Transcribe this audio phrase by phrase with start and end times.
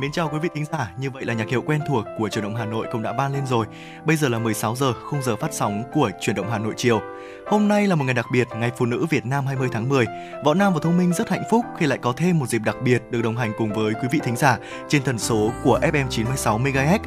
[0.00, 2.44] Mến chào quý vị thính giả, như vậy là nhạc hiệu quen thuộc của Chuyển
[2.44, 3.66] động Hà Nội cũng đã ban lên rồi.
[4.04, 7.00] Bây giờ là 16 giờ, khung giờ phát sóng của Chuyển động Hà Nội chiều.
[7.46, 10.06] Hôm nay là một ngày đặc biệt, ngày Phụ nữ Việt Nam 20 tháng 10.
[10.44, 12.76] Võ Nam và Thông Minh rất hạnh phúc khi lại có thêm một dịp đặc
[12.82, 16.08] biệt được đồng hành cùng với quý vị thính giả trên tần số của FM
[16.08, 16.98] 96 MHz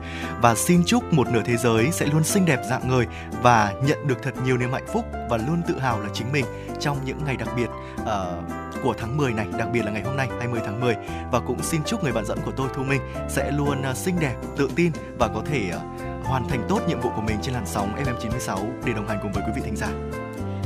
[0.42, 3.08] và xin chúc một nửa thế giới sẽ luôn xinh đẹp dạng người
[3.42, 6.46] và nhận được thật nhiều niềm hạnh phúc và luôn tự hào là chính mình
[6.80, 7.68] trong những ngày đặc biệt
[8.04, 10.96] uh, của tháng 10 này, đặc biệt là ngày hôm nay 20 tháng 10
[11.32, 14.20] và cũng xin chúc người bạn dẫn của tôi Thu Minh sẽ luôn uh, xinh
[14.20, 17.54] đẹp, tự tin và có thể uh, hoàn thành tốt nhiệm vụ của mình trên
[17.54, 19.90] làn sóng FM 96 để đồng hành cùng với quý vị thính giả.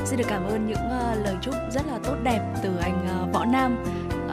[0.06, 3.34] Xin được cảm ơn những uh, lời chúc rất là tốt đẹp từ anh uh,
[3.34, 3.84] Võ Nam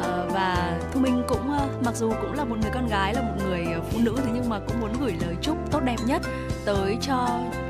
[0.04, 3.22] Ờ, và Thu Minh cũng ờ, mặc dù cũng là một người con gái, là
[3.22, 5.96] một người ờ, phụ nữ thế nhưng mà cũng muốn gửi lời chúc tốt đẹp
[6.06, 6.22] nhất
[6.64, 7.28] tới cho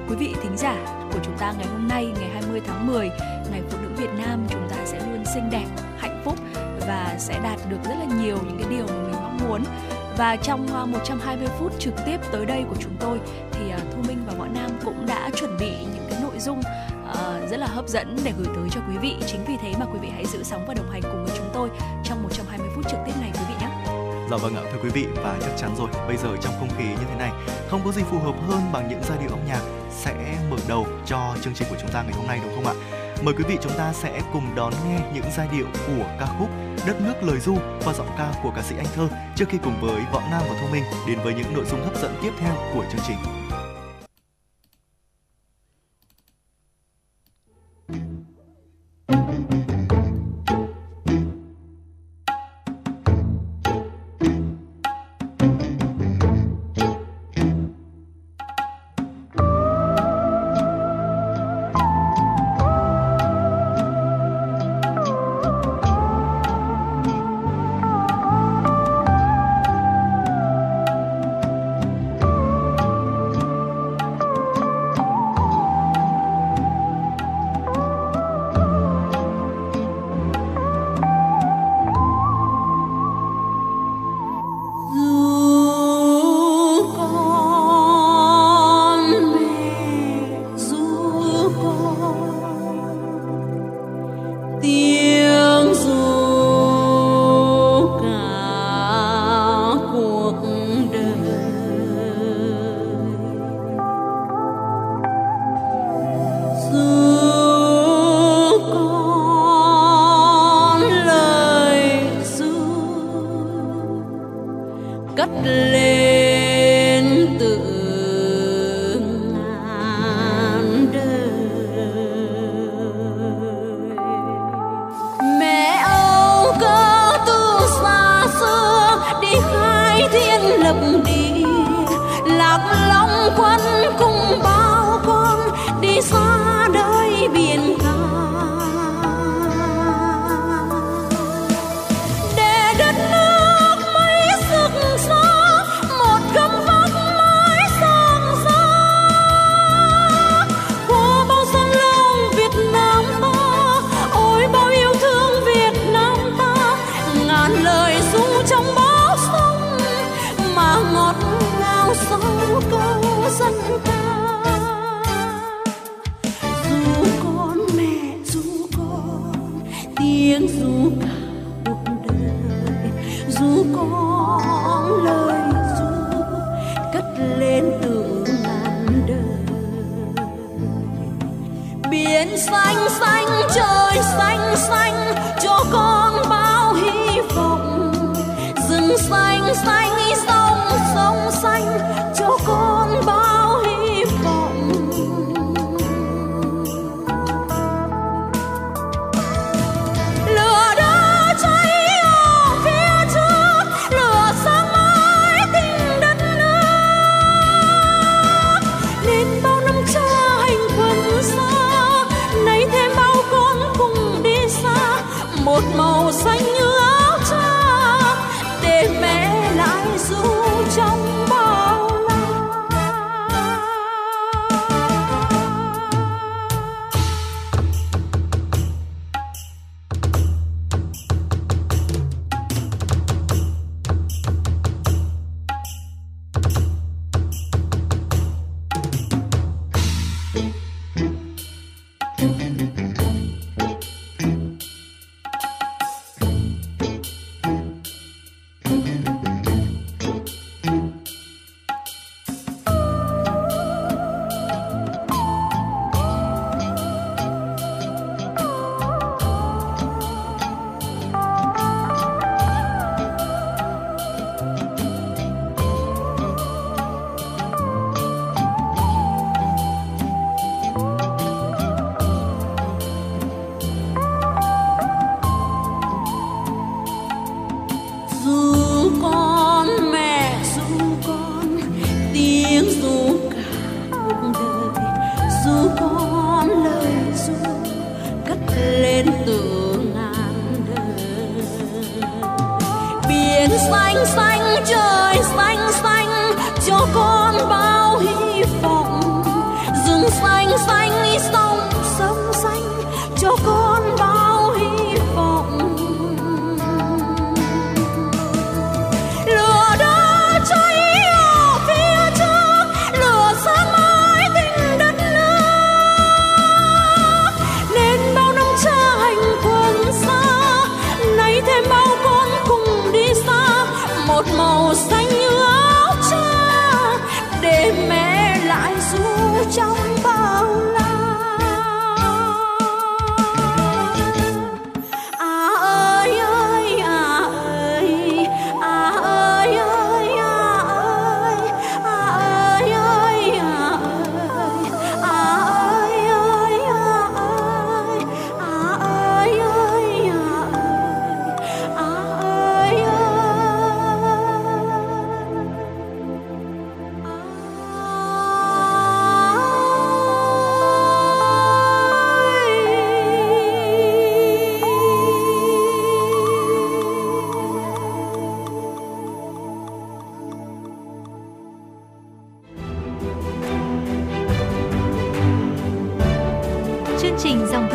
[0.08, 0.76] quý vị thính giả
[1.12, 3.10] của chúng ta ngày hôm nay, ngày 20 tháng 10
[3.50, 5.66] ngày phụ nữ Việt Nam chúng ta sẽ luôn xinh đẹp,
[5.98, 6.38] hạnh phúc
[6.86, 9.62] và sẽ đạt được rất là nhiều những cái điều mà mình mong muốn.
[10.18, 13.20] Và trong 120 phút trực tiếp tới đây của chúng tôi
[13.52, 16.60] thì Thu Minh và Võ Nam cũng đã chuẩn bị những cái nội dung
[17.14, 19.16] uh, rất là hấp dẫn để gửi tới cho quý vị.
[19.26, 21.50] Chính vì thế mà quý vị hãy giữ sóng và đồng hành cùng với chúng
[21.54, 21.70] tôi
[22.04, 23.68] trong 120 phút trực tiếp này quý vị nhé.
[24.30, 26.84] Dạ vâng ạ thưa quý vị và chắc chắn rồi bây giờ trong không khí
[26.84, 27.30] như thế này
[27.70, 30.86] không có gì phù hợp hơn bằng những giai điệu âm nhạc sẽ mở đầu
[31.06, 32.74] cho chương trình của chúng ta ngày hôm nay đúng không ạ?
[33.22, 36.48] Mời quý vị chúng ta sẽ cùng đón nghe những giai điệu của ca khúc
[36.86, 39.80] Đất nước lời du qua giọng ca của ca sĩ Anh Thơ trước khi cùng
[39.80, 42.54] với Võ Nam và Thu Minh đến với những nội dung hấp dẫn tiếp theo
[42.74, 43.43] của chương trình.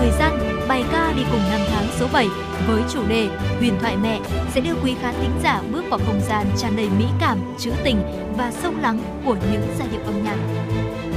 [0.10, 2.28] Thời gian, bài ca đi cùng năm tháng số 7
[2.68, 3.28] với chủ đề
[3.60, 4.20] Huyền thoại mẹ
[4.54, 7.72] sẽ đưa quý khán thính giả bước vào không gian tràn đầy mỹ cảm, trữ
[7.84, 8.02] tình
[8.38, 10.36] và sâu lắng của những giai điệu âm nhạc.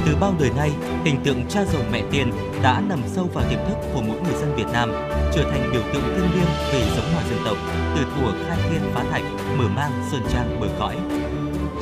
[0.05, 0.71] Từ bao đời nay,
[1.05, 2.31] hình tượng cha rồng mẹ tiên
[2.63, 4.91] đã nằm sâu vào tiềm thức của mỗi người dân Việt Nam,
[5.33, 7.57] trở thành biểu tượng thiêng liêng về giống hòa dân tộc,
[7.95, 9.23] từ thuở khai thiên phá thạch,
[9.57, 10.95] mở mang sơn trang bờ cõi.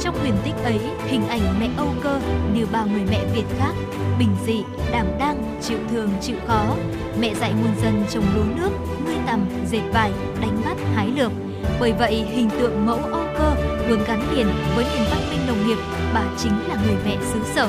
[0.03, 2.19] Trong huyền tích ấy, hình ảnh mẹ Âu Cơ
[2.53, 3.73] như bao người mẹ Việt khác,
[4.19, 6.75] bình dị, đảm đang, chịu thường, chịu khó.
[7.19, 8.69] Mẹ dạy muôn dân trồng lúa nước,
[9.05, 10.11] nuôi tầm, dệt vải,
[10.41, 11.31] đánh bắt, hái lượm.
[11.79, 13.55] Bởi vậy, hình tượng mẫu Âu Cơ
[13.87, 15.77] luôn gắn liền với nền văn minh nông nghiệp,
[16.13, 17.67] bà chính là người mẹ xứ sở.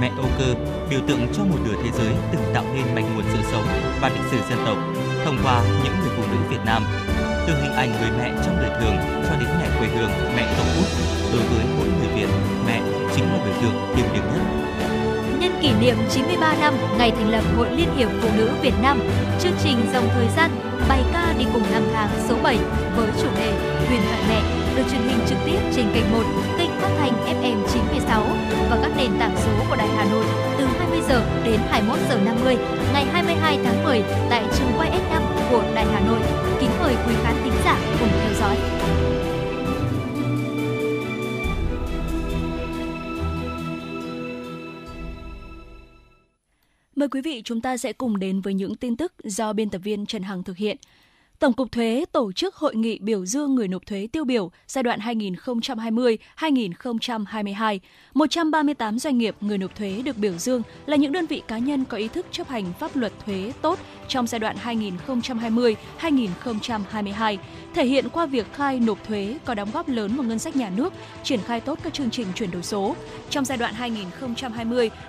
[0.00, 0.54] Mẹ Âu Cơ
[0.90, 3.64] biểu tượng cho một nửa thế giới từng tạo nên mạch nguồn sự sống
[4.00, 4.78] và lịch sử dân tộc
[5.24, 6.82] thông qua những người phụ nữ Việt Nam.
[7.46, 8.96] Từ hình ảnh người mẹ trong đời thường
[9.28, 10.88] cho đến mẹ quê hương, mẹ tổ quốc,
[11.32, 12.28] đối với mỗi người Việt,
[12.66, 12.82] mẹ
[13.14, 14.63] chính là biểu tượng thiêng liêng nhất.
[15.44, 19.00] Nhân kỷ niệm 93 năm ngày thành lập Hội Liên hiệp Phụ nữ Việt Nam,
[19.40, 20.50] chương trình Dòng Thời gian
[20.88, 22.58] bài ca đi cùng năm tháng số 7
[22.96, 23.52] với chủ đề
[23.88, 24.42] Huyền thoại mẹ
[24.76, 26.18] được truyền hình trực tiếp trên kênh 1,
[26.58, 28.26] kênh phát thanh FM 96
[28.70, 30.24] và các nền tảng số của Đài Hà Nội
[30.58, 32.56] từ 20 giờ đến 21 giờ 50
[32.92, 35.20] ngày 22 tháng 10 tại trường quay S5
[35.50, 36.20] của Đài Hà Nội.
[36.60, 38.56] Kính mời quý khán thính giả cùng theo dõi.
[47.04, 49.78] Mời quý vị chúng ta sẽ cùng đến với những tin tức do biên tập
[49.78, 50.76] viên Trần Hằng thực hiện.
[51.38, 54.82] Tổng cục Thuế tổ chức hội nghị biểu dương người nộp thuế tiêu biểu giai
[54.82, 57.78] đoạn 2020-2022.
[58.14, 61.84] 138 doanh nghiệp người nộp thuế được biểu dương là những đơn vị cá nhân
[61.84, 67.36] có ý thức chấp hành pháp luật thuế tốt trong giai đoạn 2020-2022,
[67.74, 70.70] thể hiện qua việc khai nộp thuế có đóng góp lớn vào ngân sách nhà
[70.76, 72.96] nước, triển khai tốt các chương trình chuyển đổi số.
[73.30, 73.74] Trong giai đoạn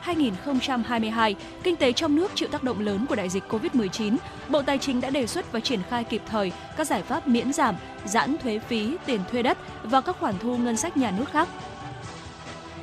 [0.06, 4.18] 2020-2022, kinh tế trong nước chịu tác động lớn của đại dịch COVID-19,
[4.50, 7.54] Bộ Tài chính đã đề xuất và triển khai kịp thời các giải pháp miễn
[7.54, 11.30] giảm, giãn thuế phí, tiền thuê đất và các khoản thu ngân sách nhà nước
[11.32, 11.48] khác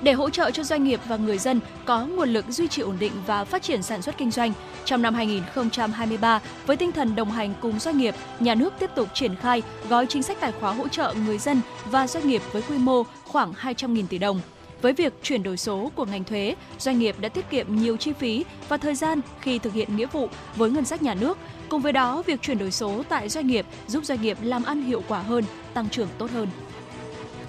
[0.03, 2.97] để hỗ trợ cho doanh nghiệp và người dân có nguồn lực duy trì ổn
[2.99, 4.53] định và phát triển sản xuất kinh doanh.
[4.85, 9.09] Trong năm 2023, với tinh thần đồng hành cùng doanh nghiệp, nhà nước tiếp tục
[9.15, 12.63] triển khai gói chính sách tài khóa hỗ trợ người dân và doanh nghiệp với
[12.63, 14.41] quy mô khoảng 200.000 tỷ đồng.
[14.83, 18.13] Với việc chuyển đổi số của ngành thuế, doanh nghiệp đã tiết kiệm nhiều chi
[18.13, 21.39] phí và thời gian khi thực hiện nghĩa vụ với ngân sách nhà nước.
[21.69, 24.83] Cùng với đó, việc chuyển đổi số tại doanh nghiệp giúp doanh nghiệp làm ăn
[24.83, 25.45] hiệu quả hơn,
[25.75, 26.49] tăng trưởng tốt hơn.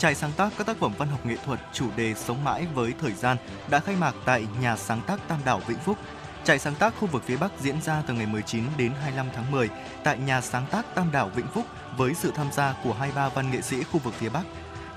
[0.04, 2.94] Trại sáng tác các tác phẩm văn học nghệ thuật chủ đề Sống mãi với
[3.02, 3.38] thời gian
[3.70, 5.98] đã khai mạc tại nhà sáng tác Tam Đảo Vĩnh Phúc.
[6.44, 9.52] Trại sáng tác khu vực phía Bắc diễn ra từ ngày 19 đến 25 tháng
[9.52, 9.70] 10
[10.04, 11.66] tại nhà sáng tác Tam Đảo Vĩnh Phúc
[11.98, 14.44] với sự tham gia của 23 văn nghệ sĩ khu vực phía Bắc.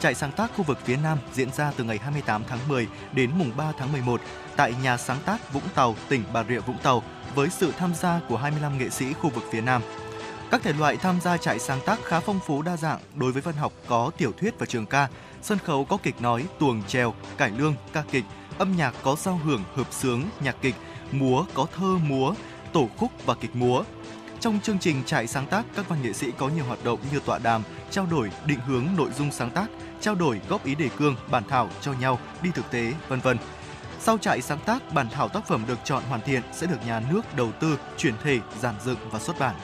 [0.01, 3.31] Trại sáng tác khu vực phía Nam diễn ra từ ngày 28 tháng 10 đến
[3.39, 4.21] mùng 3 tháng 11
[4.57, 7.03] tại nhà sáng tác Vũng Tàu, tỉnh Bà Rịa Vũng Tàu
[7.35, 9.83] với sự tham gia của 25 nghệ sĩ khu vực phía Nam.
[10.51, 13.43] Các thể loại tham gia trại sáng tác khá phong phú đa dạng đối với
[13.43, 15.09] văn học có tiểu thuyết và trường ca,
[15.43, 18.25] sân khấu có kịch nói, tuồng trèo, cải lương, ca kịch,
[18.59, 20.75] âm nhạc có giao hưởng, hợp sướng, nhạc kịch,
[21.13, 22.35] múa có thơ múa,
[22.73, 23.85] tổ khúc và kịch múa.
[24.41, 27.21] Trong chương trình trại sáng tác, các văn nghệ sĩ có nhiều hoạt động như
[27.21, 29.67] tọa đàm, trao đổi định hướng nội dung sáng tác,
[30.01, 33.39] trao đổi góp ý đề cương, bản thảo cho nhau, đi thực tế, vân vân.
[34.01, 37.01] Sau trại sáng tác, bản thảo tác phẩm được chọn hoàn thiện sẽ được nhà
[37.11, 39.55] nước đầu tư, chuyển thể, giản dựng và xuất bản.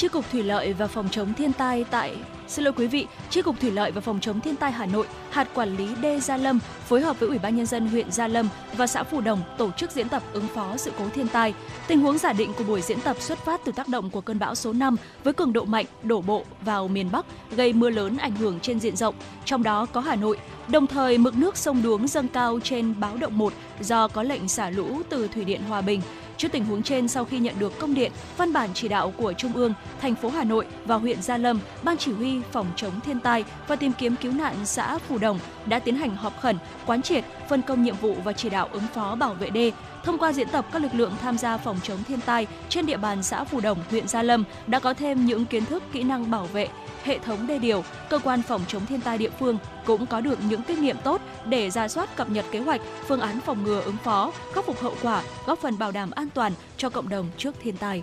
[0.00, 2.16] Chi cục Thủy lợi và Phòng chống thiên tai tại
[2.48, 5.06] Xin lỗi quý vị, Chi cục Thủy lợi và Phòng chống thiên tai Hà Nội,
[5.30, 8.28] hạt quản lý D Gia Lâm phối hợp với Ủy ban nhân dân huyện Gia
[8.28, 11.54] Lâm và xã Phù Đồng tổ chức diễn tập ứng phó sự cố thiên tai.
[11.88, 14.38] Tình huống giả định của buổi diễn tập xuất phát từ tác động của cơn
[14.38, 17.26] bão số 5 với cường độ mạnh đổ bộ vào miền Bắc,
[17.56, 19.14] gây mưa lớn ảnh hưởng trên diện rộng,
[19.44, 20.38] trong đó có Hà Nội.
[20.68, 24.48] Đồng thời, mực nước sông Đuống dâng cao trên báo động 1 do có lệnh
[24.48, 26.00] xả lũ từ thủy điện Hòa Bình.
[26.40, 29.32] Trước tình huống trên, sau khi nhận được công điện, văn bản chỉ đạo của
[29.32, 33.00] Trung ương, thành phố Hà Nội và huyện Gia Lâm, Ban chỉ huy phòng chống
[33.00, 36.56] thiên tai và tìm kiếm cứu nạn xã Phù Đồng đã tiến hành họp khẩn,
[36.86, 39.72] quán triệt, phân công nhiệm vụ và chỉ đạo ứng phó bảo vệ đê.
[40.04, 42.96] Thông qua diễn tập, các lực lượng tham gia phòng chống thiên tai trên địa
[42.96, 46.30] bàn xã Phù Đồng, huyện Gia Lâm đã có thêm những kiến thức, kỹ năng
[46.30, 46.68] bảo vệ,
[47.04, 50.38] hệ thống đê điều, cơ quan phòng chống thiên tai địa phương cũng có được
[50.48, 53.80] những kinh nghiệm tốt để ra soát cập nhật kế hoạch, phương án phòng ngừa
[53.80, 57.26] ứng phó, khắc phục hậu quả, góp phần bảo đảm an toàn cho cộng đồng
[57.36, 58.02] trước thiên tai.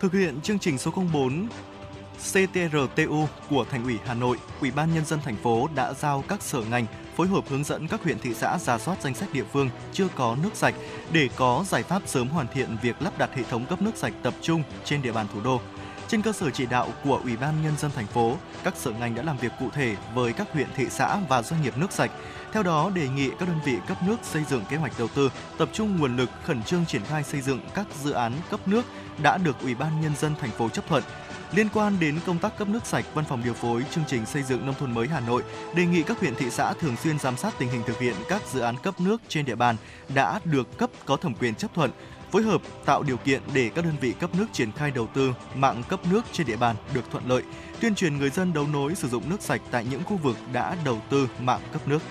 [0.00, 1.48] Thực hiện chương trình số 04
[2.20, 6.42] CTRTU của Thành ủy Hà Nội, Ủy ban nhân dân thành phố đã giao các
[6.42, 6.86] sở ngành
[7.16, 10.08] phối hợp hướng dẫn các huyện thị xã ra soát danh sách địa phương chưa
[10.14, 10.74] có nước sạch
[11.12, 14.12] để có giải pháp sớm hoàn thiện việc lắp đặt hệ thống cấp nước sạch
[14.22, 15.60] tập trung trên địa bàn thủ đô.
[16.08, 19.14] Trên cơ sở chỉ đạo của Ủy ban nhân dân thành phố, các sở ngành
[19.14, 22.10] đã làm việc cụ thể với các huyện thị xã và doanh nghiệp nước sạch.
[22.52, 25.30] Theo đó, đề nghị các đơn vị cấp nước xây dựng kế hoạch đầu tư,
[25.58, 28.84] tập trung nguồn lực khẩn trương triển khai xây dựng các dự án cấp nước
[29.22, 31.02] đã được Ủy ban nhân dân thành phố chấp thuận.
[31.54, 34.42] Liên quan đến công tác cấp nước sạch, Văn phòng điều phối chương trình xây
[34.42, 35.42] dựng nông thôn mới Hà Nội
[35.74, 38.42] đề nghị các huyện thị xã thường xuyên giám sát tình hình thực hiện các
[38.52, 39.76] dự án cấp nước trên địa bàn
[40.14, 41.90] đã được cấp có thẩm quyền chấp thuận,
[42.30, 45.34] phối hợp tạo điều kiện để các đơn vị cấp nước triển khai đầu tư
[45.54, 47.42] mạng cấp nước trên địa bàn được thuận lợi,
[47.80, 50.76] tuyên truyền người dân đấu nối sử dụng nước sạch tại những khu vực đã
[50.84, 52.02] đầu tư mạng cấp nước.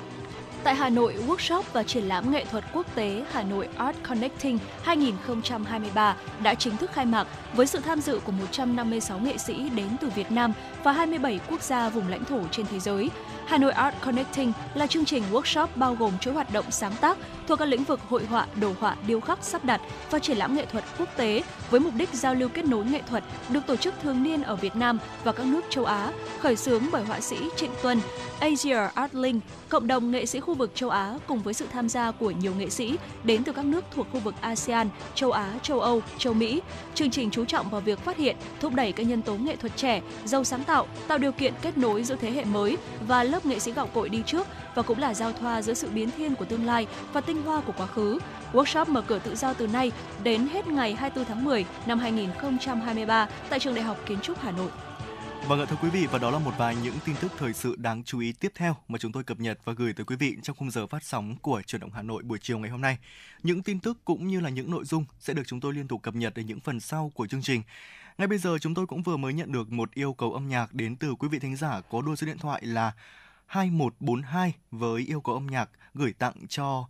[0.64, 4.60] Tại Hà Nội, workshop và triển lãm nghệ thuật quốc tế Hà Nội Art Connecting
[4.84, 9.88] 2023 đã chính thức khai mạc với sự tham dự của 156 nghệ sĩ đến
[10.02, 13.10] từ Việt Nam và 27 quốc gia vùng lãnh thổ trên thế giới.
[13.46, 17.18] Hà Nội Art Connecting là chương trình workshop bao gồm chuỗi hoạt động sáng tác
[17.48, 20.56] thuộc các lĩnh vực hội họa, đồ họa, điêu khắc, sắp đặt và triển lãm
[20.56, 23.76] nghệ thuật quốc tế với mục đích giao lưu kết nối nghệ thuật được tổ
[23.76, 27.20] chức thường niên ở Việt Nam và các nước châu Á, khởi xướng bởi họa
[27.20, 28.02] sĩ Trịnh Tuân,
[28.40, 31.90] Asia Art Link, cộng đồng nghệ sĩ khu vực châu Á cùng với sự tham
[31.90, 35.54] gia của nhiều nghệ sĩ đến từ các nước thuộc khu vực ASEAN, châu Á,
[35.62, 36.62] châu Âu, châu Mỹ.
[36.96, 39.78] Chương trình chú trọng vào việc phát hiện, thúc đẩy các nhân tố nghệ thuật
[39.78, 43.46] trẻ, giàu sáng tạo, tạo điều kiện kết nối giữa thế hệ mới và lớp
[43.46, 46.36] nghệ sĩ gạo cội đi trước và cũng là giao thoa giữa sự biến thiên
[46.36, 48.20] của tương lai và tinh hoa của quá khứ.
[48.54, 49.92] Workshop mở cửa tự do từ nay
[50.24, 54.52] đến hết ngày 24 tháng 10 năm 2023 tại Trường Đại học Kiến trúc Hà
[54.52, 54.89] Nội.
[55.48, 57.76] Vâng ạ, thưa quý vị, và đó là một vài những tin tức thời sự
[57.78, 60.36] đáng chú ý tiếp theo mà chúng tôi cập nhật và gửi tới quý vị
[60.44, 62.98] trong khung giờ phát sóng của truyền động Hà Nội buổi chiều ngày hôm nay.
[63.44, 66.02] Những tin tức cũng như là những nội dung sẽ được chúng tôi liên tục
[66.04, 67.62] cập nhật ở những phần sau của chương trình.
[68.18, 70.74] Ngay bây giờ chúng tôi cũng vừa mới nhận được một yêu cầu âm nhạc
[70.74, 72.92] đến từ quý vị thính giả có đôi số điện thoại là
[73.46, 76.88] 2142 với yêu cầu âm nhạc gửi tặng cho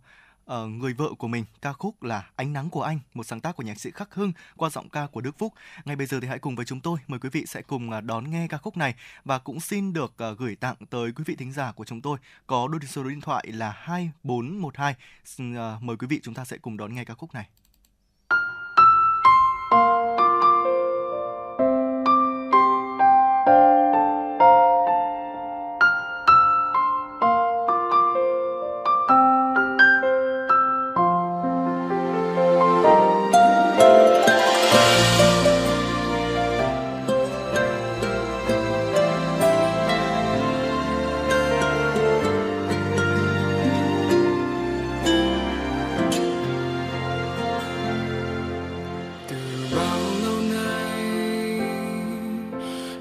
[0.54, 3.56] uh, người vợ của mình ca khúc là Ánh nắng của anh, một sáng tác
[3.56, 5.54] của nhạc sĩ Khắc Hưng qua giọng ca của Đức Phúc.
[5.84, 8.04] Ngay bây giờ thì hãy cùng với chúng tôi mời quý vị sẽ cùng uh,
[8.04, 11.36] đón nghe ca khúc này và cũng xin được uh, gửi tặng tới quý vị
[11.36, 14.94] thính giả của chúng tôi có đôi số điện thoại là 2412.
[15.42, 17.48] Uh, à, mời quý vị chúng ta sẽ cùng đón nghe ca khúc này.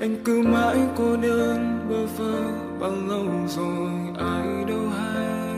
[0.10, 2.42] anh cứ mãi cô đơn bơ vơ
[2.80, 5.58] bao lâu rồi, ai đâu hay.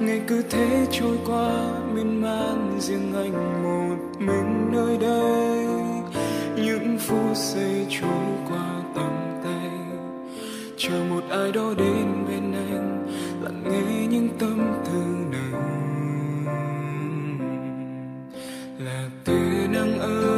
[0.00, 1.50] Ngày cứ thế trôi qua,
[1.94, 5.66] miên man riêng anh một mình nơi đây.
[6.56, 9.12] Những phút giây trôi qua tầm
[9.44, 9.70] tay,
[10.76, 13.06] chờ một ai đó đến bên anh,
[13.42, 16.46] lặng nghe những tâm tư nồng.
[18.78, 20.35] Là tia nắng ơi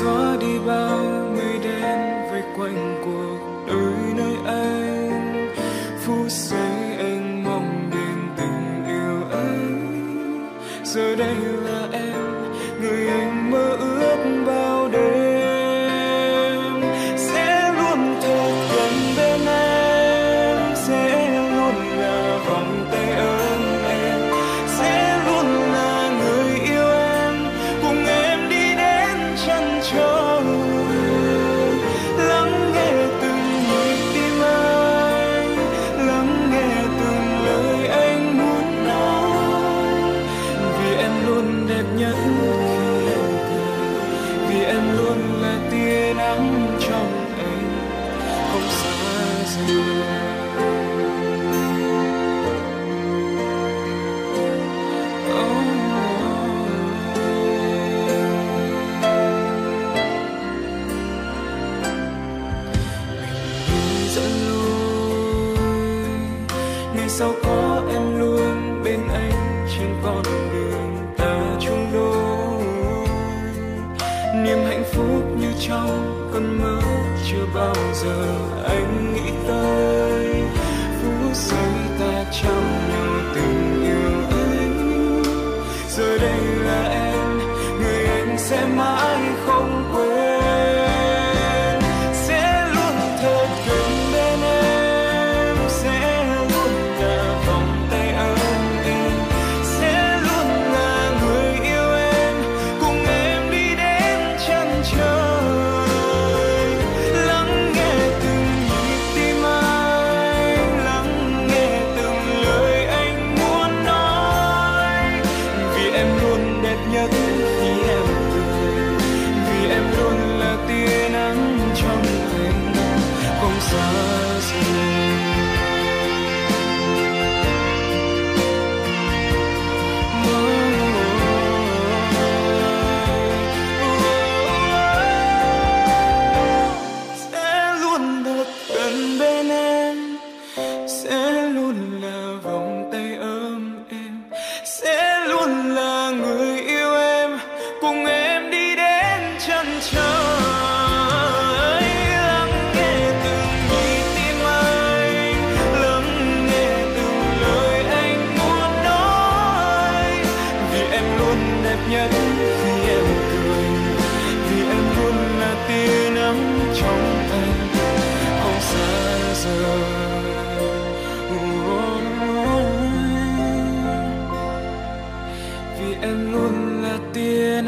[0.00, 0.98] xóa đi bao
[1.36, 1.98] mây đen
[2.30, 3.27] vây quanh cuộc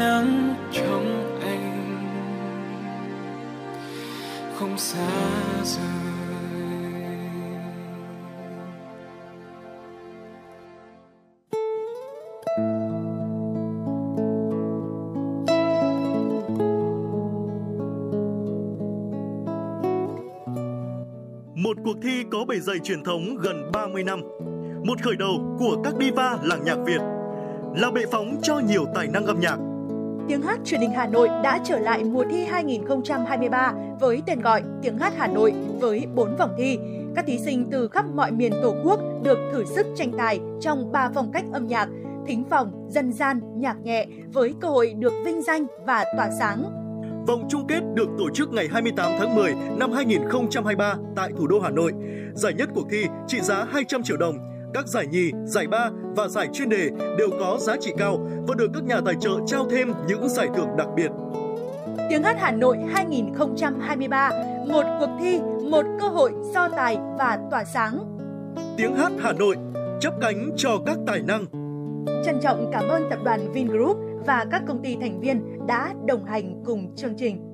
[0.01, 1.97] nắng trong anh
[4.55, 5.09] không xa
[5.63, 5.85] rời
[21.55, 24.21] Một cuộc thi có bề dày truyền thống gần 30 năm.
[24.83, 27.01] Một khởi đầu của các diva làng nhạc Việt.
[27.75, 29.70] Là bệ phóng cho nhiều tài năng âm nhạc.
[30.31, 34.63] Tiếng hát truyền hình Hà Nội đã trở lại mùa thi 2023 với tên gọi
[34.81, 36.77] Tiếng hát Hà Nội với 4 vòng thi.
[37.15, 40.91] Các thí sinh từ khắp mọi miền Tổ quốc được thử sức tranh tài trong
[40.91, 41.89] 3 phong cách âm nhạc,
[42.27, 46.63] thính phòng, dân gian, nhạc nhẹ với cơ hội được vinh danh và tỏa sáng.
[47.27, 51.59] Vòng chung kết được tổ chức ngày 28 tháng 10 năm 2023 tại thủ đô
[51.59, 51.93] Hà Nội.
[52.33, 54.35] Giải nhất cuộc thi trị giá 200 triệu đồng.
[54.73, 58.55] Các giải nhì, giải ba và giải chuyên đề đều có giá trị cao và
[58.57, 61.11] được các nhà tài trợ trao thêm những giải thưởng đặc biệt.
[62.09, 64.31] Tiếng hát Hà Nội 2023,
[64.67, 65.39] một cuộc thi,
[65.71, 68.17] một cơ hội so tài và tỏa sáng.
[68.77, 69.55] Tiếng hát Hà Nội
[69.99, 71.45] chấp cánh cho các tài năng.
[72.25, 76.25] Trân trọng cảm ơn tập đoàn Vingroup và các công ty thành viên đã đồng
[76.25, 77.50] hành cùng chương trình.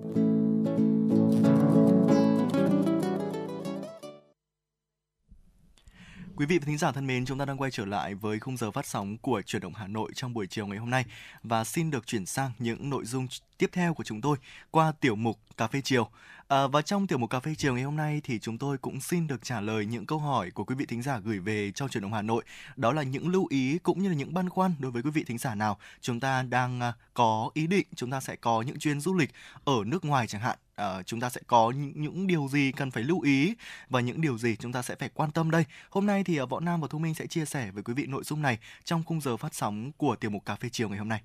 [6.38, 8.58] Quý vị và thính giả thân mến, chúng ta đang quay trở lại với khung
[8.58, 11.06] giờ phát sóng của chuyển động Hà Nội trong buổi chiều ngày hôm nay
[11.44, 14.38] và xin được chuyển sang những nội dung tiếp theo của chúng tôi
[14.72, 16.08] qua tiểu mục Cà phê chiều.
[16.48, 19.02] À, và trong tiểu mục Cà phê chiều ngày hôm nay thì chúng tôi cũng
[19.02, 21.88] xin được trả lời những câu hỏi của quý vị thính giả gửi về cho
[21.88, 22.44] Truyền động Hà Nội.
[22.76, 25.24] Đó là những lưu ý cũng như là những băn khoăn đối với quý vị
[25.24, 28.80] thính giả nào chúng ta đang à, có ý định chúng ta sẽ có những
[28.80, 29.30] chuyến du lịch
[29.66, 32.92] ở nước ngoài chẳng hạn uh, chúng ta sẽ có những, những điều gì cần
[32.92, 33.56] phải lưu ý
[33.90, 35.66] và những điều gì chúng ta sẽ phải quan tâm đây.
[35.90, 38.06] Hôm nay thì uh, Võ Nam và Thu Minh sẽ chia sẻ với quý vị
[38.06, 40.98] nội dung này trong khung giờ phát sóng của tiểu mục Cà phê chiều ngày
[40.98, 41.22] hôm nay.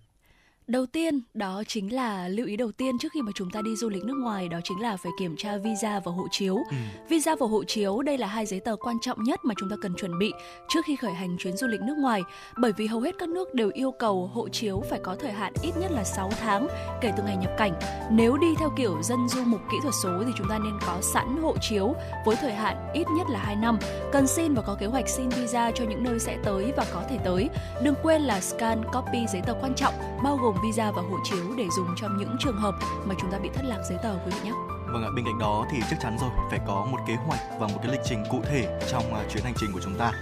[0.67, 3.77] Đầu tiên, đó chính là lưu ý đầu tiên trước khi mà chúng ta đi
[3.77, 6.57] du lịch nước ngoài đó chính là phải kiểm tra visa và hộ chiếu.
[6.57, 6.77] Ừ.
[7.09, 9.77] Visa và hộ chiếu đây là hai giấy tờ quan trọng nhất mà chúng ta
[9.83, 10.33] cần chuẩn bị
[10.69, 12.23] trước khi khởi hành chuyến du lịch nước ngoài
[12.57, 15.53] bởi vì hầu hết các nước đều yêu cầu hộ chiếu phải có thời hạn
[15.63, 16.69] ít nhất là 6 tháng
[17.01, 17.73] kể từ ngày nhập cảnh.
[18.11, 20.99] Nếu đi theo kiểu dân du mục kỹ thuật số thì chúng ta nên có
[21.01, 21.95] sẵn hộ chiếu
[22.27, 23.79] với thời hạn ít nhất là 2 năm.
[24.13, 27.03] Cần xin và có kế hoạch xin visa cho những nơi sẽ tới và có
[27.11, 27.49] thể tới.
[27.83, 29.95] Đừng quên là scan copy giấy tờ quan trọng
[30.25, 33.39] bao gồm visa và hộ chiếu để dùng trong những trường hợp mà chúng ta
[33.39, 34.53] bị thất lạc giấy tờ quý vị nhé.
[34.93, 37.67] Vâng ạ, bên cạnh đó thì chắc chắn rồi phải có một kế hoạch và
[37.67, 40.13] một cái lịch trình cụ thể trong à, chuyến hành trình của chúng ta.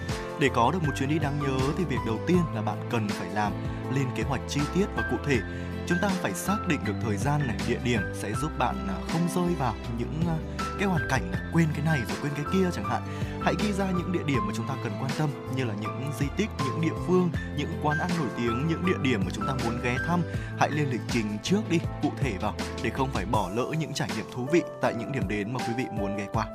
[0.41, 3.09] Để có được một chuyến đi đáng nhớ thì việc đầu tiên là bạn cần
[3.09, 3.53] phải làm
[3.95, 5.39] lên kế hoạch chi tiết và cụ thể.
[5.91, 8.95] Chúng ta phải xác định được thời gian này, địa điểm sẽ giúp bạn à,
[9.13, 10.37] không rơi vào những à,
[10.79, 13.03] cái hoàn cảnh là quên cái này rồi quên cái kia chẳng hạn.
[13.41, 16.13] Hãy ghi ra những địa điểm mà chúng ta cần quan tâm như là những
[16.21, 19.47] di tích, những địa phương, những quán ăn nổi tiếng, những địa điểm mà chúng
[19.47, 20.23] ta muốn ghé thăm.
[20.59, 23.95] Hãy lên lịch trình trước đi, cụ thể vào để không phải bỏ lỡ những
[23.95, 26.47] trải nghiệm thú vị tại những điểm đến mà quý vị muốn ghé qua.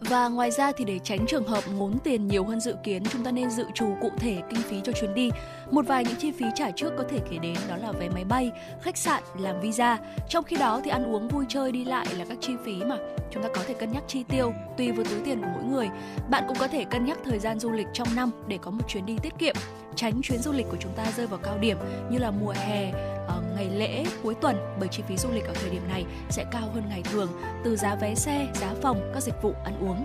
[0.00, 3.24] Và ngoài ra thì để tránh trường hợp ngốn tiền nhiều hơn dự kiến, chúng
[3.24, 5.30] ta nên dự trù cụ thể kinh phí cho chuyến đi.
[5.70, 8.24] Một vài những chi phí trả trước có thể kể đến đó là vé máy
[8.24, 8.52] bay,
[8.82, 9.98] khách sạn, làm visa.
[10.28, 12.96] Trong khi đó thì ăn uống vui chơi đi lại là các chi phí mà
[13.30, 15.88] chúng ta có thể cân nhắc chi tiêu tùy vào túi tiền của mỗi người.
[16.30, 18.88] Bạn cũng có thể cân nhắc thời gian du lịch trong năm để có một
[18.88, 19.54] chuyến đi tiết kiệm,
[19.94, 21.78] tránh chuyến du lịch của chúng ta rơi vào cao điểm
[22.10, 22.90] như là mùa hè,
[23.28, 26.44] ờ, ngày lễ cuối tuần bởi chi phí du lịch ở thời điểm này sẽ
[26.52, 27.28] cao hơn ngày thường
[27.64, 30.02] từ giá vé xe, giá phòng, các dịch vụ ăn uống.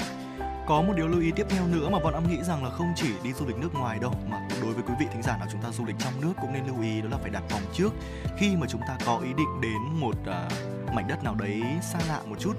[0.72, 2.94] Có một điều lưu ý tiếp theo nữa mà bọn em nghĩ rằng là không
[2.96, 5.48] chỉ đi du lịch nước ngoài đâu mà đối với quý vị thính giả nào
[5.52, 7.62] chúng ta du lịch trong nước cũng nên lưu ý đó là phải đặt phòng
[7.74, 7.90] trước.
[8.38, 12.00] Khi mà chúng ta có ý định đến một uh, mảnh đất nào đấy xa
[12.08, 12.54] lạ một chút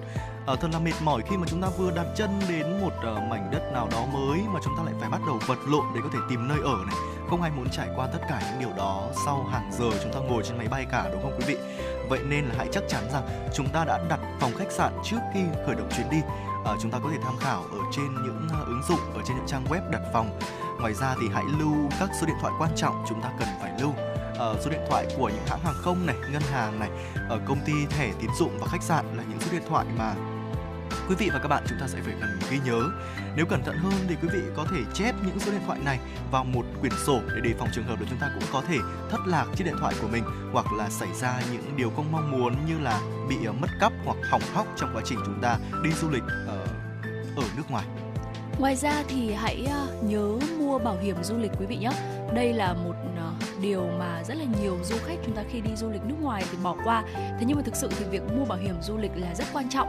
[0.52, 3.30] uh, thật là mệt mỏi khi mà chúng ta vừa đặt chân đến một uh,
[3.30, 6.00] mảnh đất nào đó mới mà chúng ta lại phải bắt đầu vật lộn để
[6.02, 6.96] có thể tìm nơi ở này.
[7.30, 10.20] Không ai muốn trải qua tất cả những điều đó sau hàng giờ chúng ta
[10.20, 11.56] ngồi trên máy bay cả đúng không quý vị?
[12.08, 13.22] Vậy nên là hãy chắc chắn rằng
[13.54, 16.18] chúng ta đã đặt phòng khách sạn trước khi khởi động chuyến đi
[16.62, 19.36] uh, chúng ta có thể tham khảo ở trên những uh, ứng dụng ở trên
[19.36, 20.38] những trang web đặt phòng.
[20.80, 23.72] Ngoài ra thì hãy lưu các số điện thoại quan trọng chúng ta cần phải
[23.80, 23.90] lưu.
[23.90, 26.90] Uh, số điện thoại của những hãng hàng không này ngân hàng này
[27.28, 30.14] ở công ty thẻ tín dụng và khách sạn là những số điện thoại mà
[31.12, 32.90] quý vị và các bạn chúng ta sẽ phải cần ghi nhớ
[33.36, 35.98] nếu cẩn thận hơn thì quý vị có thể chép những số điện thoại này
[36.30, 38.76] vào một quyển sổ để đề phòng trường hợp là chúng ta cũng có thể
[39.10, 42.30] thất lạc chiếc điện thoại của mình hoặc là xảy ra những điều không mong
[42.30, 45.58] muốn như là bị ờ, mất cắp hoặc hỏng hóc trong quá trình chúng ta
[45.84, 46.66] đi du lịch ở,
[47.36, 47.84] ở nước ngoài.
[48.58, 51.90] Ngoài ra thì hãy ờ, nhớ mua bảo hiểm du lịch quý vị nhé.
[52.34, 52.94] Đây là một
[53.60, 56.44] điều mà rất là nhiều du khách chúng ta khi đi du lịch nước ngoài
[56.50, 57.04] thì bỏ qua.
[57.14, 59.68] Thế nhưng mà thực sự thì việc mua bảo hiểm du lịch là rất quan
[59.68, 59.88] trọng.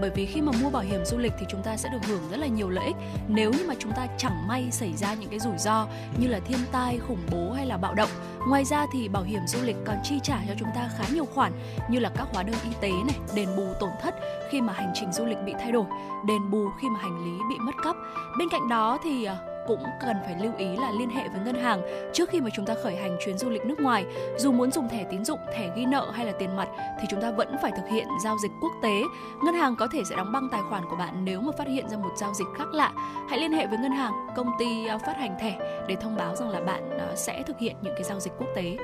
[0.00, 2.22] Bởi vì khi mà mua bảo hiểm du lịch thì chúng ta sẽ được hưởng
[2.30, 2.96] rất là nhiều lợi ích.
[3.28, 5.86] Nếu như mà chúng ta chẳng may xảy ra những cái rủi ro
[6.18, 8.10] như là thiên tai, khủng bố hay là bạo động.
[8.48, 11.24] Ngoài ra thì bảo hiểm du lịch còn chi trả cho chúng ta khá nhiều
[11.34, 11.52] khoản
[11.90, 14.14] như là các hóa đơn y tế này, đền bù tổn thất
[14.50, 15.84] khi mà hành trình du lịch bị thay đổi,
[16.26, 17.96] đền bù khi mà hành lý bị mất cắp.
[18.38, 21.62] Bên cạnh đó thì à, cũng cần phải lưu ý là liên hệ với ngân
[21.62, 24.04] hàng trước khi mà chúng ta khởi hành chuyến du lịch nước ngoài.
[24.36, 26.68] Dù muốn dùng thẻ tín dụng, thẻ ghi nợ hay là tiền mặt
[27.00, 29.02] thì chúng ta vẫn phải thực hiện giao dịch quốc tế.
[29.44, 31.88] Ngân hàng có thể sẽ đóng băng tài khoản của bạn nếu mà phát hiện
[31.88, 32.92] ra một giao dịch khác lạ.
[33.28, 36.36] Hãy liên hệ với ngân hàng, công ty à, phát hành thẻ để thông báo
[36.36, 38.76] rằng là bạn à, sẽ thực hiện những cái giao dịch quốc tế.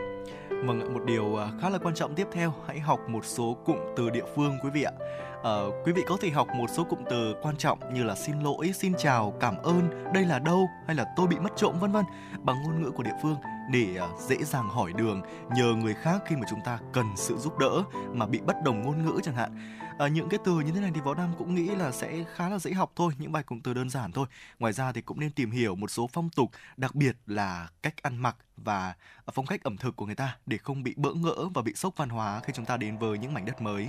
[0.50, 3.76] Vâng, một điều à, khá là quan trọng tiếp theo, hãy học một số cụm
[3.96, 4.92] từ địa phương quý vị ạ.
[5.40, 8.40] Uh, quý vị có thể học một số cụm từ quan trọng như là xin
[8.40, 11.92] lỗi, xin chào, cảm ơn, đây là đâu hay là tôi bị mất trộm vân
[11.92, 12.04] vân
[12.42, 13.36] bằng ngôn ngữ của địa phương
[13.72, 15.22] để uh, dễ dàng hỏi đường,
[15.56, 18.82] nhờ người khác khi mà chúng ta cần sự giúp đỡ mà bị bất đồng
[18.82, 19.78] ngôn ngữ chẳng hạn.
[19.98, 22.48] à, những cái từ như thế này thì Võ Nam cũng nghĩ là sẽ khá
[22.48, 24.26] là dễ học thôi, những bài cụm từ đơn giản thôi.
[24.58, 28.02] Ngoài ra thì cũng nên tìm hiểu một số phong tục, đặc biệt là cách
[28.02, 28.94] ăn mặc và
[29.34, 31.96] phong cách ẩm thực của người ta để không bị bỡ ngỡ và bị sốc
[31.96, 33.88] văn hóa khi chúng ta đến với những mảnh đất mới.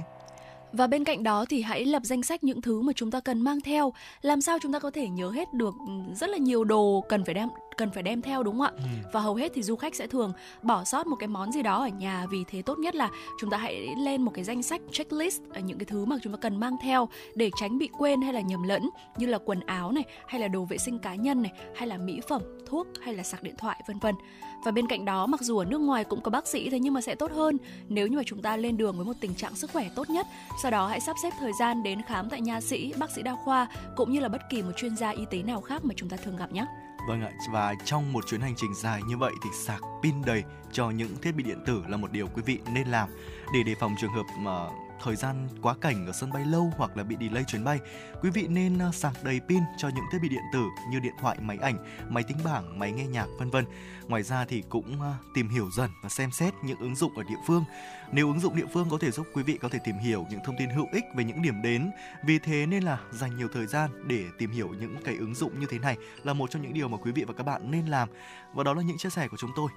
[0.74, 3.42] Và bên cạnh đó thì hãy lập danh sách những thứ mà chúng ta cần
[3.42, 5.76] mang theo, làm sao chúng ta có thể nhớ hết được
[6.16, 8.72] rất là nhiều đồ cần phải đem cần phải đem theo đúng không ạ?
[8.78, 9.10] Ừ.
[9.14, 11.82] Và hầu hết thì du khách sẽ thường bỏ sót một cái món gì đó
[11.84, 14.82] ở nhà vì thế tốt nhất là chúng ta hãy lên một cái danh sách
[14.92, 18.22] checklist ở những cái thứ mà chúng ta cần mang theo để tránh bị quên
[18.22, 21.16] hay là nhầm lẫn như là quần áo này hay là đồ vệ sinh cá
[21.16, 24.16] nhân này hay là mỹ phẩm, thuốc hay là sạc điện thoại vân vân.
[24.64, 26.94] Và bên cạnh đó mặc dù ở nước ngoài cũng có bác sĩ thế nhưng
[26.94, 27.58] mà sẽ tốt hơn
[27.90, 30.28] nếu như mà chúng ta lên đường với một tình trạng sức khỏe tốt nhất.
[30.62, 33.36] Sau đó hãy sắp xếp thời gian đến khám tại nha sĩ, bác sĩ đa
[33.36, 36.10] khoa cũng như là bất kỳ một chuyên gia y tế nào khác mà chúng
[36.10, 36.66] ta thường gặp nhé.
[37.08, 40.44] Vâng ạ, và trong một chuyến hành trình dài như vậy thì sạc pin đầy
[40.72, 43.10] cho những thiết bị điện tử là một điều quý vị nên làm
[43.54, 44.68] để đề phòng trường hợp mà
[45.04, 47.80] thời gian quá cảnh ở sân bay lâu hoặc là bị delay chuyến bay,
[48.22, 51.14] quý vị nên à, sạc đầy pin cho những thiết bị điện tử như điện
[51.20, 51.78] thoại, máy ảnh,
[52.10, 53.66] máy tính bảng, máy nghe nhạc vân vân.
[54.08, 57.24] Ngoài ra thì cũng à, tìm hiểu dần và xem xét những ứng dụng ở
[57.24, 57.64] địa phương.
[58.12, 60.40] Nếu ứng dụng địa phương có thể giúp quý vị có thể tìm hiểu những
[60.46, 61.92] thông tin hữu ích về những điểm đến,
[62.26, 65.60] vì thế nên là dành nhiều thời gian để tìm hiểu những cái ứng dụng
[65.60, 67.86] như thế này là một trong những điều mà quý vị và các bạn nên
[67.86, 68.10] làm.
[68.54, 69.70] Và đó là những chia sẻ của chúng tôi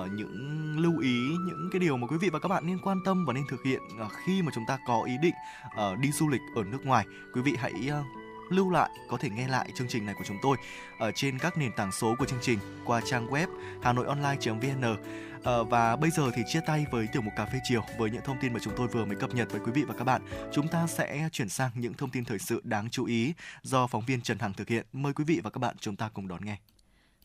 [0.00, 2.98] uh, những lưu ý những cái điều mà quý vị và các bạn nên quan
[3.04, 5.34] tâm và nên thực hiện uh, khi mà chúng ta có ý định
[5.66, 9.30] uh, đi du lịch ở nước ngoài quý vị hãy uh, lưu lại có thể
[9.30, 10.56] nghe lại chương trình này của chúng tôi
[10.98, 13.46] ở trên các nền tảng số của chương trình qua trang web
[13.82, 14.96] hanoionline.vn
[15.44, 18.22] à, và bây giờ thì chia tay với tiểu mục cà phê chiều với những
[18.24, 20.22] thông tin mà chúng tôi vừa mới cập nhật với quý vị và các bạn.
[20.52, 24.04] Chúng ta sẽ chuyển sang những thông tin thời sự đáng chú ý do phóng
[24.06, 24.86] viên Trần Hằng thực hiện.
[24.92, 26.56] Mời quý vị và các bạn chúng ta cùng đón nghe.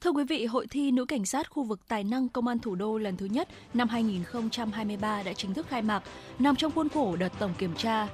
[0.02, 2.76] Thưa quý vị, Hội thi Nữ Cảnh sát khu vực Tài năng Công an Thủ
[2.76, 6.04] đô lần thứ nhất năm 2023 đã chính thức khai mạc,
[6.40, 8.08] nằm trong khuôn khổ đợt tổng kiểm tra.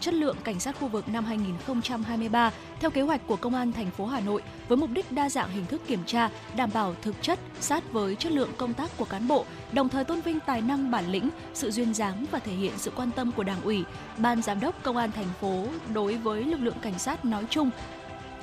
[0.00, 3.90] Chất lượng cảnh sát khu vực năm 2023 theo kế hoạch của Công an thành
[3.90, 7.22] phố Hà Nội với mục đích đa dạng hình thức kiểm tra, đảm bảo thực
[7.22, 10.60] chất, sát với chất lượng công tác của cán bộ, đồng thời tôn vinh tài
[10.60, 13.84] năng bản lĩnh, sự duyên dáng và thể hiện sự quan tâm của Đảng ủy,
[14.18, 17.70] Ban giám đốc Công an thành phố đối với lực lượng cảnh sát nói chung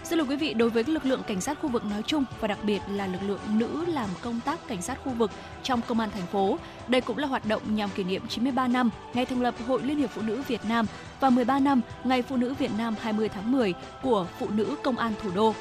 [0.03, 2.47] Xin lỗi quý vị, đối với lực lượng cảnh sát khu vực nói chung và
[2.47, 5.31] đặc biệt là lực lượng nữ làm công tác cảnh sát khu vực
[5.63, 8.89] trong công an thành phố, đây cũng là hoạt động nhằm kỷ niệm 93 năm
[9.13, 10.85] ngày thành lập Hội Liên hiệp Phụ nữ Việt Nam
[11.19, 14.97] và 13 năm Ngày Phụ nữ Việt Nam 20 tháng 10 của Phụ nữ Công
[14.97, 15.53] an Thủ đô.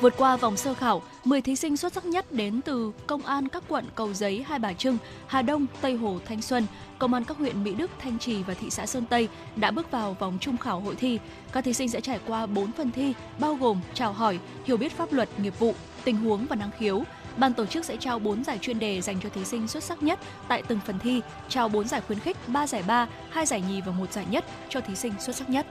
[0.00, 3.48] Vượt qua vòng sơ khảo, 10 thí sinh xuất sắc nhất đến từ Công an
[3.48, 6.66] các quận Cầu Giấy, Hai Bà Trưng, Hà Đông, Tây Hồ, Thanh Xuân,
[6.98, 9.90] Công an các huyện Mỹ Đức, Thanh Trì và thị xã Sơn Tây đã bước
[9.90, 11.18] vào vòng trung khảo hội thi.
[11.52, 14.96] Các thí sinh sẽ trải qua 4 phần thi, bao gồm chào hỏi, hiểu biết
[14.96, 17.02] pháp luật, nghiệp vụ, tình huống và năng khiếu.
[17.36, 20.02] Ban tổ chức sẽ trao 4 giải chuyên đề dành cho thí sinh xuất sắc
[20.02, 23.62] nhất tại từng phần thi, trao 4 giải khuyến khích, 3 giải ba, 2 giải
[23.68, 25.66] nhì và 1 giải nhất cho thí sinh xuất sắc nhất.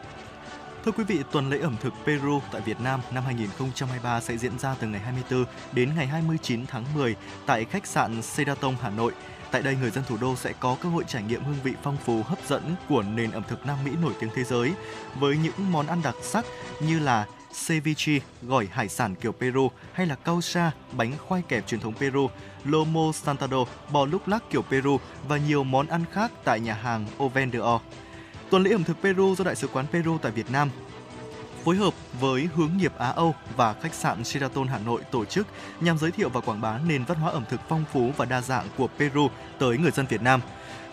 [0.86, 4.60] Thưa quý vị, tuần lễ ẩm thực Peru tại Việt Nam năm 2023 sẽ diễn
[4.60, 9.14] ra từ ngày 24 đến ngày 29 tháng 10 tại khách sạn Sedaton Hà Nội.
[9.52, 11.98] Tại đây, người dân thủ đô sẽ có cơ hội trải nghiệm hương vị phong
[11.98, 14.74] phú hấp dẫn của nền ẩm thực Nam Mỹ nổi tiếng thế giới
[15.20, 16.46] với những món ăn đặc sắc
[16.80, 17.26] như là
[17.68, 22.30] ceviche, gỏi hải sản kiểu Peru hay là causa, bánh khoai kẹp truyền thống Peru,
[22.66, 27.06] lomo santado, bò lúc lắc kiểu Peru và nhiều món ăn khác tại nhà hàng
[27.24, 27.82] Oven de Or.
[28.50, 30.70] Tuần lễ ẩm thực Peru do Đại sứ quán Peru tại Việt Nam
[31.68, 35.48] phối hợp với hướng nghiệp Á Âu và khách sạn Sheraton Hà Nội tổ chức
[35.82, 38.42] nhằm giới thiệu và quảng bá nền văn hóa ẩm thực phong phú và đa
[38.42, 39.30] dạng của Peru
[39.60, 40.42] tới người dân Việt Nam.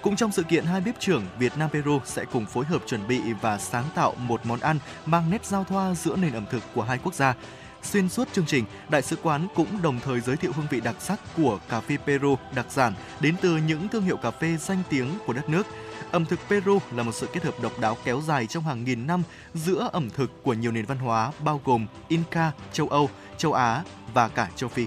[0.02, 3.06] Cũng trong sự kiện, hai bếp trưởng Việt Nam Peru sẽ cùng phối hợp chuẩn
[3.06, 6.62] bị và sáng tạo một món ăn mang nét giao thoa giữa nền ẩm thực
[6.74, 7.34] của hai quốc gia.
[7.82, 10.96] Xuyên suốt chương trình, đại sứ quán cũng đồng thời giới thiệu hương vị đặc
[10.98, 14.82] sắc của cà phê Peru đặc sản đến từ những thương hiệu cà phê danh
[14.90, 15.66] tiếng của đất nước–
[16.14, 19.06] Ẩm thực Peru là một sự kết hợp độc đáo kéo dài trong hàng nghìn
[19.06, 19.22] năm
[19.54, 23.82] giữa ẩm thực của nhiều nền văn hóa bao gồm Inca, châu Âu, châu Á
[24.14, 24.86] và cả châu Phi.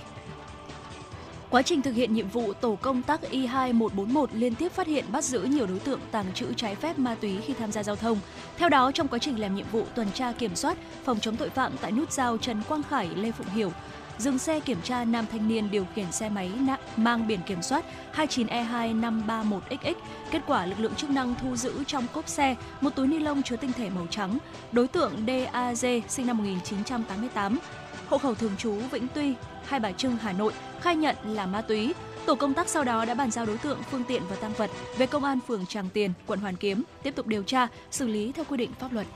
[1.50, 5.24] Quá trình thực hiện nhiệm vụ, tổ công tác Y2141 liên tiếp phát hiện bắt
[5.24, 8.20] giữ nhiều đối tượng tàng trữ trái phép ma túy khi tham gia giao thông.
[8.58, 11.50] Theo đó, trong quá trình làm nhiệm vụ tuần tra kiểm soát, phòng chống tội
[11.50, 13.72] phạm tại nút giao Trần Quang Khải, Lê Phụng Hiểu,
[14.18, 16.52] dừng xe kiểm tra nam thanh niên điều khiển xe máy
[16.98, 19.94] mang biển kiểm soát 29E2531XX.
[20.32, 23.44] Kết quả lực lượng chức năng thu giữ trong cốp xe một túi ni lông
[23.44, 24.38] chứa tinh thể màu trắng.
[24.72, 27.60] Đối tượng DAZ sinh năm 1988,
[28.08, 29.34] hộ khẩu thường trú Vĩnh Tuy,
[29.66, 31.94] Hai Bà Trưng, Hà Nội, khai nhận là ma túy.
[32.26, 34.72] Tổ công tác sau đó đã bàn giao đối tượng, phương tiện và tăng vật
[34.98, 38.32] về công an phường Tràng Tiền, quận Hoàn Kiếm tiếp tục điều tra, xử lý
[38.32, 39.08] theo quy định pháp luật.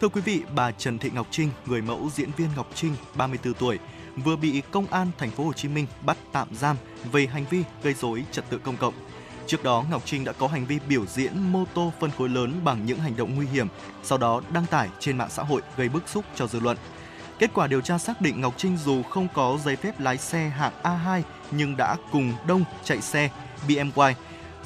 [0.00, 3.54] Thưa quý vị, bà Trần Thị Ngọc Trinh, người mẫu diễn viên Ngọc Trinh, 34
[3.54, 3.78] tuổi,
[4.16, 6.76] vừa bị công an thành phố Hồ Chí Minh bắt tạm giam
[7.12, 8.94] về hành vi gây rối trật tự công cộng.
[9.46, 12.60] Trước đó, Ngọc Trinh đã có hành vi biểu diễn mô tô phân khối lớn
[12.64, 13.68] bằng những hành động nguy hiểm,
[14.02, 16.76] sau đó đăng tải trên mạng xã hội gây bức xúc cho dư luận.
[17.38, 20.48] Kết quả điều tra xác định Ngọc Trinh dù không có giấy phép lái xe
[20.48, 23.30] hạng A2 nhưng đã cùng Đông chạy xe
[23.68, 24.14] BMW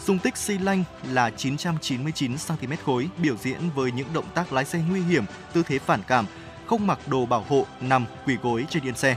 [0.06, 4.64] Dung tích xi lanh là 999 cm khối biểu diễn với những động tác lái
[4.64, 6.26] xe nguy hiểm, tư thế phản cảm,
[6.66, 9.16] không mặc đồ bảo hộ, nằm quỳ gối trên yên xe.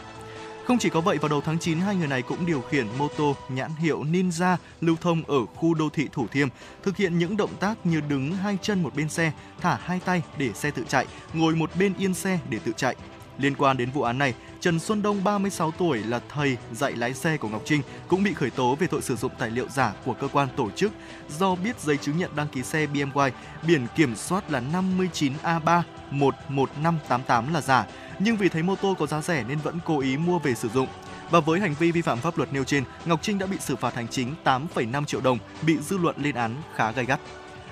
[0.65, 3.07] Không chỉ có vậy, vào đầu tháng 9, hai người này cũng điều khiển mô
[3.17, 6.47] tô nhãn hiệu Ninja lưu thông ở khu đô thị Thủ Thiêm,
[6.83, 10.21] thực hiện những động tác như đứng hai chân một bên xe, thả hai tay
[10.37, 12.95] để xe tự chạy, ngồi một bên yên xe để tự chạy.
[13.37, 17.13] Liên quan đến vụ án này, Trần Xuân Đông 36 tuổi là thầy dạy lái
[17.13, 19.93] xe của Ngọc Trinh cũng bị khởi tố về tội sử dụng tài liệu giả
[20.05, 20.91] của cơ quan tổ chức
[21.29, 23.31] do biết giấy chứng nhận đăng ký xe BMW
[23.67, 27.85] biển kiểm soát là 59A3 11588 là giả
[28.23, 30.69] nhưng vì thấy mô tô có giá rẻ nên vẫn cố ý mua về sử
[30.69, 30.87] dụng.
[31.29, 33.75] Và với hành vi vi phạm pháp luật nêu trên, Ngọc Trinh đã bị xử
[33.75, 37.19] phạt hành chính 8,5 triệu đồng, bị dư luận lên án khá gay gắt.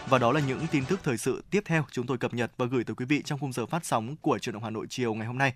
[0.09, 2.65] Và đó là những tin tức thời sự tiếp theo chúng tôi cập nhật và
[2.65, 5.13] gửi tới quý vị trong khung giờ phát sóng của Truyền động Hà Nội chiều
[5.13, 5.53] ngày hôm nay.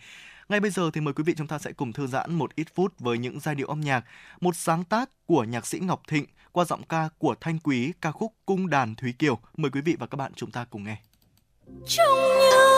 [0.50, 2.68] Ngay bây giờ thì mời quý vị chúng ta sẽ cùng thư giãn một ít
[2.76, 4.06] phút với những giai điệu âm nhạc,
[4.42, 8.12] một sáng tác của nhạc sĩ Ngọc Thịnh qua giọng ca của Thanh Quý ca
[8.12, 9.40] khúc Cung đàn Thúy Kiều.
[9.58, 10.98] Mời quý vị và các bạn chúng ta cùng nghe.
[11.88, 12.73] Trong nhớ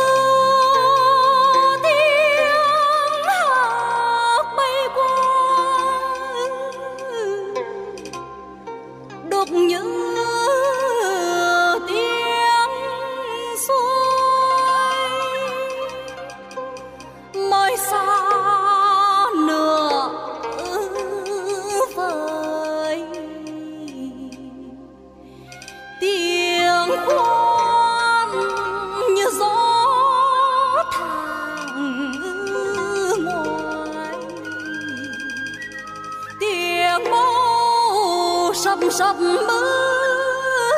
[38.97, 40.71] sắp mưa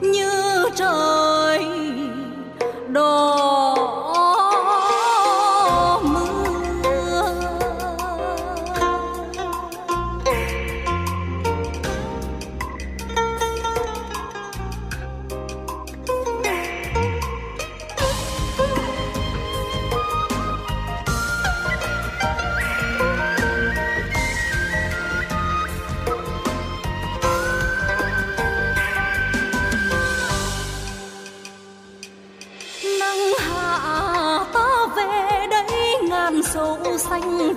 [0.00, 1.21] như trời.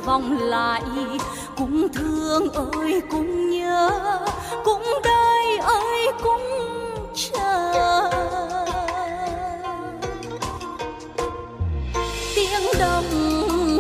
[0.06, 0.82] Vòng lại.
[1.58, 3.90] Cũng thương ơi, cũng nhớ,
[4.64, 6.42] cũng đây ơi, cũng
[7.16, 8.10] chờ.
[12.36, 13.04] Tiếng đồng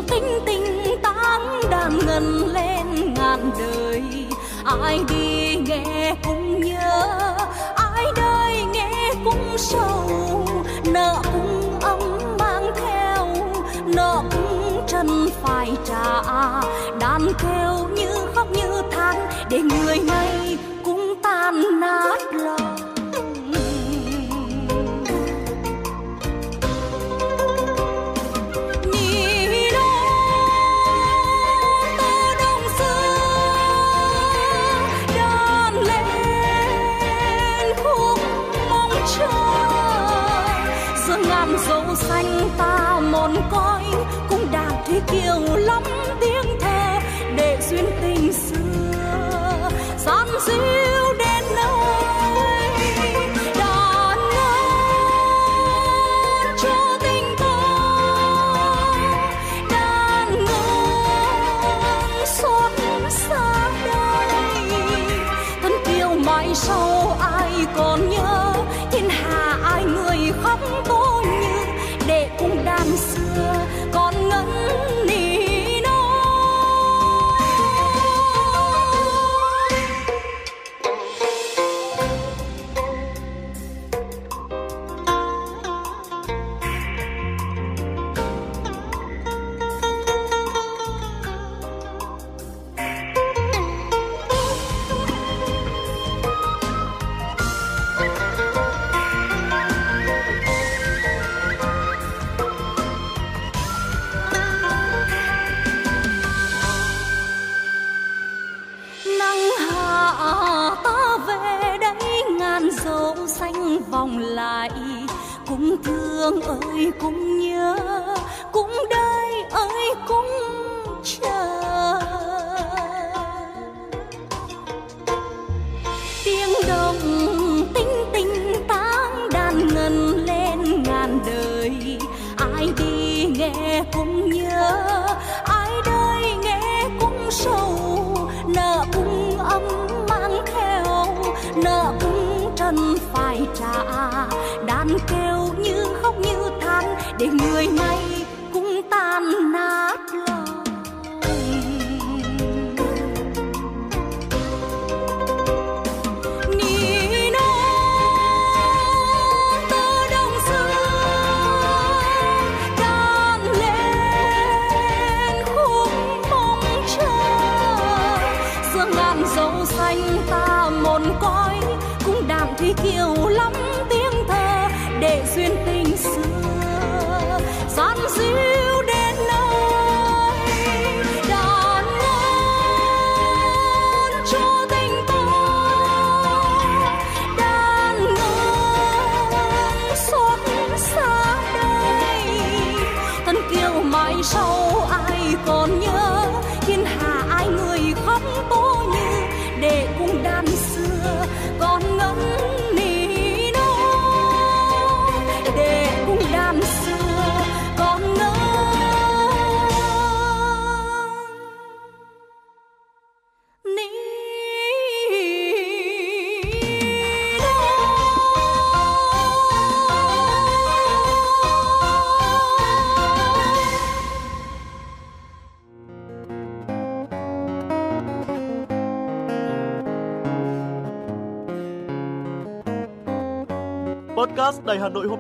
[0.08, 4.04] tinh tinh tán đàn ngân lên ngàn đời.
[4.82, 7.08] Ai đi nghe cũng nhớ,
[7.76, 10.15] ai đây nghe cũng sâu
[17.00, 19.16] đàn kêu như khóc như than
[19.50, 22.75] để người này cũng tan nát lòng.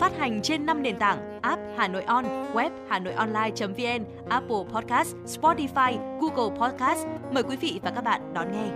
[0.00, 2.24] Phát hành trên 5 nền tảng app Hà Nội On,
[2.54, 7.06] web Hà Nội Online.vn, Apple Podcast, Spotify, Google Podcast.
[7.32, 8.68] Mời quý vị và các bạn đón nghe.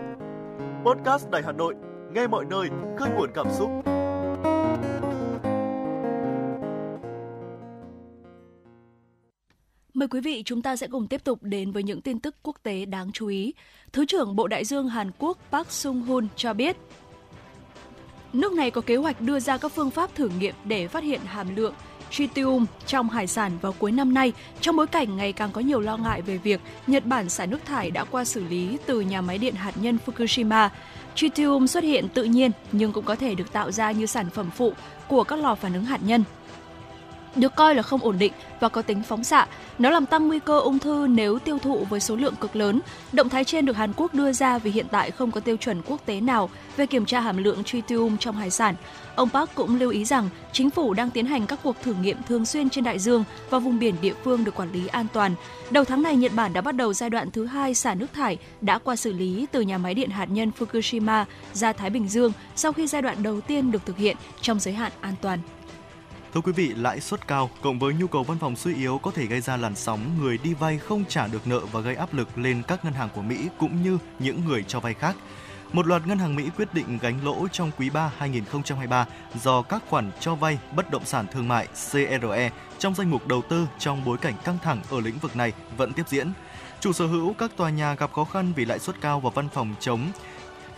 [0.84, 1.74] Podcast Đài Hà Nội,
[2.14, 3.70] nghe mọi nơi, khơi nguồn cảm xúc.
[9.94, 12.56] Mời quý vị chúng ta sẽ cùng tiếp tục đến với những tin tức quốc
[12.62, 13.54] tế đáng chú ý.
[13.92, 16.76] Thứ trưởng Bộ Đại dương Hàn Quốc Park Sung Hoon cho biết,
[18.32, 21.20] nước này có kế hoạch đưa ra các phương pháp thử nghiệm để phát hiện
[21.24, 21.74] hàm lượng
[22.10, 25.80] tritium trong hải sản vào cuối năm nay trong bối cảnh ngày càng có nhiều
[25.80, 29.20] lo ngại về việc Nhật Bản xả nước thải đã qua xử lý từ nhà
[29.20, 30.68] máy điện hạt nhân Fukushima.
[31.14, 34.50] Tritium xuất hiện tự nhiên nhưng cũng có thể được tạo ra như sản phẩm
[34.56, 34.72] phụ
[35.08, 36.24] của các lò phản ứng hạt nhân
[37.36, 39.46] được coi là không ổn định và có tính phóng xạ.
[39.78, 42.80] Nó làm tăng nguy cơ ung thư nếu tiêu thụ với số lượng cực lớn.
[43.12, 45.82] Động thái trên được Hàn Quốc đưa ra vì hiện tại không có tiêu chuẩn
[45.82, 48.74] quốc tế nào về kiểm tra hàm lượng tritium trong hải sản.
[49.14, 52.16] Ông Park cũng lưu ý rằng chính phủ đang tiến hành các cuộc thử nghiệm
[52.28, 55.34] thường xuyên trên đại dương và vùng biển địa phương được quản lý an toàn.
[55.70, 58.38] Đầu tháng này, Nhật Bản đã bắt đầu giai đoạn thứ hai xả nước thải
[58.60, 62.32] đã qua xử lý từ nhà máy điện hạt nhân Fukushima ra Thái Bình Dương
[62.56, 65.38] sau khi giai đoạn đầu tiên được thực hiện trong giới hạn an toàn.
[66.34, 69.10] Thưa quý vị, lãi suất cao cộng với nhu cầu văn phòng suy yếu có
[69.10, 72.14] thể gây ra làn sóng người đi vay không trả được nợ và gây áp
[72.14, 75.16] lực lên các ngân hàng của Mỹ cũng như những người cho vay khác.
[75.72, 79.06] Một loạt ngân hàng Mỹ quyết định gánh lỗ trong quý 3 2023
[79.42, 83.42] do các khoản cho vay bất động sản thương mại CRE trong danh mục đầu
[83.48, 86.32] tư trong bối cảnh căng thẳng ở lĩnh vực này vẫn tiếp diễn.
[86.80, 89.48] Chủ sở hữu các tòa nhà gặp khó khăn vì lãi suất cao và văn
[89.54, 90.00] phòng chống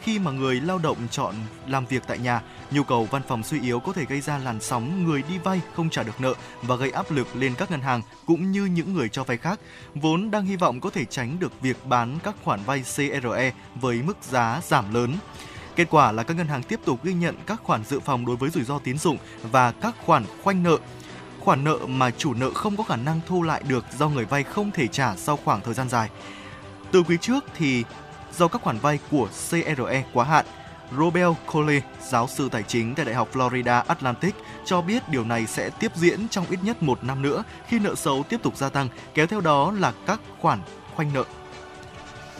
[0.04, 1.34] khi mà người lao động chọn
[1.66, 4.60] làm việc tại nhà, nhu cầu văn phòng suy yếu có thể gây ra làn
[4.60, 7.80] sóng người đi vay không trả được nợ và gây áp lực lên các ngân
[7.80, 9.60] hàng cũng như những người cho vay khác,
[9.94, 14.02] vốn đang hy vọng có thể tránh được việc bán các khoản vay CRE với
[14.02, 15.16] mức giá giảm lớn.
[15.76, 18.36] Kết quả là các ngân hàng tiếp tục ghi nhận các khoản dự phòng đối
[18.36, 20.78] với rủi ro tín dụng và các khoản khoanh nợ
[21.40, 24.42] khoản nợ mà chủ nợ không có khả năng thu lại được do người vay
[24.42, 26.10] không thể trả sau khoảng thời gian dài.
[26.92, 27.84] Từ quý trước thì
[28.38, 30.46] do các khoản vay của CRE quá hạn.
[30.98, 35.46] Robel Coley, giáo sư tài chính tại Đại học Florida Atlantic, cho biết điều này
[35.46, 38.68] sẽ tiếp diễn trong ít nhất một năm nữa khi nợ xấu tiếp tục gia
[38.68, 40.58] tăng, kéo theo đó là các khoản
[40.94, 41.24] khoanh nợ.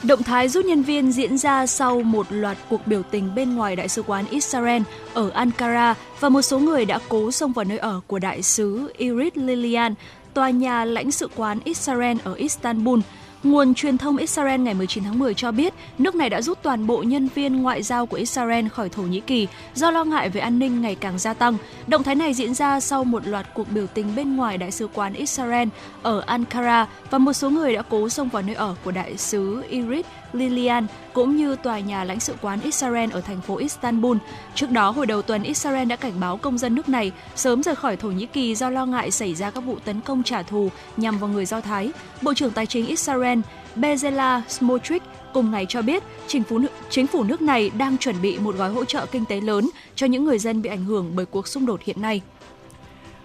[0.03, 3.77] Động thái rút nhân viên diễn ra sau một loạt cuộc biểu tình bên ngoài
[3.77, 4.83] Đại sứ quán Israel
[5.15, 8.93] ở Ankara và một số người đã cố xông vào nơi ở của Đại sứ
[8.97, 9.95] Irit Lilian,
[10.35, 13.01] tòa nhà lãnh sự quán Israel ở Istanbul,
[13.45, 16.87] Nguồn truyền thông Israel ngày 19 tháng 10 cho biết, nước này đã rút toàn
[16.87, 20.41] bộ nhân viên ngoại giao của Israel khỏi Thổ Nhĩ Kỳ do lo ngại về
[20.41, 21.57] an ninh ngày càng gia tăng.
[21.87, 24.89] Động thái này diễn ra sau một loạt cuộc biểu tình bên ngoài Đại sứ
[24.95, 25.69] quán Israel
[26.03, 29.63] ở Ankara và một số người đã cố xông vào nơi ở của Đại sứ
[29.69, 34.17] Irit Lilian cũng như tòa nhà lãnh sự quán Israel ở thành phố Istanbul.
[34.55, 37.75] Trước đó, hồi đầu tuần, Israel đã cảnh báo công dân nước này sớm rời
[37.75, 40.71] khỏi Thổ Nhĩ Kỳ do lo ngại xảy ra các vụ tấn công trả thù
[40.97, 41.93] nhằm vào người Do Thái.
[42.23, 43.39] Bộ trưởng Tài chính Israel
[43.77, 46.61] Bezalel Smotrich cùng ngày cho biết chính phủ,
[46.91, 50.07] chính phủ nước này đang chuẩn bị một gói hỗ trợ kinh tế lớn cho
[50.07, 52.21] những người dân bị ảnh hưởng bởi cuộc xung đột hiện nay.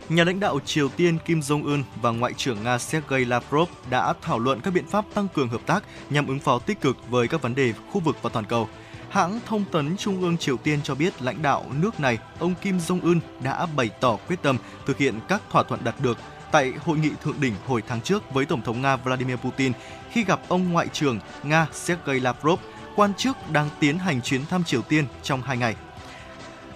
[0.09, 4.39] Nhà lãnh đạo Triều Tiên Kim Jong-un và Ngoại trưởng Nga Sergei Lavrov đã thảo
[4.39, 7.41] luận các biện pháp tăng cường hợp tác nhằm ứng phó tích cực với các
[7.41, 8.69] vấn đề khu vực và toàn cầu.
[9.09, 12.77] Hãng thông tấn Trung ương Triều Tiên cho biết lãnh đạo nước này, ông Kim
[12.77, 16.17] Jong-un đã bày tỏ quyết tâm thực hiện các thỏa thuận đạt được
[16.51, 19.71] tại hội nghị thượng đỉnh hồi tháng trước với Tổng thống Nga Vladimir Putin
[20.11, 22.59] khi gặp ông Ngoại trưởng Nga Sergei Lavrov,
[22.95, 25.75] quan chức đang tiến hành chuyến thăm Triều Tiên trong hai ngày.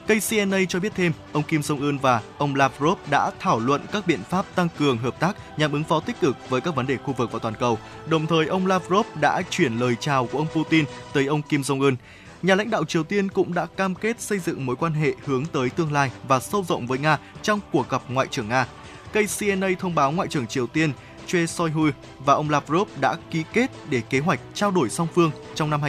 [0.07, 4.07] KCNA cho biết thêm, ông Kim Jong Un và ông Lavrov đã thảo luận các
[4.07, 6.97] biện pháp tăng cường hợp tác nhằm ứng phó tích cực với các vấn đề
[6.97, 7.77] khu vực và toàn cầu.
[8.07, 11.81] Đồng thời, ông Lavrov đã chuyển lời chào của ông Putin tới ông Kim Jong
[11.81, 11.95] Un.
[12.41, 15.45] Nhà lãnh đạo Triều Tiên cũng đã cam kết xây dựng mối quan hệ hướng
[15.45, 18.67] tới tương lai và sâu rộng với Nga trong cuộc gặp Ngoại trưởng Nga.
[19.11, 20.91] KCNA thông báo Ngoại trưởng Triều Tiên
[21.27, 21.89] Choi Soihu
[22.25, 25.81] và ông Lavrov đã ký kết để kế hoạch trao đổi song phương trong năm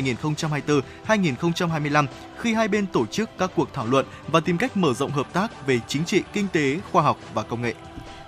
[1.06, 2.06] 2024-2025
[2.38, 5.32] khi hai bên tổ chức các cuộc thảo luận và tìm cách mở rộng hợp
[5.32, 7.74] tác về chính trị, kinh tế, khoa học và công nghệ.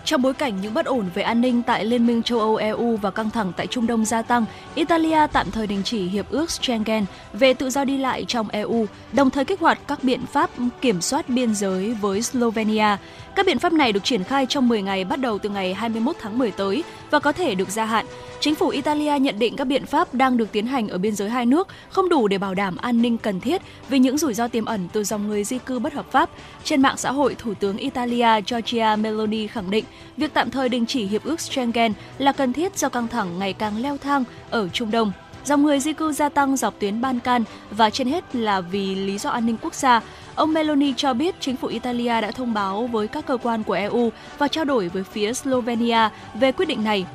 [0.07, 2.97] Trong bối cảnh những bất ổn về an ninh tại Liên minh châu Âu EU
[2.97, 4.45] và căng thẳng tại Trung Đông gia tăng,
[4.75, 8.87] Italia tạm thời đình chỉ hiệp ước Schengen về tự do đi lại trong EU,
[9.13, 10.51] đồng thời kích hoạt các biện pháp
[10.81, 12.97] kiểm soát biên giới với Slovenia.
[13.37, 16.17] Các biện pháp này được triển khai trong 10 ngày bắt đầu từ ngày 21
[16.21, 18.07] tháng 10 tới và có thể được gia hạn.
[18.41, 21.31] Chính phủ Italia nhận định các biện pháp đang được tiến hành ở biên giới
[21.31, 24.49] hai nước không đủ để bảo đảm an ninh cần thiết vì những rủi ro
[24.49, 26.31] tiềm ẩn từ dòng người di cư bất hợp pháp.
[26.65, 29.85] Trên mạng xã hội, Thủ tướng Italia Giorgia Meloni khẳng định
[30.17, 33.53] việc tạm thời đình chỉ hiệp ước Schengen là cần thiết do căng thẳng ngày
[33.53, 35.13] càng leo thang ở Trung Đông.
[35.47, 39.19] Dòng người di cư gia tăng dọc tuyến Balkan và trên hết là vì lý
[39.19, 40.01] do an ninh quốc gia.
[40.35, 43.73] Ông Meloni cho biết chính phủ Italia đã thông báo với các cơ quan của
[43.73, 47.07] EU và trao đổi với phía Slovenia về quyết định này.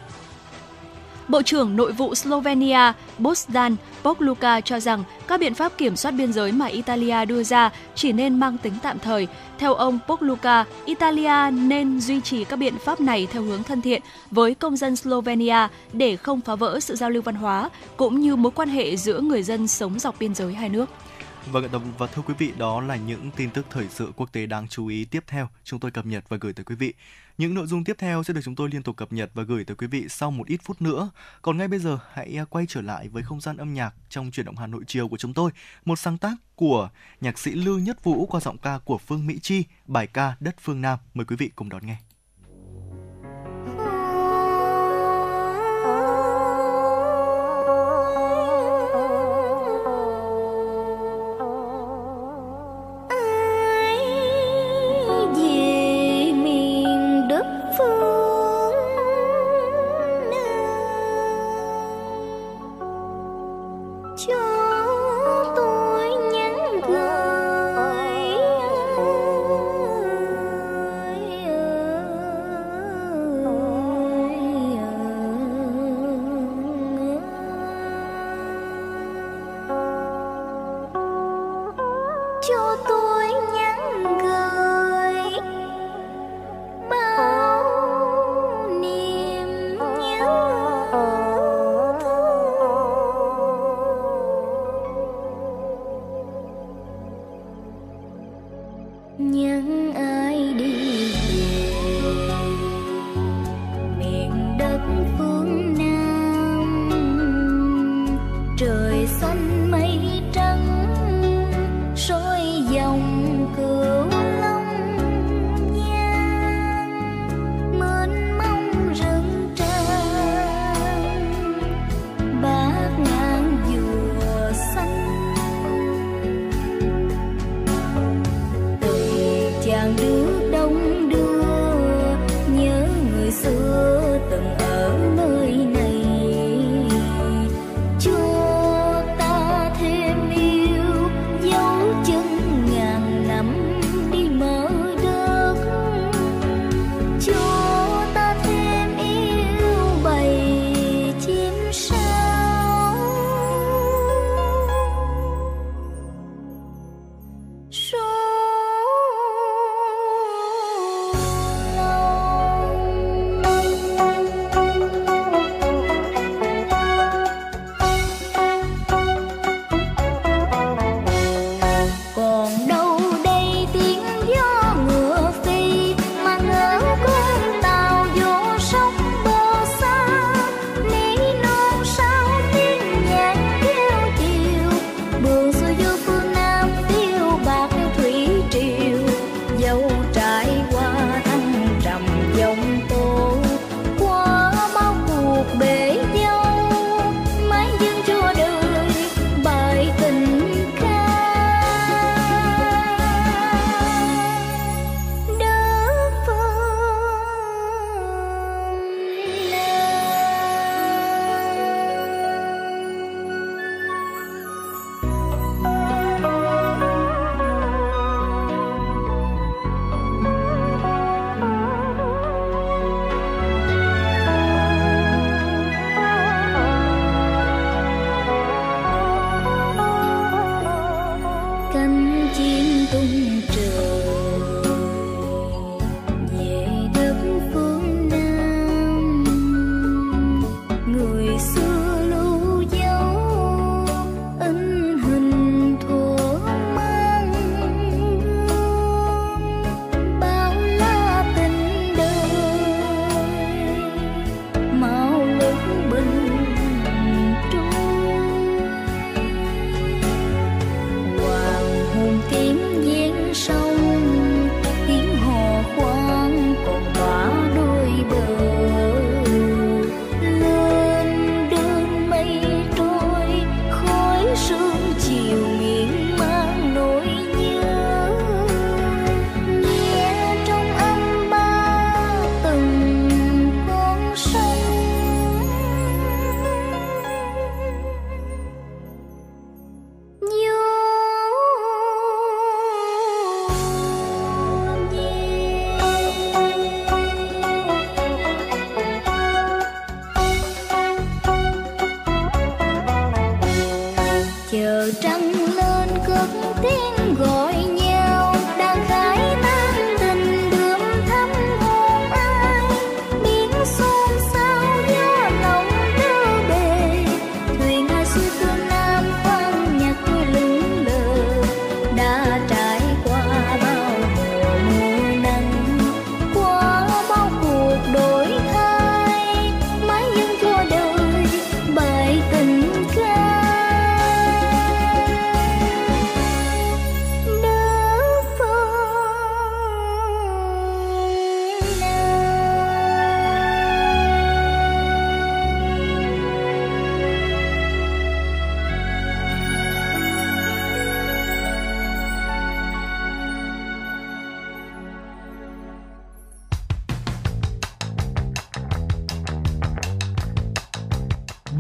[1.32, 6.34] Bộ trưởng Nội vụ Slovenia Bosdan Pogluka cho rằng các biện pháp kiểm soát biên
[6.34, 9.28] giới mà Italia đưa ra chỉ nên mang tính tạm thời.
[9.58, 14.02] Theo ông Pogluka, Italia nên duy trì các biện pháp này theo hướng thân thiện
[14.32, 18.36] với công dân Slovenia để không phá vỡ sự giao lưu văn hóa cũng như
[18.36, 20.90] mối quan hệ giữa người dân sống dọc biên giới hai nước.
[21.48, 24.68] Vâng, và thưa quý vị, đó là những tin tức thời sự quốc tế đáng
[24.68, 26.94] chú ý tiếp theo chúng tôi cập nhật và gửi tới quý vị.
[27.38, 29.64] Những nội dung tiếp theo sẽ được chúng tôi liên tục cập nhật và gửi
[29.64, 31.10] tới quý vị sau một ít phút nữa.
[31.42, 34.32] Còn ngay bây giờ, hãy à, quay trở lại với không gian âm nhạc trong
[34.32, 35.52] chuyển động Hà Nội chiều của chúng tôi.
[35.86, 36.90] Một sáng tác của
[37.22, 40.56] nhạc sĩ Lưu Nhất Vũ qua giọng ca của Phương Mỹ Chi, bài ca Đất
[40.62, 41.00] Phương Nam.
[41.14, 41.98] Mời quý vị cùng đón nghe.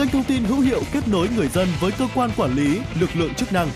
[0.00, 3.10] kênh thông tin hữu hiệu kết nối người dân với cơ quan quản lý, lực
[3.14, 3.68] lượng chức năng.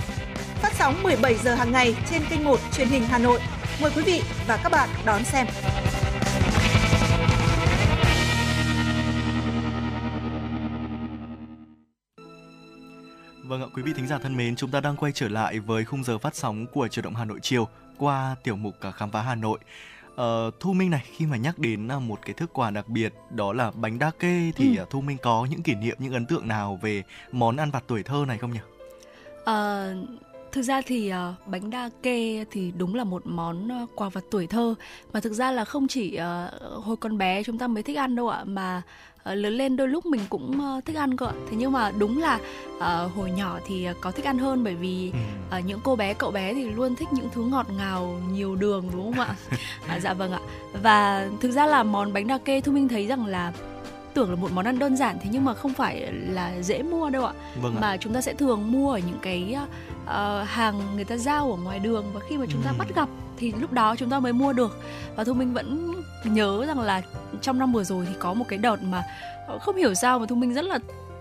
[0.63, 3.41] Phát sóng 17 giờ hàng ngày trên kênh 1 truyền hình Hà Nội.
[3.83, 5.47] Mời quý vị và các bạn đón xem.
[13.45, 15.85] Vâng ạ, quý vị thính giả thân mến, chúng ta đang quay trở lại với
[15.85, 17.69] khung giờ phát sóng của Chuyển động Hà Nội chiều
[17.99, 19.59] qua tiểu mục Khám phá Hà Nội.
[20.17, 23.15] Ờ, Thu Minh này, khi mà nhắc đến à, một cái thức quà đặc biệt
[23.31, 24.85] đó là bánh đa kê thì ừ.
[24.91, 27.03] Thu Minh có những kỷ niệm, những ấn tượng nào về
[27.33, 28.61] món ăn vặt tuổi thơ này không nhỉ?
[29.45, 29.95] Ờ,
[30.53, 34.25] thực ra thì uh, bánh đa kê thì đúng là một món uh, quà vật
[34.31, 34.75] tuổi thơ
[35.13, 38.15] mà thực ra là không chỉ uh, hồi còn bé chúng ta mới thích ăn
[38.17, 38.83] đâu ạ mà
[39.31, 42.21] uh, lớn lên đôi lúc mình cũng uh, thích ăn cơ thế nhưng mà đúng
[42.23, 42.39] là
[42.77, 45.13] uh, hồi nhỏ thì có thích ăn hơn bởi vì
[45.59, 48.91] uh, những cô bé cậu bé thì luôn thích những thứ ngọt ngào nhiều đường
[48.93, 49.35] đúng không ạ?
[49.89, 50.41] À, dạ vâng ạ.
[50.83, 53.53] Và thực ra là món bánh đa kê thu minh thấy rằng là
[54.15, 57.11] tưởng là một món ăn đơn giản thế nhưng mà không phải là dễ mua
[57.11, 57.33] đâu ạ.
[57.63, 57.81] Vâng ạ.
[57.81, 59.57] mà chúng ta sẽ thường mua ở những cái
[60.05, 62.75] uh, hàng người ta giao ở ngoài đường và khi mà chúng ta Ừ.
[62.79, 64.79] bắt gặp thì lúc đó chúng ta mới mua được.
[65.17, 67.03] Và thu minh vẫn nhớ rằng là
[67.43, 69.03] trong năm vừa rồi thì có một cái đợt mà
[69.47, 70.79] ờ, không hiểu sao mà thu minh rất là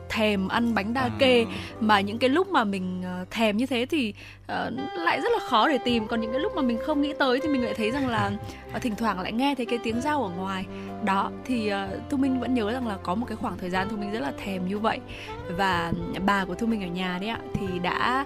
[0.09, 1.45] thèm ăn bánh đa kê.
[1.80, 4.14] Mà những cái lúc mà mình ờ, thèm như thế thì
[4.47, 6.07] ờ, lại rất là khó để tìm.
[6.07, 8.32] Còn những cái lúc mà mình không nghĩ tới thì mình lại thấy rằng là
[8.82, 10.66] thỉnh thoảng lại nghe thấy cái tiếng rau ở ngoài.
[11.03, 11.72] Đó thì
[12.09, 14.20] thu minh vẫn nhớ rằng là có một cái khoảng thời gian thu minh rất
[14.20, 14.99] là thèm như vậy.
[15.57, 15.93] Và
[16.26, 18.26] bà của thu minh ở nhà đấy ạ thì đã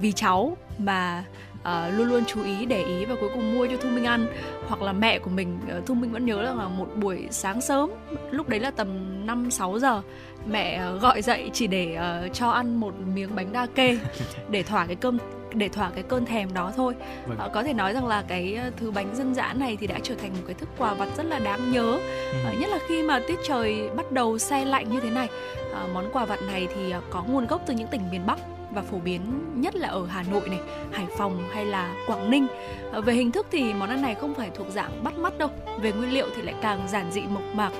[0.00, 1.24] vì cháu mà
[1.62, 4.26] ờ, luôn luôn chú ý để ý và cuối cùng mua cho thu minh ăn.
[4.68, 7.60] Hoặc là mẹ của mình ờ, thu minh vẫn nhớ rằng là một buổi sáng
[7.60, 7.90] sớm
[8.30, 8.88] lúc đấy là tầm
[9.26, 10.02] 5 6 giờ
[10.46, 13.98] mẹ ờ, gọi dậy chỉ để ờ, cho ăn một miếng bánh đa kê
[14.50, 15.18] để thỏa cái cơm
[15.54, 16.94] để thỏa cái cơn thèm đó thôi.
[17.26, 17.38] Vâng.
[17.38, 20.14] Ờ, có thể nói rằng là cái thứ bánh dân dã này thì đã trở
[20.14, 21.98] thành một cái thức quà vặt rất là đáng nhớ.
[22.44, 25.28] Ờ, nhất là khi mà tiết trời bắt đầu se lạnh như thế này.
[25.72, 28.38] Ờ, món quà vặt này thì có nguồn gốc từ những tỉnh miền Bắc
[28.74, 29.20] và phổ biến
[29.60, 30.60] nhất là ở Hà Nội này,
[30.92, 32.46] Hải Phòng hay là Quảng Ninh.
[32.92, 35.48] Ờ, về hình thức thì món ăn này không phải thuộc dạng bắt mắt đâu,
[35.80, 37.70] về nguyên liệu thì lại càng giản dị mộc mạc.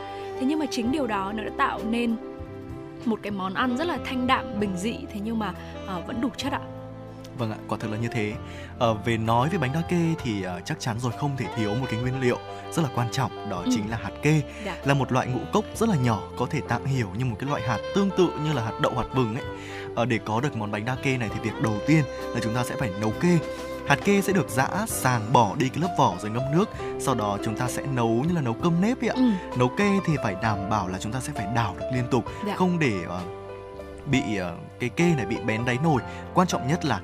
[0.41, 2.17] Thế nhưng mà chính điều đó nó đã tạo nên
[3.05, 5.53] một cái món ăn rất là thanh đạm bình dị thế nhưng mà
[5.87, 6.61] ờ, vẫn đủ chất ạ.
[7.39, 8.33] Vâng ạ, quả thực là như thế.
[8.79, 11.71] Ờ, về nói về bánh đa kê thì ờ, chắc chắn rồi không thể thiếu
[11.75, 12.39] một cái nguyên liệu
[12.73, 13.71] rất là quan trọng đó Ừ.
[13.75, 14.43] chính là hạt kê.
[14.65, 14.77] Dạ.
[14.85, 17.51] Là một loại ngũ cốc rất là nhỏ có thể tạm hiểu như một cái
[17.51, 19.45] loại hạt tương tự như là hạt đậu hạt vừng ấy.
[19.95, 22.55] Ờ, để có được món bánh đa kê này thì việc đầu tiên là chúng
[22.55, 23.39] ta sẽ phải nấu kê.
[23.89, 26.71] Hạt kê sẽ được giã, sàng bỏ đi cái lớp vỏ rồi ngâm nước.
[27.01, 29.15] Sau đó chúng ta sẽ nấu như là nấu cơm nếp ấy ạ.
[29.17, 29.23] Ừ.
[29.59, 32.25] Nấu kê thì phải đảm bảo là chúng ta sẽ phải đảo được liên tục,
[32.47, 32.55] Dạ.
[32.57, 33.21] không để ờ,
[34.07, 36.03] bị ờ, cái kê này bị bén đáy nồi.
[36.35, 37.01] Quan trọng nhất là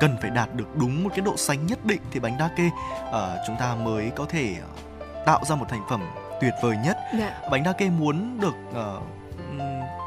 [0.00, 2.70] cần phải đạt được đúng một cái độ sánh nhất định thì bánh đa kê
[3.10, 6.02] ờ, chúng ta mới có thể ờ, tạo ra một thành phẩm
[6.40, 6.96] tuyệt vời nhất.
[7.18, 7.40] Dạ.
[7.50, 9.02] Bánh đa kê muốn được ừm,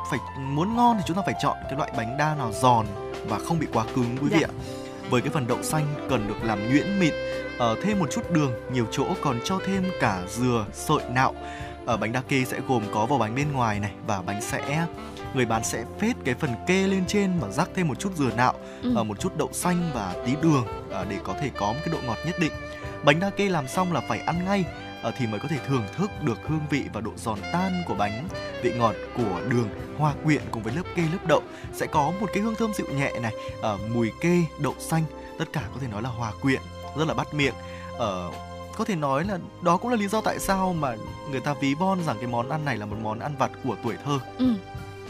[0.10, 2.86] phải muốn ngon thì chúng ta phải chọn cái loại bánh đa nào giòn
[3.28, 4.47] và không bị quá cứng quý vị Dạ.
[4.47, 4.53] ạ.
[5.10, 7.14] Với cái phần đậu xanh cần được làm nhuyễn mịn,
[7.60, 11.34] ờ, thêm một chút đường, nhiều chỗ còn cho thêm cả dừa, sợi nạo.
[11.86, 14.86] Ở bánh đa kê sẽ gồm có vỏ bánh bên ngoài này và bánh sẽ
[15.34, 18.30] người bán sẽ phết cái phần kê lên trên và rắc thêm một chút dừa
[18.38, 18.53] nạo,
[18.84, 18.93] Ừ.
[18.95, 21.89] ờ, một chút đậu xanh và tí đường ờ, để có thể có một cái
[21.93, 22.51] độ ngọt nhất định.
[23.03, 24.64] Bánh đa kê làm xong là phải ăn ngay
[25.01, 27.95] ờ, thì mới có thể thưởng thức được hương vị và độ giòn tan của
[27.95, 28.28] bánh.
[28.62, 31.41] Vị ngọt của đường hòa quyện cùng với lớp kê lớp đậu
[31.74, 35.03] sẽ có một cái hương thơm dịu nhẹ này, ở mùi kê, đậu xanh,
[35.38, 36.62] tất cả có thể nói là hòa quyện,
[36.97, 37.53] rất là bắt miệng.
[37.97, 38.32] ở
[38.78, 40.95] có thể nói là đó cũng là lý do tại sao mà
[41.32, 43.76] người ta ví von rằng cái món ăn này là một món ăn vặt của
[43.84, 44.20] tuổi thơ.
[44.38, 44.53] Ừ.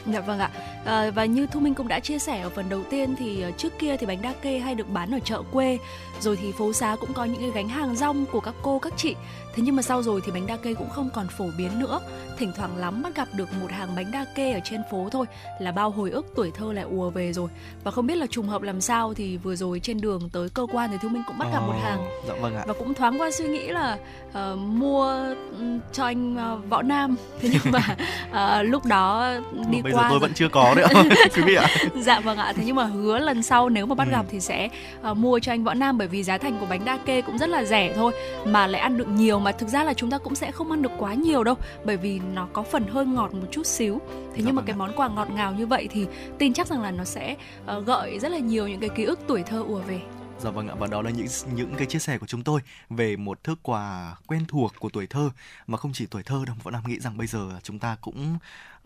[0.06, 0.50] Dạ vâng ạ.
[0.86, 3.52] À, và như Thu Minh cũng đã chia sẻ ở phần đầu tiên thì ờ,
[3.52, 5.78] trước kia thì bánh đa kê hay được bán ở chợ quê,
[6.22, 8.94] rồi thì phố xá cũng có những cái gánh hàng rong của các cô các
[8.98, 9.16] chị.
[9.56, 12.00] Thế nhưng mà sau rồi thì bánh đa kê cũng không còn phổ biến nữa.
[12.38, 15.26] Thỉnh thoảng lắm bắt gặp được một hàng bánh đa kê ở trên phố thôi
[15.60, 17.50] là bao hồi ức tuổi thơ lại ùa về rồi.
[17.84, 20.68] Và không biết là trùng hợp làm sao thì vừa rồi trên đường tới cơ
[20.72, 22.64] quan thì Thu Minh cũng bắt gặp một Ồ, hàng Dạ vâng ạ.
[22.68, 23.98] và cũng thoáng qua suy nghĩ là
[24.34, 27.96] ờ, mua ừm, cho anh ờ, võ nam thế nhưng mà
[28.32, 29.32] ờ, lúc đó
[29.70, 31.04] đi Bây giờ giờ tôi vẫn chưa có đấy ạ
[31.36, 31.68] quý vị ạ.
[31.96, 34.12] Dạ vâng ạ thế nhưng mà hứa lần sau nếu mà bắt Ừ.
[34.12, 34.70] gặp thì sẽ
[35.02, 37.38] ờ, mua cho anh võ nam bởi vì giá thành của bánh đa kê cũng
[37.38, 38.12] rất là rẻ thôi
[38.46, 40.82] mà lại ăn được nhiều mà thực ra là chúng ta cũng sẽ không ăn
[40.82, 44.02] được quá nhiều đâu bởi vì nó có phần hơi ngọt một chút xíu.
[44.10, 46.06] Thế Dạ nhưng mà vâng cái món quà ngọt ngào như vậy thì
[46.38, 47.36] tin chắc rằng là nó sẽ
[47.66, 50.00] ờ, gợi rất là nhiều những cái ký ức tuổi thơ ùa về.
[50.40, 53.16] Dạ vâng ạ và đó là những những cái chia sẻ của chúng tôi về
[53.16, 55.30] một thức quà quen thuộc của tuổi thơ
[55.68, 58.38] mà không chỉ tuổi thơ đâu Võ Nam nghĩ rằng bây giờ chúng ta cũng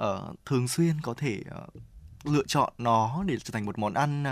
[0.04, 1.74] uh, thường xuyên có thể uh,
[2.24, 4.24] lựa chọn nó để trở thành một món ăn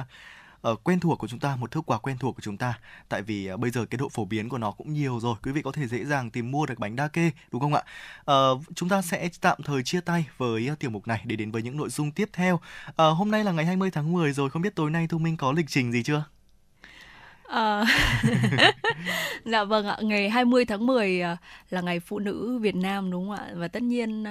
[0.69, 2.79] uh, quen thuộc của chúng ta một thức quà quen thuộc của chúng ta.
[3.09, 5.51] Tại vì uh, bây giờ cái độ phổ biến của nó cũng nhiều rồi quý
[5.51, 7.83] vị có thể dễ dàng tìm mua được bánh đa kê đúng không ạ?
[8.31, 11.51] Uh, chúng ta sẽ tạm thời chia tay với uh, tiểu mục này để đến
[11.51, 12.55] với những nội dung tiếp theo.
[12.55, 15.37] Uh, hôm nay là ngày 20 tháng 10 rồi không biết tối nay Thu Minh
[15.37, 16.23] có lịch trình gì chưa?
[19.45, 21.21] Dạ vâng ạ, ngày 20 tháng 10
[21.69, 23.51] là ngày phụ nữ Việt Nam đúng không ạ?
[23.55, 24.25] Và tất nhiên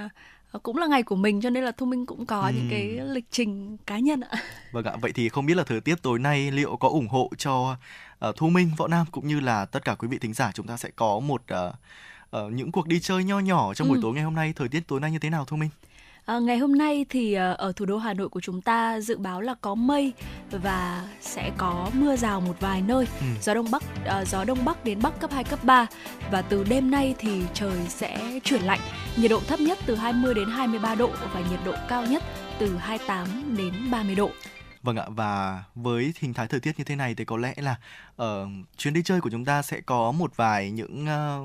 [0.59, 2.71] cũng là ngày của mình cho nên là Thu Minh cũng có những Ừm.
[2.71, 2.83] cái
[3.15, 4.43] lịch trình cá nhân ạ.
[4.73, 7.31] Vâng ạ, vậy thì không biết là thời tiết tối nay liệu có ủng hộ
[7.39, 7.77] cho
[8.19, 10.67] ờ, Thu Minh, Võ Nam cũng như là tất cả quý vị thính giả chúng
[10.67, 11.73] ta sẽ có một ờ,
[12.31, 14.01] ờ, những cuộc đi chơi nho nhỏ trong buổi Ừ.
[14.03, 14.53] tối ngày hôm nay.
[14.57, 15.71] Thời tiết tối nay như thế nào Thu Minh?
[16.31, 19.18] À, ngày hôm nay thì à, ở thủ đô Hà Nội của chúng ta dự
[19.18, 20.12] báo là có mây
[20.51, 23.07] và sẽ có mưa rào một vài nơi.
[23.20, 23.26] Ừ.
[23.43, 25.87] Gió đông bắc à, gió đông bắc đến bắc cấp 2 cấp 3
[26.31, 28.81] và từ đêm nay thì trời sẽ chuyển lạnh.
[29.16, 32.22] Nhiệt độ thấp nhất từ 20 đến 23 độ và nhiệt độ cao nhất
[32.59, 34.31] từ 28 đến 30 độ.
[34.83, 37.76] Vâng ạ và với hình thái thời tiết như thế này thì có lẽ là
[38.16, 41.45] ờ, chuyến đi chơi của chúng ta sẽ có một vài những ờ,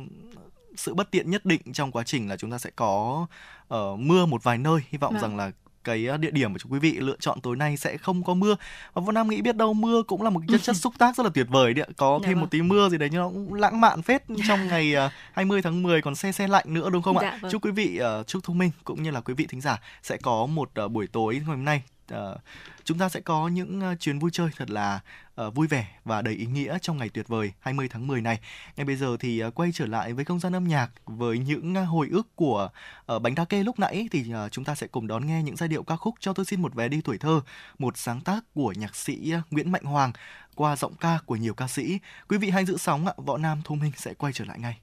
[0.80, 3.26] sự bất tiện nhất định trong quá trình là chúng ta sẽ có
[3.68, 4.82] ờ, mưa một vài nơi.
[4.90, 5.22] Hy vọng Vâng.
[5.22, 5.52] rằng là
[5.84, 8.34] cái ờ, địa điểm mà chúng quý vị lựa chọn tối nay sẽ không có
[8.34, 8.56] mưa
[8.94, 11.16] và Võ Nam nghĩ biết đâu mưa cũng là một cái chất, chất xúc tác
[11.16, 11.94] rất là tuyệt vời đấy ạ.
[11.98, 12.42] có Dạ thêm vâng.
[12.42, 15.62] một tí mưa gì đấy nhưng nó cũng lãng mạn phết trong ngày ờ, 20
[15.62, 17.52] tháng 10 còn se se lạnh nữa đúng không ạ Dạ vâng.
[17.52, 20.18] chúc quý vị ờ, chúc Thu Minh cũng như là quý vị thính giả sẽ
[20.18, 21.82] có một ờ, buổi tối ngày hôm nay
[22.14, 22.42] uh,
[22.84, 25.00] chúng ta sẽ có những ờ, chuyến vui chơi thật là
[25.42, 28.40] uh, vui vẻ và đầy ý nghĩa trong ngày tuyệt vời 20 tháng 10 này.
[28.76, 31.74] Ngay bây giờ thì uh, quay trở lại với không gian âm nhạc với những
[31.84, 32.70] uh, hồi ức của
[33.16, 35.56] uh, bánh đa kê lúc nãy thì uh, chúng ta sẽ cùng đón nghe những
[35.56, 37.42] giai điệu ca khúc cho tôi xin một vé đi tuổi thơ,
[37.80, 40.12] một sáng tác của nhạc sĩ uh, Nguyễn Mạnh Hoàng
[40.56, 42.00] qua giọng ca của nhiều ca sĩ.
[42.30, 44.78] Quý vị hãy giữ sóng ạ, Võ Nam Thu Minh sẽ quay trở lại ngay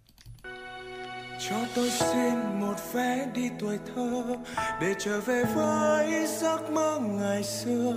[1.49, 4.22] cho tôi xin một vé đi tuổi thơ,
[4.80, 7.97] để trở về với giấc mơ ngày xưa.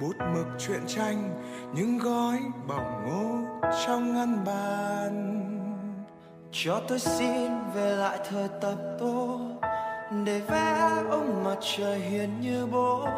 [0.00, 1.40] Bút mực truyện tranh,
[1.74, 5.42] những gói bỏng ngô trong ngăn bàn.
[6.52, 9.40] Cho tôi xin về lại thời tập tô,
[10.24, 13.08] để vẽ ông mặt trời hiền như bố.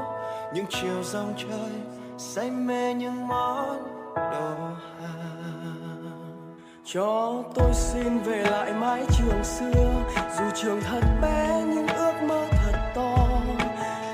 [0.55, 1.71] Những chiều dòng trời
[2.19, 3.83] say mê những món
[4.15, 4.55] đồ
[5.01, 5.18] hàng
[6.93, 10.05] cho tôi xin về lại mái trường xưa,
[10.39, 13.17] dù trường thật bé nhưng ước mơ thật to.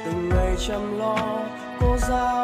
[0.05, 1.17] Từng ngày chăm lo,
[1.81, 2.44] cô giáo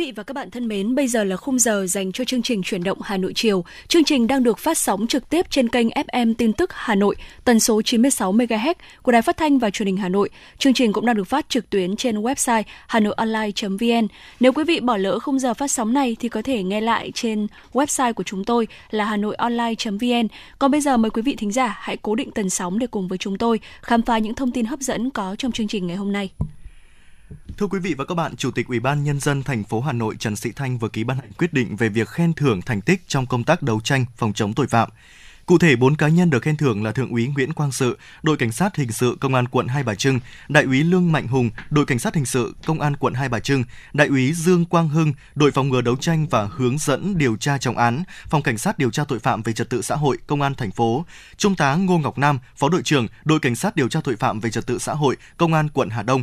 [0.00, 2.62] Vị và các bạn thân mến, bây giờ là khung giờ dành cho chương trình
[2.62, 3.64] chuyển động Hà Nội chiều.
[3.88, 7.16] Chương trình đang được phát sóng trực tiếp trên kênh FM tin tức Hà Nội,
[7.44, 10.30] tần số 96 MHz của Đài Phát thanh và Truyền hình Hà Nội.
[10.58, 14.06] Chương trình cũng đang được phát trực tuyến trên website hanoionline.vn.
[14.40, 17.10] Nếu quý vị bỏ lỡ khung giờ phát sóng này thì có thể nghe lại
[17.14, 20.28] trên website của chúng tôi là hanoionline.vn.
[20.58, 23.08] Còn bây giờ mời quý vị thính giả hãy cố định tần sóng để cùng
[23.08, 25.96] với chúng tôi khám phá những thông tin hấp dẫn có trong chương trình ngày
[25.96, 26.30] hôm nay.
[27.58, 29.92] Thưa quý vị và các bạn, Chủ tịch Ủy ban Nhân dân thành phố Hà
[29.92, 32.80] Nội Trần Sĩ Thanh vừa ký ban hành quyết định về việc khen thưởng thành
[32.80, 34.88] tích trong công tác đấu tranh phòng chống tội phạm.
[35.46, 38.36] Cụ thể, 4 cá nhân được khen thưởng là Thượng úy Nguyễn Quang Sự, đội
[38.36, 41.50] cảnh sát hình sự Công an quận Hai Bà Trưng, Đại úy Lương Mạnh Hùng,
[41.70, 44.88] đội cảnh sát hình sự Công an quận Hai Bà Trưng, Đại úy Dương Quang
[44.88, 48.58] Hưng, đội phòng ngừa đấu tranh và hướng dẫn điều tra trọng án, Phòng cảnh
[48.58, 51.04] sát điều tra tội phạm về trật tự xã hội Công an thành phố,
[51.36, 54.40] Trung tá Ngô Ngọc Nam, Phó đội trưởng đội cảnh sát điều tra tội phạm
[54.40, 56.22] về trật tự xã hội Công an quận Hà Đông.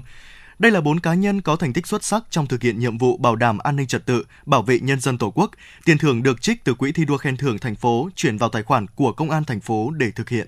[0.59, 3.17] Đây là bốn cá nhân có thành tích xuất sắc trong thực hiện nhiệm vụ
[3.17, 5.51] bảo đảm an ninh trật tự, bảo vệ nhân dân Tổ quốc.
[5.85, 8.63] Tiền thưởng được trích từ quỹ thi đua khen thưởng thành phố chuyển vào tài
[8.63, 10.47] khoản của công an thành phố để thực hiện.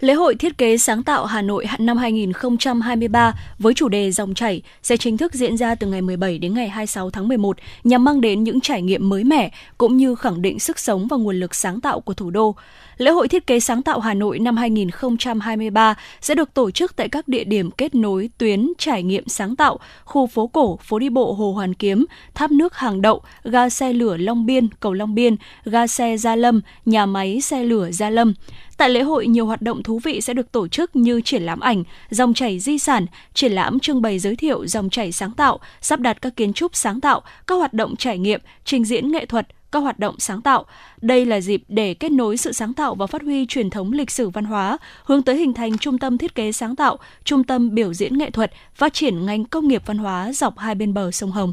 [0.00, 4.62] Lễ hội thiết kế sáng tạo Hà Nội năm 2023 với chủ đề Dòng chảy
[4.82, 8.20] sẽ chính thức diễn ra từ ngày 17 đến ngày 26 tháng 11 nhằm mang
[8.20, 11.54] đến những trải nghiệm mới mẻ cũng như khẳng định sức sống và nguồn lực
[11.54, 12.54] sáng tạo của thủ đô.
[12.96, 17.08] Lễ hội thiết kế sáng tạo Hà Nội năm 2023 sẽ được tổ chức tại
[17.08, 21.08] các địa điểm kết nối tuyến trải nghiệm sáng tạo, khu phố cổ, phố đi
[21.08, 25.14] bộ Hồ Hoàn Kiếm, tháp nước Hàng Đậu, ga xe lửa Long Biên, cầu Long
[25.14, 28.34] Biên, ga xe Gia Lâm, nhà máy xe lửa Gia Lâm.
[28.76, 31.60] Tại lễ hội, nhiều hoạt động thú vị sẽ được tổ chức như triển lãm
[31.60, 35.60] ảnh, dòng chảy di sản, triển lãm trưng bày giới thiệu dòng chảy sáng tạo,
[35.80, 39.26] sắp đặt các kiến trúc sáng tạo, các hoạt động trải nghiệm, trình diễn nghệ
[39.26, 40.64] thuật, các hoạt động sáng tạo.
[41.00, 44.10] Đây là dịp để kết nối sự sáng tạo và phát huy truyền thống lịch
[44.10, 47.74] sử văn hóa, hướng tới hình thành trung tâm thiết kế sáng tạo, trung tâm
[47.74, 51.10] biểu diễn nghệ thuật, phát triển ngành công nghiệp văn hóa dọc hai bên bờ
[51.10, 51.52] sông Hồng.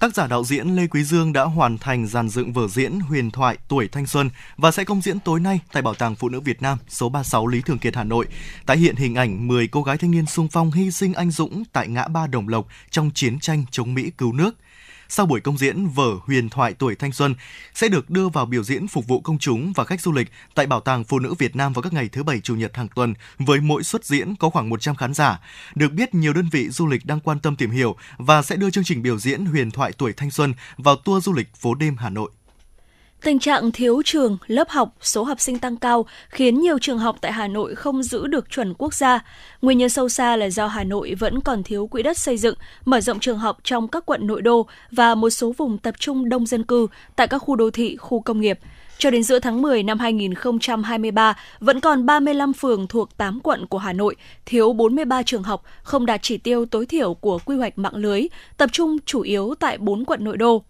[0.00, 3.30] Tác giả đạo diễn Lê Quý Dương đã hoàn thành dàn dựng vở diễn huyền
[3.30, 6.40] thoại tuổi thanh xuân và sẽ công diễn tối nay tại Bảo tàng Phụ nữ
[6.40, 8.26] Việt Nam số 36 Lý Thường Kiệt Hà Nội,
[8.66, 11.62] tái hiện hình ảnh 10 cô gái thanh niên sung phong hy sinh anh dũng
[11.72, 14.56] tại ngã ba Đồng Lộc trong chiến tranh chống Mỹ cứu nước.
[15.10, 17.34] Sau buổi công diễn, vở Huyền thoại tuổi thanh xuân
[17.74, 20.66] sẽ được đưa vào biểu diễn phục vụ công chúng và khách du lịch tại
[20.66, 23.14] Bảo tàng Phụ nữ Việt Nam vào các ngày thứ Bảy, Chủ nhật hàng tuần
[23.38, 25.40] với mỗi suất diễn có khoảng 100 khán giả.
[25.74, 28.70] Được biết, nhiều đơn vị du lịch đang quan tâm tìm hiểu và sẽ đưa
[28.70, 31.96] chương trình biểu diễn Huyền thoại tuổi thanh xuân vào tour du lịch phố đêm
[31.96, 32.30] Hà Nội.
[33.22, 37.16] Tình trạng thiếu trường, lớp học, số học sinh tăng cao khiến nhiều trường học
[37.20, 39.24] tại Hà Nội không giữ được chuẩn quốc gia.
[39.62, 42.54] Nguyên nhân sâu xa là do Hà Nội vẫn còn thiếu quỹ đất xây dựng,
[42.84, 46.28] mở rộng trường học trong các quận nội đô và một số vùng tập trung
[46.28, 48.58] đông dân cư tại các khu đô thị, khu công nghiệp.
[48.98, 53.78] Cho đến giữa tháng 10 năm 2023, vẫn còn 35 phường thuộc 8 quận của
[53.78, 54.16] Hà Nội,
[54.46, 58.22] thiếu 43 trường học, không đạt chỉ tiêu tối thiểu của quy hoạch mạng lưới,
[58.56, 60.64] tập trung chủ yếu tại 4 quận nội đô.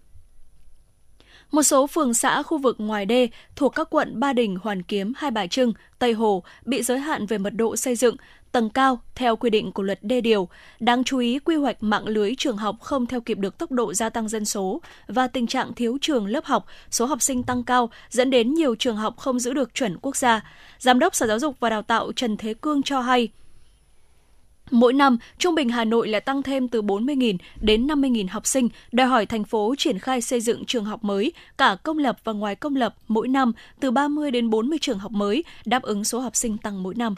[1.53, 5.12] Một số phường xã khu vực ngoài đê thuộc các quận Ba Đình, Hoàn Kiếm,
[5.16, 8.16] Hai Bà Trưng, Tây Hồ bị giới hạn về mật độ xây dựng,
[8.53, 10.49] tầng cao theo quy định của luật đê điều.
[10.80, 13.94] Đáng chú ý, quy hoạch mạng lưới trường học không theo kịp được tốc độ
[13.94, 17.62] gia tăng dân số và tình trạng thiếu trường lớp học, số học sinh tăng
[17.62, 20.40] cao dẫn đến nhiều trường học không giữ được chuẩn quốc gia.
[20.78, 23.28] Giám đốc Sở Giáo dục và Đào tạo Trần Thế Cương cho hay,
[24.70, 28.68] Mỗi năm, trung bình Hà Nội lại tăng thêm từ 40.000 đến 50.000 học sinh,
[28.92, 32.32] đòi hỏi thành phố triển khai xây dựng trường học mới, cả công lập và
[32.32, 36.20] ngoài công lập mỗi năm từ 30 đến 40 trường học mới, đáp ứng số
[36.20, 37.14] học sinh tăng mỗi năm.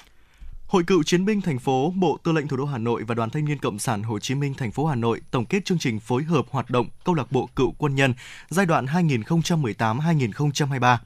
[0.66, 3.30] Hội cựu chiến binh thành phố, Bộ Tư lệnh Thủ đô Hà Nội và Đoàn
[3.30, 6.00] Thanh niên Cộng sản Hồ Chí Minh thành phố Hà Nội tổng kết chương trình
[6.00, 8.14] phối hợp hoạt động câu lạc bộ cựu quân nhân
[8.48, 10.96] giai đoạn 2018-2023.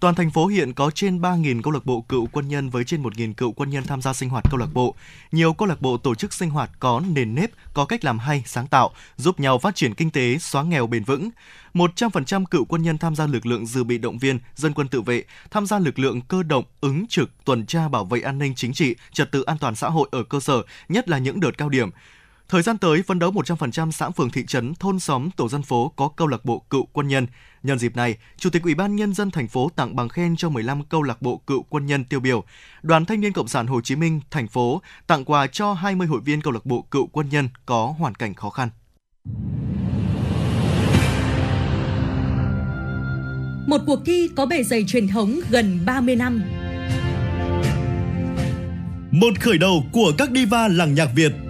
[0.00, 3.02] Toàn thành phố hiện có trên 3.000 câu lạc bộ cựu quân nhân với trên
[3.02, 4.94] 1.000 cựu quân nhân tham gia sinh hoạt câu lạc bộ.
[5.32, 8.42] Nhiều câu lạc bộ tổ chức sinh hoạt có nền nếp, có cách làm hay,
[8.46, 11.30] sáng tạo, giúp nhau phát triển kinh tế, xóa nghèo bền vững.
[11.74, 15.00] 100% cựu quân nhân tham gia lực lượng dự bị động viên, dân quân tự
[15.00, 18.54] vệ, tham gia lực lượng cơ động, ứng trực, tuần tra bảo vệ an ninh
[18.54, 21.58] chính trị, trật tự an toàn xã hội ở cơ sở, nhất là những đợt
[21.58, 21.90] cao điểm.
[22.50, 25.92] Thời gian tới, phấn đấu 100% xã phường thị trấn, thôn xóm, tổ dân phố
[25.96, 27.26] có câu lạc bộ cựu quân nhân.
[27.62, 30.48] Nhân dịp này, Chủ tịch Ủy ban Nhân dân thành phố tặng bằng khen cho
[30.48, 32.44] 15 câu lạc bộ cựu quân nhân tiêu biểu.
[32.82, 36.20] Đoàn Thanh niên Cộng sản Hồ Chí Minh thành phố tặng quà cho 20 hội
[36.24, 38.68] viên câu lạc bộ cựu quân nhân có hoàn cảnh khó khăn.
[43.66, 46.42] Một cuộc thi có bề dày truyền thống gần 30 năm.
[49.10, 51.32] Một khởi đầu của các diva làng nhạc Việt–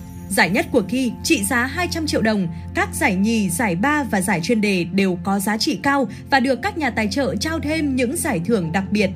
[0.31, 4.21] Giải nhất cuộc thi trị giá 200 triệu đồng, các giải nhì, giải ba và
[4.21, 7.59] giải chuyên đề đều có giá trị cao và được các nhà tài trợ trao
[7.59, 9.09] thêm những giải thưởng đặc biệt.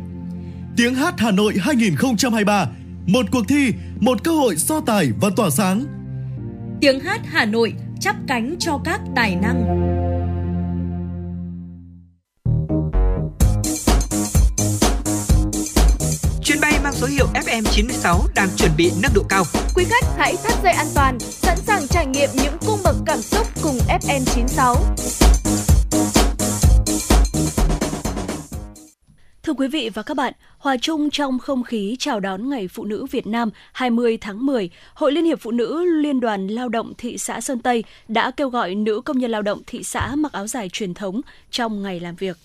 [0.78, 2.68] Tiếng hát Hà Nội 2023,
[3.07, 5.86] một cuộc thi, một cơ hội so tài và tỏa sáng.
[6.82, 9.66] Tiếng hát Hà Nội chắp cánh cho các tài năng.
[16.96, 19.43] Số hiệu FM96 đang chuẩn bị nâng độ cao.
[19.76, 23.22] Quý khách hãy thắt dây an toàn, sẵn sàng trải nghiệm những cung bậc cảm
[23.22, 24.76] xúc cùng FM96.
[29.43, 32.86] Thưa quý vị và các bạn, hòa chung trong không khí chào đón Ngày Phụ
[32.86, 36.93] nữ Việt Nam 20 tháng 10, Hội Liên hiệp Phụ nữ Liên đoàn Lao động
[36.98, 40.32] thị xã Sơn Tây đã kêu gọi nữ công nhân lao động thị xã mặc
[40.32, 41.22] áo dài truyền thống
[41.52, 42.38] trong ngày làm việc.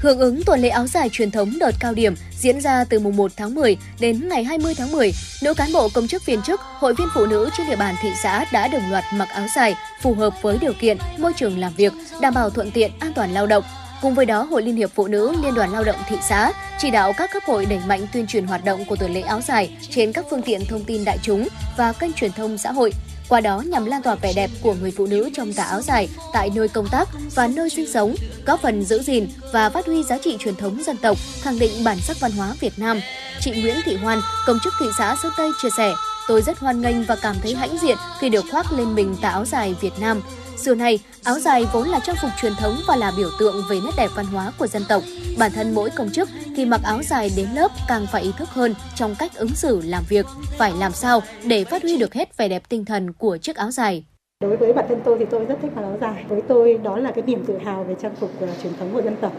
[0.00, 3.16] Hưởng ứng tuần lễ áo dài truyền thống đợt cao điểm diễn ra từ mùng
[3.16, 6.60] 1 tháng 10 đến ngày 20 tháng 10, nữ cán bộ công chức viên chức,
[6.60, 9.74] hội viên phụ nữ trên địa bàn thị xã đã đồng loạt mặc áo dài
[10.02, 13.32] phù hợp với điều kiện môi trường làm việc, đảm bảo thuận tiện an toàn
[13.32, 13.64] lao động.
[14.02, 16.90] Cùng với đó, Hội Liên hiệp Phụ nữ Liên đoàn Lao động thị xã chỉ
[16.90, 19.76] đạo các cấp hội đẩy mạnh tuyên truyền hoạt động của tuần lễ áo dài
[19.90, 22.92] trên các phương tiện thông tin đại chúng và kênh truyền thông xã hội,
[23.30, 26.08] qua đó nhằm lan tỏa vẻ đẹp của người phụ nữ trong tà áo dài
[26.32, 28.14] tại nơi công tác và nơi sinh sống,
[28.46, 31.84] góp phần giữ gìn và phát huy giá trị truyền thống dân tộc, khẳng định
[31.84, 33.00] bản sắc văn hóa Việt Nam.
[33.40, 35.92] Chị Nguyễn Thị Hoan, công chức thị xã Sơn Tây chia sẻ,
[36.28, 39.28] tôi rất hoan nghênh và cảm thấy hãnh diện khi được khoác lên mình tà
[39.28, 40.22] áo dài Việt Nam.
[40.64, 43.76] Xưa nay, áo dài vốn là trang phục truyền thống và là biểu tượng về
[43.84, 45.02] nét đẹp văn hóa của dân tộc.
[45.38, 48.48] Bản thân mỗi công chức khi mặc áo dài đến lớp càng phải ý thức
[48.48, 50.26] hơn trong cách ứng xử làm việc,
[50.58, 53.70] phải làm sao để phát huy được hết vẻ đẹp tinh thần của chiếc áo
[53.70, 54.04] dài.
[54.40, 56.24] Đối với bản thân tôi thì tôi rất thích mặc áo dài.
[56.28, 59.02] Với tôi đó là cái niềm tự hào về trang phục à, truyền thống của
[59.02, 59.32] dân tộc.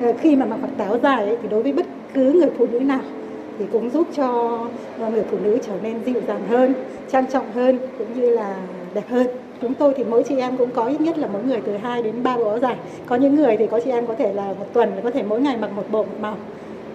[0.00, 2.66] À, khi mà mặc mặc áo dài ấy, thì đối với bất cứ người phụ
[2.66, 3.00] nữ nào
[3.58, 4.58] thì cũng giúp cho
[4.98, 6.74] à, người phụ nữ trở nên dịu dàng hơn,
[7.12, 8.56] trang trọng hơn cũng như là
[8.94, 9.26] đẹp hơn
[9.62, 12.02] chúng tôi thì mỗi chị em cũng có ít nhất là mỗi người từ 2
[12.02, 12.76] đến 3 bộ áo dài.
[13.06, 15.40] Có những người thì có chị em có thể là một tuần có thể mỗi
[15.40, 16.36] ngày mặc một bộ một màu.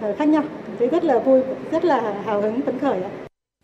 [0.00, 0.42] Ờ, khác nhau.
[0.78, 3.10] Thì rất là vui rất là hào hứng phấn khởi ạ.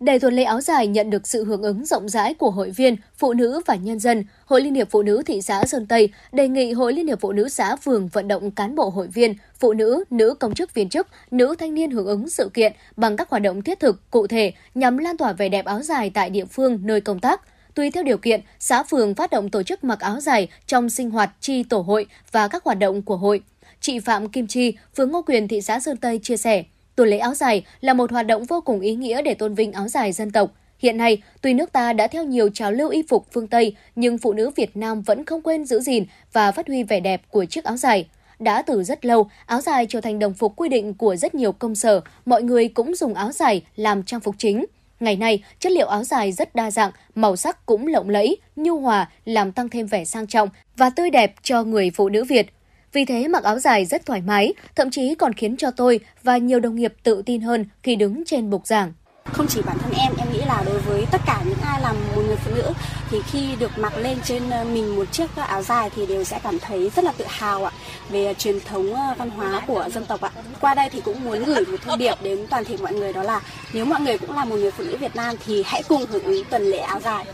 [0.01, 2.97] Để tuần lễ áo dài nhận được sự hưởng ứng rộng rãi của hội viên,
[3.17, 6.49] phụ nữ và nhân dân, Hội Liên hiệp Phụ nữ thị xã Sơn Tây đề
[6.49, 9.73] nghị Hội Liên hiệp Phụ nữ xã phường vận động cán bộ hội viên, phụ
[9.73, 13.31] nữ, nữ công chức viên chức, nữ thanh niên hưởng ứng sự kiện bằng các
[13.31, 16.45] hoạt động thiết thực, cụ thể nhằm lan tỏa vẻ đẹp áo dài tại địa
[16.45, 17.41] phương nơi công tác–
[17.75, 21.11] Tùy theo điều kiện, xã phường phát động tổ chức mặc áo dài trong sinh
[21.11, 23.41] hoạt chi tổ hội và các hoạt động của hội.
[23.81, 26.65] Chị Phạm Kim Chi, phường Ngô Quyền, thị xã Sơn Tây chia sẻ,
[26.97, 29.73] tuần lễ áo dài là một hoạt động vô cùng ý nghĩa để tôn vinh
[29.73, 30.51] áo dài dân tộc.
[30.79, 34.19] Hiện nay, tuy nước ta đã theo nhiều trào lưu y phục phương Tây, nhưng
[34.19, 37.45] phụ nữ Việt Nam vẫn không quên giữ gìn và phát huy vẻ đẹp của
[37.45, 38.07] chiếc áo dài.
[38.39, 41.53] Đã từ rất lâu, áo dài trở thành đồng phục quy định của rất nhiều
[41.53, 44.65] công sở, mọi người cũng dùng áo dài làm trang phục chính.
[45.05, 48.81] Ngày nay, chất liệu áo dài rất đa dạng, màu sắc cũng lộng lẫy, nhu
[48.81, 52.47] hòa, làm tăng thêm vẻ sang trọng và tươi đẹp cho người phụ nữ Việt.
[52.93, 56.37] Vì thế mặc áo dài rất thoải mái, thậm chí còn khiến cho tôi và
[56.37, 58.93] nhiều đồng nghiệp tự tin hơn khi đứng trên bục giảng.
[59.25, 61.97] Không chỉ bản thân em, em nghĩ là đối với tất cả những ai làm
[62.17, 62.73] một người phụ nữ
[63.15, 66.25] thì khi được mặc lên trên ờ, mình một chiếc ờ, áo dài thì đều
[66.25, 67.73] sẽ cảm thấy rất là tự hào ạ,
[68.11, 70.31] về ờ, truyền thống văn hóa của dân tộc ạ.
[70.61, 73.23] Qua đây thì cũng muốn gửi một thông điệp đến toàn thể mọi người, đó
[73.23, 73.41] là
[73.73, 76.25] nếu mọi người cũng là một người phụ nữ Việt Nam thì hãy cùng hưởng
[76.25, 77.25] ứng tuần lễ áo dài.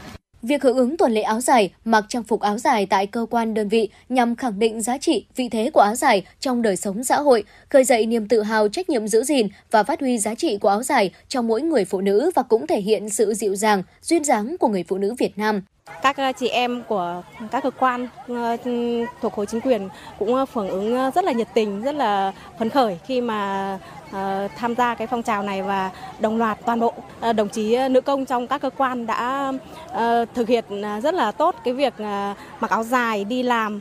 [0.42, 3.54] Việc hưởng ứng tuần lễ áo dài, mặc trang phục áo dài tại cơ quan
[3.54, 7.04] đơn vị nhằm khẳng định giá trị, vị thế của áo dài trong đời sống
[7.04, 10.34] xã hội, khơi dậy niềm tự hào trách nhiệm giữ gìn và phát huy giá
[10.34, 13.56] trị của áo dài trong mỗi người phụ nữ và cũng thể hiện sự dịu
[13.56, 15.62] dàng, duyên dáng của người phụ nữ Việt Nam.
[16.02, 18.56] Các ờ, chị em của các cơ quan ờ,
[19.20, 19.88] thuộc khối chính quyền
[20.18, 23.78] cũng ờ, hưởng ứng ờ, rất là nhiệt tình, rất là phấn khởi khi mà
[24.12, 27.74] Ờ, tham gia cái phong trào này và đồng loạt toàn bộ ờ, đồng chí
[27.74, 29.52] ờ, nữ công trong các cơ quan đã
[30.34, 30.64] thực hiện
[31.02, 31.94] rất là tốt cái việc
[32.60, 33.80] mặc áo dài đi làm.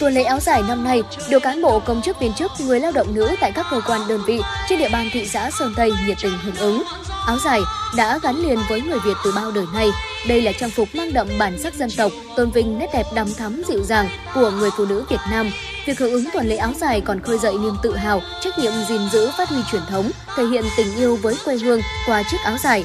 [0.00, 2.92] Tuần lễ áo dài năm nay được cán bộ công chức viên chức, người lao
[2.92, 5.92] động nữ tại các cơ quan đơn vị trên địa bàn thị xã Sơn Tây
[6.06, 6.82] nhiệt tình hưởng ứng.
[7.26, 7.60] Áo dài
[7.96, 9.90] đã gắn liền với người Việt từ bao đời nay.
[10.28, 13.26] Đây là trang phục mang đậm bản sắc dân tộc, tôn vinh nét đẹp đắm
[13.38, 15.50] thắm dịu dàng của người phụ nữ Việt Nam.
[15.86, 18.72] Việc hưởng ứng tuần lễ áo dài còn khơi dậy niềm tự hào, trách nhiệm
[18.88, 22.38] gìn giữ phát huy truyền thống, thể hiện tình yêu với quê hương qua chiếc
[22.44, 22.84] áo dài.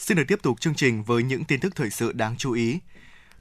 [0.00, 2.78] Xin được tiếp tục chương trình với những tin tức thời sự đáng chú ý.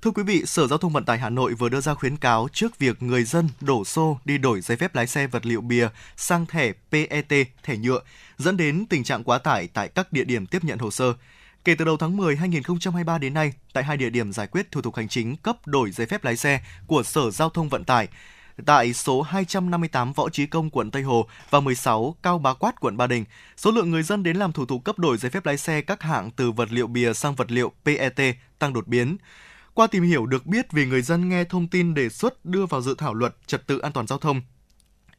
[0.02, 2.48] Thưa quý vị, Sở Giao thông Vận tải Hà Nội vừa đưa ra khuyến cáo
[2.54, 5.90] trước việc người dân đổ xô đi đổi giấy phép lái xe vật liệu bìa
[6.18, 8.00] sang thẻ PET, thẻ nhựa,
[8.38, 11.14] dẫn đến tình trạng quá tải tại các địa điểm tiếp nhận hồ sơ.
[11.64, 14.82] Kể từ đầu tháng 10 2023 đến nay, tại hai địa điểm giải quyết thủ
[14.82, 18.08] tục hành chính cấp đổi giấy phép lái xe của Sở Giao thông Vận tải,
[18.66, 22.98] tại số 258 Võ Trí Công, quận Tây Hồ và 16 Cao Bá Quát, quận
[22.98, 23.26] Ba Đình.
[23.58, 26.02] Số lượng người dân đến làm thủ tục cấp đổi giấy phép lái xe các
[26.02, 29.18] hạng từ vật liệu bìa sang vật liệu PET tăng đột biến.
[29.74, 32.82] Qua tìm hiểu được biết vì người dân nghe thông tin đề xuất đưa vào
[32.82, 34.42] dự thảo luật trật tự an toàn giao thông,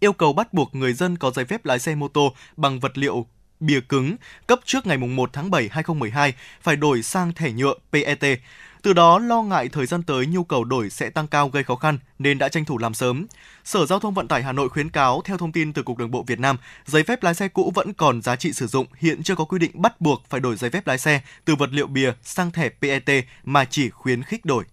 [0.00, 2.98] yêu cầu bắt buộc người dân có giấy phép lái xe mô tô bằng vật
[2.98, 3.26] liệu
[3.60, 8.40] bìa cứng cấp trước ngày 1 tháng 7 2012 phải đổi sang thẻ nhựa PET.
[8.82, 11.76] Từ đó lo ngại thời gian tới nhu cầu đổi sẽ tăng cao gây khó
[11.76, 13.26] khăn nên đã tranh thủ làm sớm.
[13.64, 16.10] Sở Giao thông Vận tải Hà Nội khuyến cáo theo thông tin từ Cục Đường
[16.10, 19.22] bộ Việt Nam, giấy phép lái xe cũ vẫn còn giá trị sử dụng, hiện
[19.22, 21.86] chưa có quy định bắt buộc phải đổi giấy phép lái xe từ vật liệu
[21.86, 24.64] bìa sang thẻ PET mà chỉ khuyến khích đổi.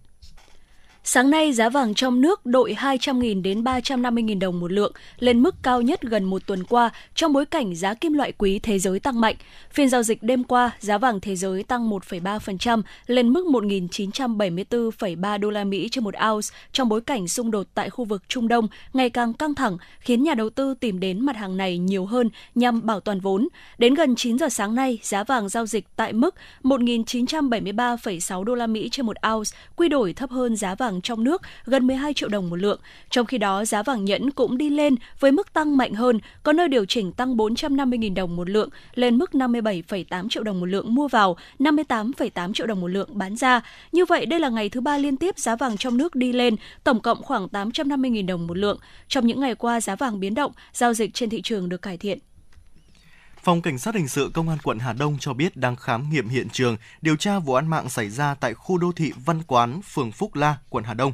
[1.10, 5.54] Sáng nay, giá vàng trong nước đội 200.000 đến 350.000 đồng một lượng, lên mức
[5.62, 9.00] cao nhất gần một tuần qua trong bối cảnh giá kim loại quý thế giới
[9.00, 9.34] tăng mạnh.
[9.72, 15.50] Phiên giao dịch đêm qua, giá vàng thế giới tăng 1,3% lên mức 1.974,3 đô
[15.50, 18.68] la Mỹ trên một ounce trong bối cảnh xung đột tại khu vực Trung Đông
[18.92, 22.30] ngày càng căng thẳng, khiến nhà đầu tư tìm đến mặt hàng này nhiều hơn
[22.54, 23.48] nhằm bảo toàn vốn.
[23.78, 28.66] Đến gần 9 giờ sáng nay, giá vàng giao dịch tại mức 1.973,6 đô la
[28.66, 32.14] Mỹ trên một ounce, quy đổi thấp hơn giá vàng vàng trong nước gần 12
[32.14, 32.80] triệu đồng một lượng.
[33.10, 36.52] Trong khi đó, giá vàng nhẫn cũng đi lên với mức tăng mạnh hơn, có
[36.52, 40.94] nơi điều chỉnh tăng 450.000 đồng một lượng lên mức 57,8 triệu đồng một lượng
[40.94, 43.60] mua vào, 58,8 triệu đồng một lượng bán ra.
[43.92, 46.56] Như vậy, đây là ngày thứ ba liên tiếp giá vàng trong nước đi lên,
[46.84, 48.78] tổng cộng khoảng 850.000 đồng một lượng.
[49.08, 51.96] Trong những ngày qua, giá vàng biến động, giao dịch trên thị trường được cải
[51.96, 52.27] thiện.
[53.48, 56.28] Phòng Cảnh sát Hình sự Công an quận Hà Đông cho biết đang khám nghiệm
[56.28, 59.80] hiện trường, điều tra vụ án mạng xảy ra tại khu đô thị Văn Quán,
[59.82, 61.12] phường Phúc La, quận Hà Đông.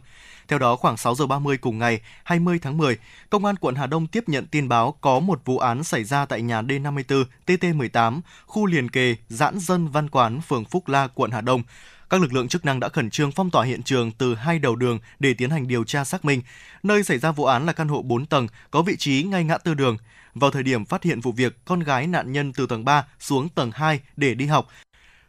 [0.48, 2.98] Theo đó, khoảng 6 giờ 30 cùng ngày 20 tháng 10,
[3.31, 6.27] Công an quận Hà Đông tiếp nhận tin báo có một vụ án xảy ra
[6.27, 11.31] tại nhà D54 TT18, khu liền kề Giãn dân Văn Quán, phường Phúc La, quận
[11.31, 11.62] Hà Đông.
[12.11, 14.77] Các lực lượng chức năng đã khẩn trương phong tỏa hiện trường từ hai đầu
[14.77, 16.43] đường để tiến hành điều tra xác minh.
[16.82, 19.59] Nơi xảy ra vụ án là căn hộ 4 tầng, có vị trí ngay ngã
[19.59, 19.97] tư đường.
[20.35, 23.48] Vào thời điểm phát hiện vụ việc, con gái nạn nhân từ tầng 3 xuống
[23.48, 24.69] tầng 2 để đi học,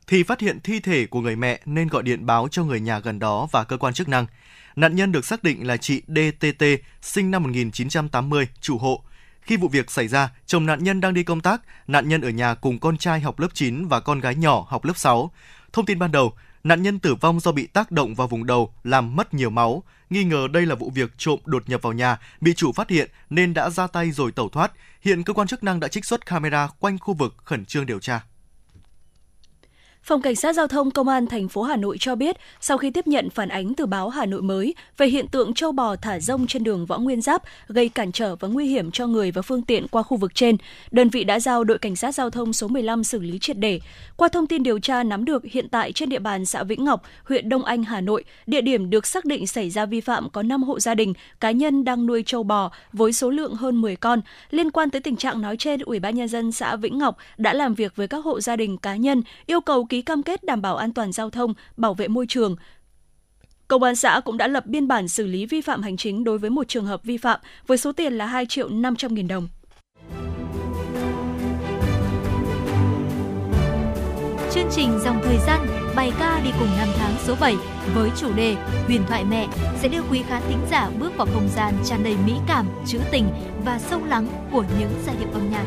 [0.07, 2.99] thì phát hiện thi thể của người mẹ nên gọi điện báo cho người nhà
[2.99, 4.25] gần đó và cơ quan chức năng.
[4.75, 6.65] Nạn nhân được xác định là chị DTT,
[7.01, 9.03] sinh năm 1980, chủ hộ.
[9.41, 12.29] Khi vụ việc xảy ra, chồng nạn nhân đang đi công tác, nạn nhân ở
[12.29, 15.31] nhà cùng con trai học lớp 9 và con gái nhỏ học lớp 6.
[15.73, 16.33] Thông tin ban đầu,
[16.63, 19.83] nạn nhân tử vong do bị tác động vào vùng đầu, làm mất nhiều máu.
[20.09, 23.09] Nghi ngờ đây là vụ việc trộm đột nhập vào nhà, bị chủ phát hiện
[23.29, 24.71] nên đã ra tay rồi tẩu thoát.
[25.05, 27.99] Hiện cơ quan chức năng đã trích xuất camera quanh khu vực khẩn trương điều
[27.99, 28.25] tra.
[30.05, 32.91] Phòng Cảnh sát Giao thông Công an thành phố Hà Nội cho biết, sau khi
[32.91, 36.19] tiếp nhận phản ánh từ báo Hà Nội mới về hiện tượng châu bò thả
[36.19, 39.41] rông trên đường Võ Nguyên Giáp gây cản trở và nguy hiểm cho người và
[39.41, 40.57] phương tiện qua khu vực trên,
[40.91, 43.79] đơn vị đã giao đội Cảnh sát Giao thông số 15 xử lý triệt để.
[44.17, 47.03] Qua thông tin điều tra nắm được hiện tại trên địa bàn xã Vĩnh Ngọc,
[47.23, 50.41] huyện Đông Anh, Hà Nội, địa điểm được xác định xảy ra vi phạm có
[50.41, 53.95] 5 hộ gia đình, cá nhân đang nuôi châu bò với số lượng hơn 10
[53.95, 54.21] con.
[54.51, 57.53] Liên quan tới tình trạng nói trên, Ủy ban nhân dân xã Vĩnh Ngọc đã
[57.53, 60.61] làm việc với các hộ gia đình cá nhân, yêu cầu ký cam kết đảm
[60.61, 62.55] bảo an toàn giao thông, bảo vệ môi trường.
[63.67, 66.37] Công an xã cũng đã lập biên bản xử lý vi phạm hành chính đối
[66.37, 69.47] với một trường hợp vi phạm với số tiền là 2 triệu 500 nghìn đồng.
[74.51, 77.55] Chương trình Dòng Thời gian bài ca đi cùng năm tháng số 7
[77.93, 78.55] với chủ đề
[78.85, 79.47] Huyền thoại mẹ
[79.81, 82.99] sẽ đưa quý khán thính giả bước vào không gian tràn đầy mỹ cảm, trữ
[83.11, 83.25] tình
[83.65, 85.65] và sâu lắng của những giai điệu âm nhạc.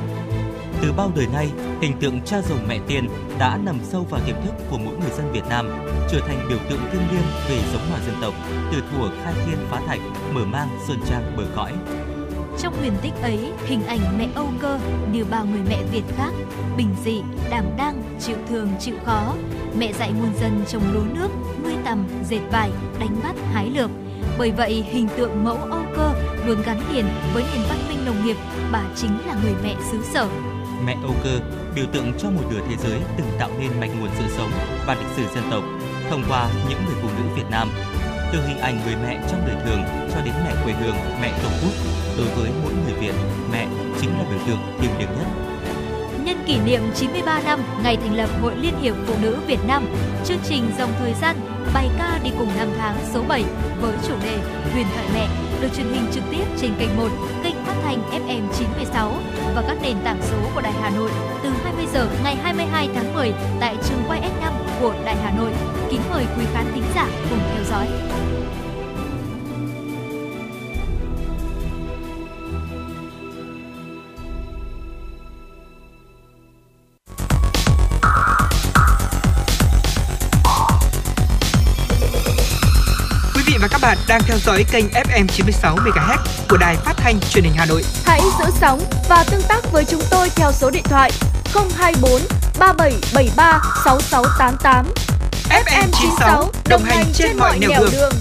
[0.82, 1.50] Từ bao đời nay,
[1.80, 5.10] hình tượng cha rồng mẹ tiên đã nằm sâu vào tiềm thức của mỗi người
[5.16, 5.70] dân Việt Nam,
[6.10, 8.34] trở thành biểu tượng thiêng liêng về giống hòa dân tộc,
[8.72, 10.00] từ thuở khai thiên phá thạch,
[10.32, 11.72] mở mang sơn trang bờ cõi.
[12.58, 14.78] Trong huyền tích ấy, hình ảnh mẹ Âu Cơ
[15.12, 16.30] như bao người mẹ Việt khác,
[16.76, 19.34] bình dị, đảm đang, chịu thường, chịu khó.
[19.78, 21.28] Mẹ dạy muôn dân trồng lúa nước,
[21.64, 23.90] nuôi tầm, dệt vải, đánh bắt, hái lượm.
[24.38, 26.12] Bởi vậy, hình tượng mẫu Âu Cơ
[26.46, 28.36] luôn gắn liền với nền văn minh nông nghiệp,
[28.72, 30.28] bà chính là người mẹ xứ sở.
[30.84, 31.40] Mẹ Âu Cơ
[31.74, 34.50] biểu tượng cho một nửa thế giới từng tạo nên mạch nguồn sự sống
[34.86, 35.62] và lịch sử dân tộc
[36.10, 37.70] thông qua những người phụ nữ Việt Nam.
[38.32, 39.82] Từ hình ảnh người mẹ trong đời thường
[40.14, 41.72] cho đến mẹ quê hương, mẹ tổ quốc,
[42.18, 43.14] đối với mỗi người Việt,
[43.52, 43.68] mẹ
[44.00, 45.26] chính là biểu tượng thiêng liêng nhất.
[46.24, 49.86] Nhân kỷ niệm 93 năm ngày thành lập Hội Liên hiệp Phụ nữ Việt Nam,
[50.24, 51.36] chương trình Dòng Thời gian
[51.74, 53.44] bài ca đi cùng năm tháng số 7
[53.80, 54.38] với chủ đề
[54.72, 57.08] Huyền thoại mẹ được truyền hình trực tiếp trên kênh 1,
[57.44, 59.12] kênh phát thanh FM 96
[59.54, 61.10] và các nền tảng số của Đài Hà Nội
[61.42, 65.50] từ 20 giờ ngày 22 tháng 10 tại trường quay S5 của Đài Hà Nội.
[65.90, 67.86] Kính mời quý khán thính giả cùng theo dõi.
[83.88, 86.18] Bạn đang theo dõi kênh FM 96 MHz
[86.50, 87.82] của đài phát thanh truyền hình Hà Nội.
[88.04, 91.10] Hãy giữ sóng và tương tác với chúng tôi theo số điện thoại
[91.76, 92.20] 024
[92.58, 94.86] 3773 6688.
[95.64, 98.12] FM 96 đồng hành trên mọi nẻo đường.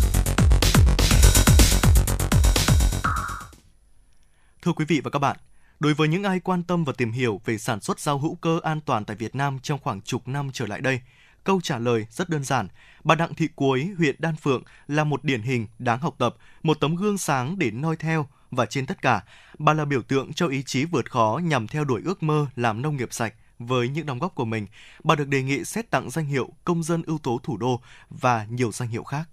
[4.61, 5.37] Thưa quý vị và các bạn,
[5.79, 8.59] đối với những ai quan tâm và tìm hiểu về sản xuất rau hữu cơ
[8.63, 10.99] an toàn tại Việt Nam trong khoảng chục năm trở lại đây,
[11.43, 12.67] câu trả lời rất đơn giản.
[13.07, 16.79] Bà Đặng Thị Cuối, huyện Đan Phượng là một điển hình đáng học tập, một
[16.79, 19.23] tấm gương sáng để noi theo và trên tất cả,
[19.59, 22.81] bà là biểu tượng cho ý chí vượt khó nhằm theo đuổi ước mơ làm
[22.81, 23.33] nông nghiệp sạch.
[23.59, 24.67] Với những đóng góp của mình,
[25.03, 28.45] bà được đề nghị xét tặng danh hiệu công dân ưu tố thủ đô và
[28.49, 29.23] nhiều danh hiệu khác.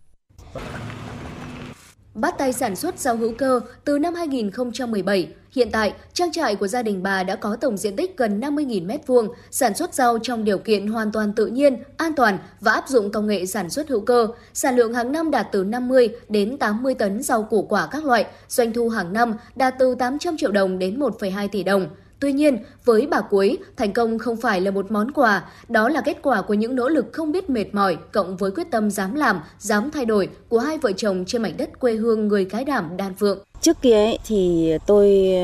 [2.15, 6.67] Bắt tay sản xuất rau hữu cơ từ năm 2017, hiện tại trang trại của
[6.67, 10.45] gia đình bà đã có tổng diện tích gần 50.000 m2, sản xuất rau trong
[10.45, 13.89] điều kiện hoàn toàn tự nhiên, an toàn và áp dụng công nghệ sản xuất
[13.89, 14.29] hữu cơ.
[14.55, 18.27] Sản lượng hàng năm đạt từ 50 đến 80 tấn rau củ quả các loại,
[18.49, 21.89] doanh thu hàng năm đạt từ 800 triệu đồng đến 1,2 tỷ đồng.
[22.25, 26.01] Tuy nhiên, với bà Cuối, thành công không phải là một món quà, đó là
[26.01, 29.15] kết quả của những nỗ lực không biết mệt mỏi cộng với quyết tâm dám
[29.15, 32.65] làm, dám thay đổi của hai vợ chồng trên mảnh đất quê hương người cái
[32.65, 33.39] đảm Đan Phượng.
[33.61, 35.35] Trước kia ấy, thì tôi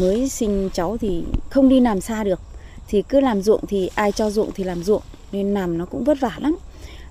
[0.00, 2.40] mới sinh cháu thì không đi làm xa được.
[2.88, 5.02] Thì cứ làm ruộng thì ai cho ruộng thì làm ruộng
[5.32, 6.56] nên làm nó cũng vất vả lắm.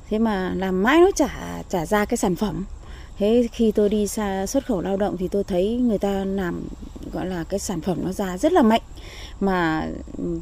[0.09, 2.65] Thế mà làm mãi nó chả chả ra cái sản phẩm.
[3.17, 6.63] Thế khi tôi đi xa xuất khẩu lao động thì tôi thấy người ta làm
[7.13, 8.81] gọi là cái sản phẩm nó ra rất là mạnh
[9.39, 9.87] mà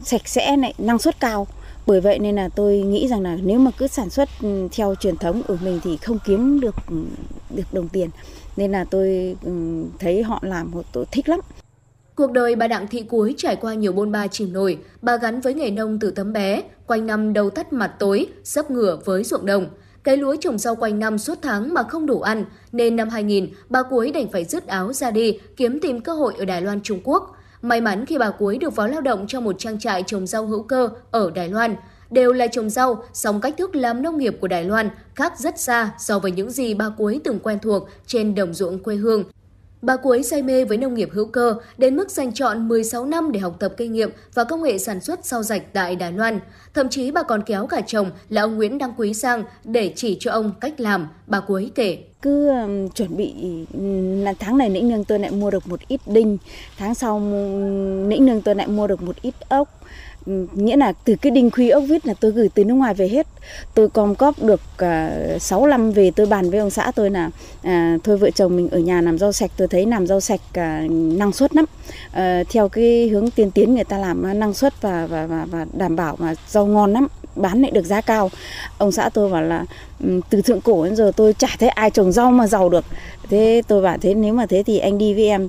[0.03, 1.47] sạch sẽ lại năng suất cao.
[1.87, 4.95] Bởi vậy nên là tôi nghĩ rằng là nếu mà cứ sản xuất ừ, theo
[4.95, 6.95] truyền thống của mình thì không kiếm được ừ,
[7.49, 8.09] được đồng tiền.
[8.57, 9.51] Nên là tôi ừ,
[9.99, 11.39] thấy họ làm tôi thích lắm.
[12.15, 15.41] Cuộc đời bà Đặng Thị Cuối trải qua nhiều bôn ba chìm nổi, bà gắn
[15.41, 19.23] với nghề nông từ tấm bé, quanh năm đầu tắt mặt tối, sấp ngửa với
[19.23, 19.67] ruộng đồng.
[20.03, 23.49] Cái lúa trồng rau quanh năm suốt tháng mà không đủ ăn, nên năm 2000,
[23.69, 26.81] bà Cuối đành phải rứt áo ra đi, kiếm tìm cơ hội ở Đài Loan
[26.81, 27.35] Trung Quốc.
[27.61, 30.45] May mắn khi bà Cuối được vào lao động trong một trang trại trồng rau
[30.45, 31.75] hữu cơ ở Đài Loan.
[32.09, 35.59] Đều là trồng rau, song cách thức làm nông nghiệp của Đài Loan khác rất
[35.59, 39.23] xa so với những gì bà Cuối từng quen thuộc trên đồng ruộng quê hương.
[39.81, 43.31] Bà Cuối say mê với nông nghiệp hữu cơ đến mức dành chọn 16 năm
[43.31, 46.39] để học tập kinh nghiệm và công nghệ sản xuất rau rạch tại Đài Loan.
[46.73, 50.17] Thậm chí bà còn kéo cả chồng là ông Nguyễn Đăng Quý sang để chỉ
[50.19, 51.97] cho ông cách làm, bà Cuối kể.
[52.21, 53.33] Cứ um, chuẩn bị
[54.23, 56.37] là tháng này nĩnh nương tôi lại mua được một ít đinh,
[56.77, 57.19] tháng sau
[58.07, 59.80] nĩnh nương tôi lại mua được một ít ốc,
[60.25, 63.07] nghĩa là từ cái đinh khuy ốc vít là tôi gửi từ nước ngoài về
[63.07, 63.27] hết.
[63.73, 67.09] Tôi com cóp được à, uh, 6 năm về tôi bàn với ông xã tôi
[67.09, 67.27] là
[67.67, 70.41] uh, thôi vợ chồng mình ở nhà làm rau sạch tôi thấy làm rau sạch
[70.49, 71.65] uh, năng suất lắm.
[72.07, 75.65] Uh, theo cái hướng tiên tiến người ta làm năng suất và và và, và
[75.73, 78.31] đảm bảo mà rau ngon lắm bán lại được giá cao.
[78.77, 79.65] Ông xã tôi bảo là
[79.99, 82.85] ừ, từ thượng cổ đến giờ tôi chả thấy ai trồng rau mà giàu được.
[83.29, 85.47] Thế tôi bảo thế nếu mà thế thì anh đi với em.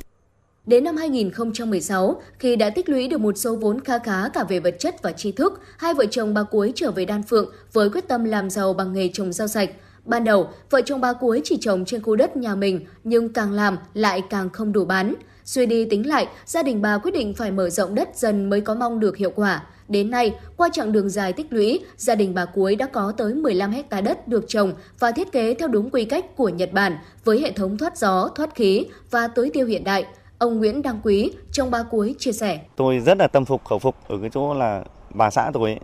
[0.67, 4.61] Đến năm 2016, khi đã tích lũy được một số vốn kha khá cả về
[4.61, 7.91] vật chất và tri thức, hai vợ chồng bà Cuối trở về Đan Phượng với
[7.91, 9.71] quyết tâm làm giàu bằng nghề trồng rau sạch.
[10.05, 13.53] Ban đầu, vợ chồng bà Cuối chỉ trồng trên khu đất nhà mình, nhưng càng
[13.53, 15.15] làm lại càng không đủ bán.
[15.45, 18.61] Suy đi tính lại, gia đình bà quyết định phải mở rộng đất dần mới
[18.61, 19.63] có mong được hiệu quả.
[19.89, 23.35] Đến nay, qua chặng đường dài tích lũy, gia đình bà Cuối đã có tới
[23.35, 26.97] 15 hecta đất được trồng và thiết kế theo đúng quy cách của Nhật Bản
[27.25, 30.07] với hệ thống thoát gió, thoát khí và tưới tiêu hiện đại–
[30.43, 32.61] Ông Nguyễn Đăng Quý trong ba cuối chia sẻ.
[32.77, 35.81] Tôi rất là tâm phục khẩu phục ở cái chỗ là bà xã tôi ấy,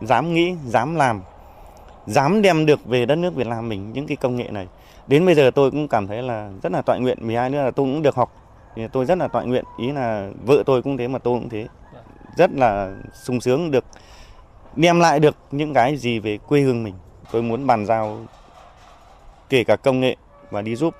[0.00, 1.22] dám nghĩ, dám làm,
[2.06, 4.66] dám đem được về đất nước Việt Nam mình những cái công nghệ này.
[5.06, 7.70] Đến bây giờ tôi cũng cảm thấy là rất là tọa nguyện, 12 nữa là
[7.70, 8.32] tôi cũng được học.
[8.76, 11.48] Thì tôi rất là tọa nguyện, ý là vợ tôi cũng thế mà tôi cũng
[11.48, 11.66] thế.
[12.36, 13.84] Rất là sung sướng được
[14.76, 16.94] đem lại được những cái gì về quê hương mình.
[17.32, 18.18] Tôi muốn bàn giao
[19.48, 20.16] kể cả công nghệ
[20.50, 20.94] và đi giúp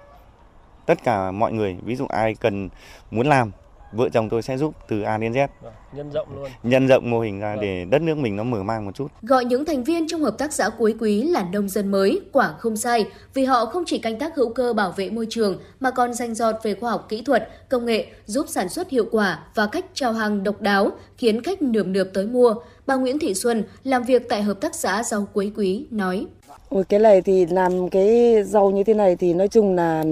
[0.86, 2.68] tất cả mọi người ví dụ ai cần
[3.10, 3.50] muốn làm
[3.92, 5.48] vợ chồng tôi sẽ giúp từ A đến Z.
[5.62, 6.50] Vâng, nhân rộng luôn.
[6.62, 7.62] Nhân rộng mô hình ra vâng.
[7.62, 9.06] để đất nước mình nó mở mang một chút.
[9.22, 12.54] Gọi những thành viên trong hợp tác xã cuối quý là nông dân mới, quả
[12.58, 15.90] không sai, vì họ không chỉ canh tác hữu cơ bảo vệ môi trường mà
[15.90, 19.38] còn danh giọt về khoa học kỹ thuật, công nghệ giúp sản xuất hiệu quả
[19.54, 22.54] và cách trao hàng độc đáo khiến khách nườm nượp tới mua.
[22.86, 26.26] Bà Nguyễn Thị Xuân làm việc tại hợp tác xã rau cuối quý nói:
[26.68, 30.05] Ôi cái này thì làm cái rau như thế này thì nói chung là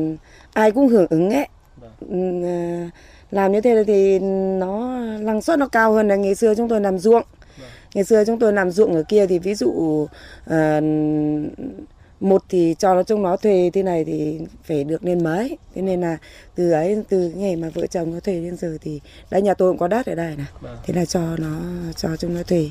[0.53, 1.93] ai cũng hưởng ứng ấy vâng.
[2.09, 2.91] ừ, à,
[3.31, 4.19] làm như thế thì
[4.59, 7.23] nó năng suất nó cao hơn là ngày xưa chúng tôi làm ruộng
[7.59, 7.69] vâng.
[7.95, 9.69] ngày xưa chúng tôi làm ruộng ở kia thì ví dụ
[10.51, 10.85] uh,
[12.21, 15.83] một thì cho nó chúng nó thuê thế này thì phải được lên mấy thế
[15.83, 16.19] nên là
[16.55, 19.01] từ ấy từ ngày mà vợ chồng nó thuê đến giờ thì
[19.31, 20.77] đấy nhà tôi cũng có đất ở đây này vâng.
[20.85, 21.61] thế là cho nó
[21.97, 22.71] cho chúng nó thuê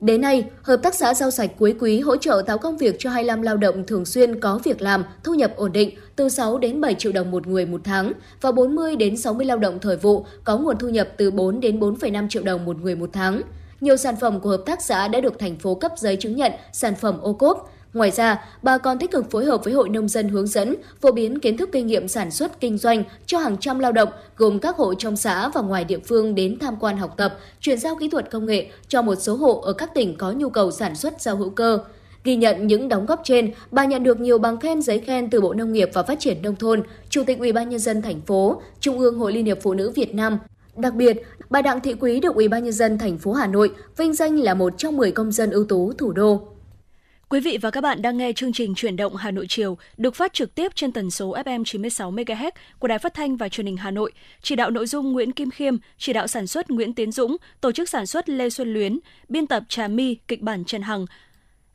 [0.00, 3.10] Đến nay, Hợp tác xã rau sạch cuối quý hỗ trợ tạo công việc cho
[3.10, 6.80] 25 lao động thường xuyên có việc làm, thu nhập ổn định từ 6 đến
[6.80, 10.24] 7 triệu đồng một người một tháng và 40 đến 60 lao động thời vụ
[10.44, 13.42] có nguồn thu nhập từ 4 đến 4,5 triệu đồng một người một tháng.
[13.80, 16.52] Nhiều sản phẩm của hợp tác xã đã được thành phố cấp giấy chứng nhận
[16.72, 20.08] sản phẩm ô cốp, Ngoài ra, bà còn tích cực phối hợp với Hội Nông
[20.08, 23.56] dân hướng dẫn, phổ biến kiến thức kinh nghiệm sản xuất kinh doanh cho hàng
[23.60, 26.96] trăm lao động gồm các hộ trong xã và ngoài địa phương đến tham quan
[26.96, 30.16] học tập, chuyển giao kỹ thuật công nghệ cho một số hộ ở các tỉnh
[30.16, 31.78] có nhu cầu sản xuất rau hữu cơ.
[32.24, 35.40] Ghi nhận những đóng góp trên, bà nhận được nhiều bằng khen giấy khen từ
[35.40, 38.20] Bộ Nông nghiệp và Phát triển nông thôn, Chủ tịch Ủy ban nhân dân thành
[38.20, 40.38] phố, Trung ương Hội Liên hiệp Phụ nữ Việt Nam.
[40.76, 43.70] Đặc biệt, bà Đặng Thị Quý được Ủy ban nhân dân thành phố Hà Nội
[43.96, 46.57] vinh danh là một trong 10 công dân ưu tú thủ đô.
[47.30, 50.14] Quý vị và các bạn đang nghe chương trình Chuyển động Hà Nội chiều được
[50.14, 53.66] phát trực tiếp trên tần số FM 96 MHz của Đài Phát thanh và Truyền
[53.66, 54.12] hình Hà Nội.
[54.42, 57.72] Chỉ đạo nội dung Nguyễn Kim Khiêm, chỉ đạo sản xuất Nguyễn Tiến Dũng, tổ
[57.72, 58.98] chức sản xuất Lê Xuân Luyến,
[59.28, 61.06] biên tập Trà My, kịch bản Trần Hằng.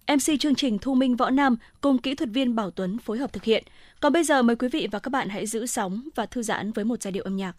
[0.08, 3.34] MC chương trình Thu Minh Võ Nam cùng kỹ thuật viên Bảo Tuấn phối hợp
[3.34, 3.64] thực hiện.
[4.00, 6.72] Còn bây giờ mời quý vị và các bạn hãy giữ sóng và thư giãn
[6.72, 7.54] với một giai điệu âm nhạc.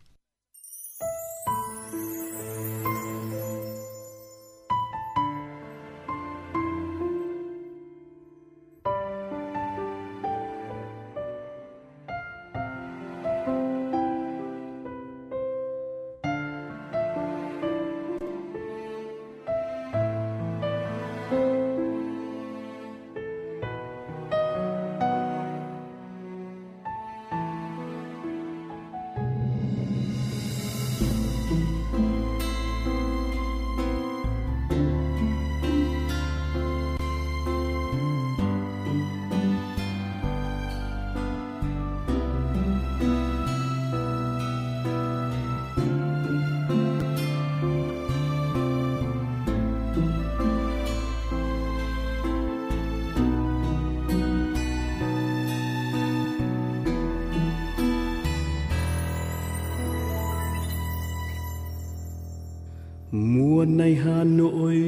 [63.77, 64.84] Này hà nội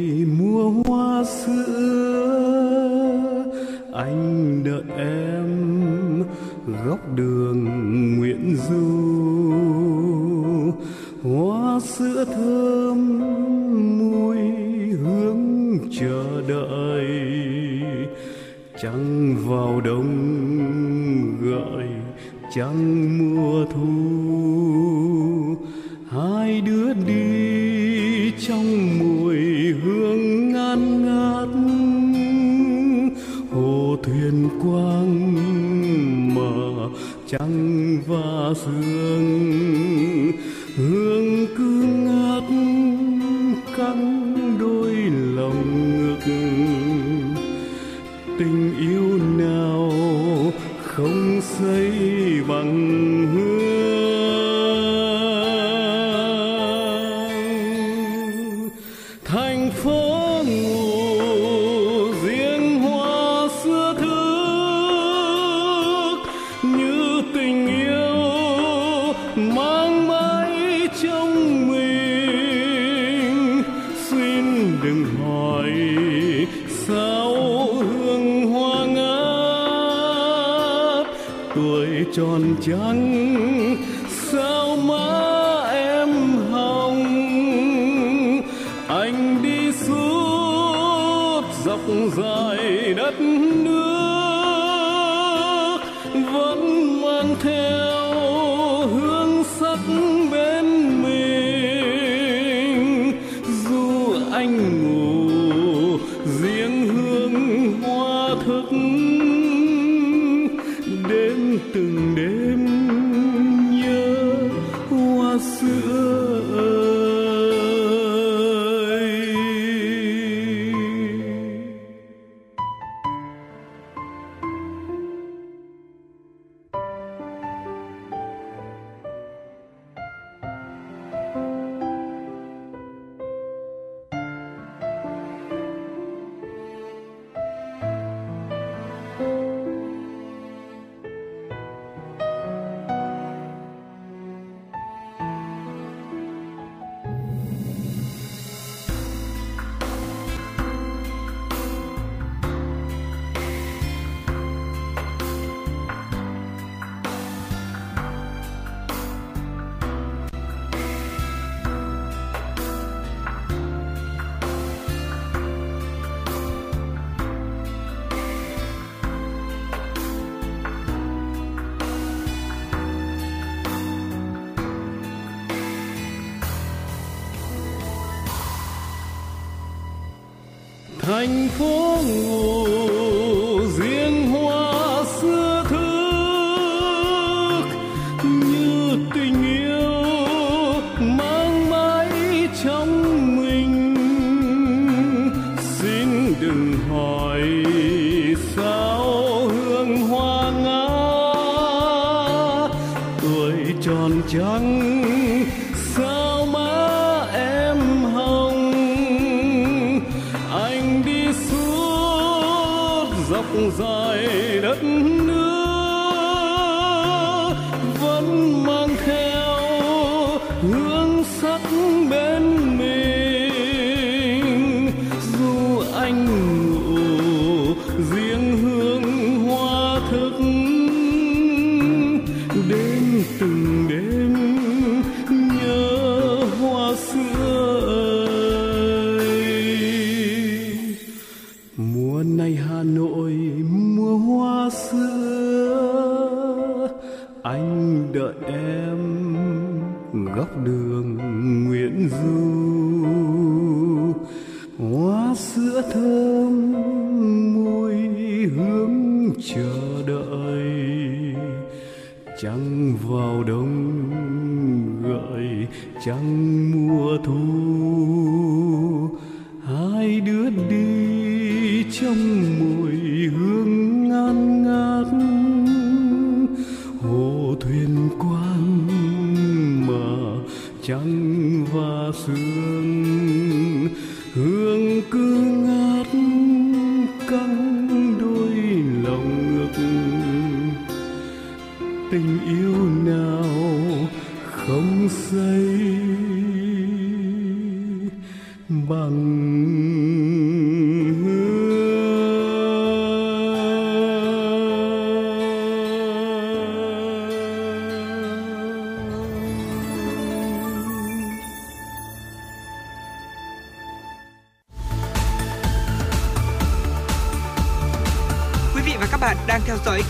[181.26, 181.75] thành phố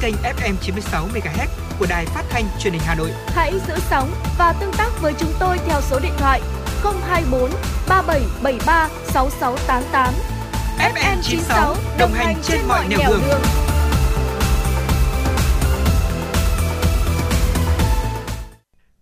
[0.00, 1.46] kênh FM 96 MHz
[1.78, 3.10] của đài phát thanh truyền hình Hà Nội.
[3.26, 6.40] Hãy giữ sóng và tương tác với chúng tôi theo số điện thoại
[6.82, 7.50] 024
[7.88, 10.14] 3773 6688.
[10.94, 13.22] FM 96 đồng hành trên mọi nẻo đường.
[13.28, 13.40] đường.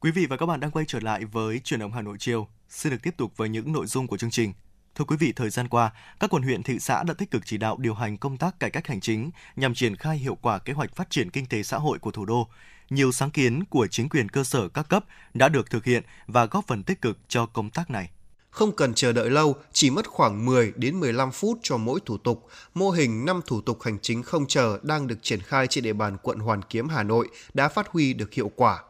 [0.00, 2.48] Quý vị và các bạn đang quay trở lại với chuyển động Hà Nội chiều.
[2.68, 4.52] Xin được tiếp tục với những nội dung của chương trình.
[4.94, 5.90] Thưa quý vị, thời gian qua,
[6.20, 8.70] các quận huyện thị xã đã tích cực chỉ đạo điều hành công tác cải
[8.70, 11.78] cách hành chính nhằm triển khai hiệu quả kế hoạch phát triển kinh tế xã
[11.78, 12.48] hội của thủ đô.
[12.90, 15.04] Nhiều sáng kiến của chính quyền cơ sở các cấp
[15.34, 18.10] đã được thực hiện và góp phần tích cực cho công tác này.
[18.50, 22.18] Không cần chờ đợi lâu, chỉ mất khoảng 10 đến 15 phút cho mỗi thủ
[22.18, 22.48] tục.
[22.74, 25.92] Mô hình 5 thủ tục hành chính không chờ đang được triển khai trên địa
[25.92, 28.82] bàn quận Hoàn Kiếm, Hà Nội đã phát huy được hiệu quả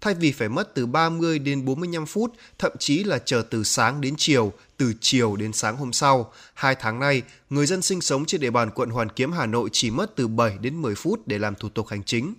[0.00, 4.00] thay vì phải mất từ 30 đến 45 phút, thậm chí là chờ từ sáng
[4.00, 6.32] đến chiều, từ chiều đến sáng hôm sau.
[6.54, 9.68] Hai tháng nay, người dân sinh sống trên địa bàn quận Hoàn Kiếm Hà Nội
[9.72, 12.34] chỉ mất từ 7 đến 10 phút để làm thủ tục hành chính.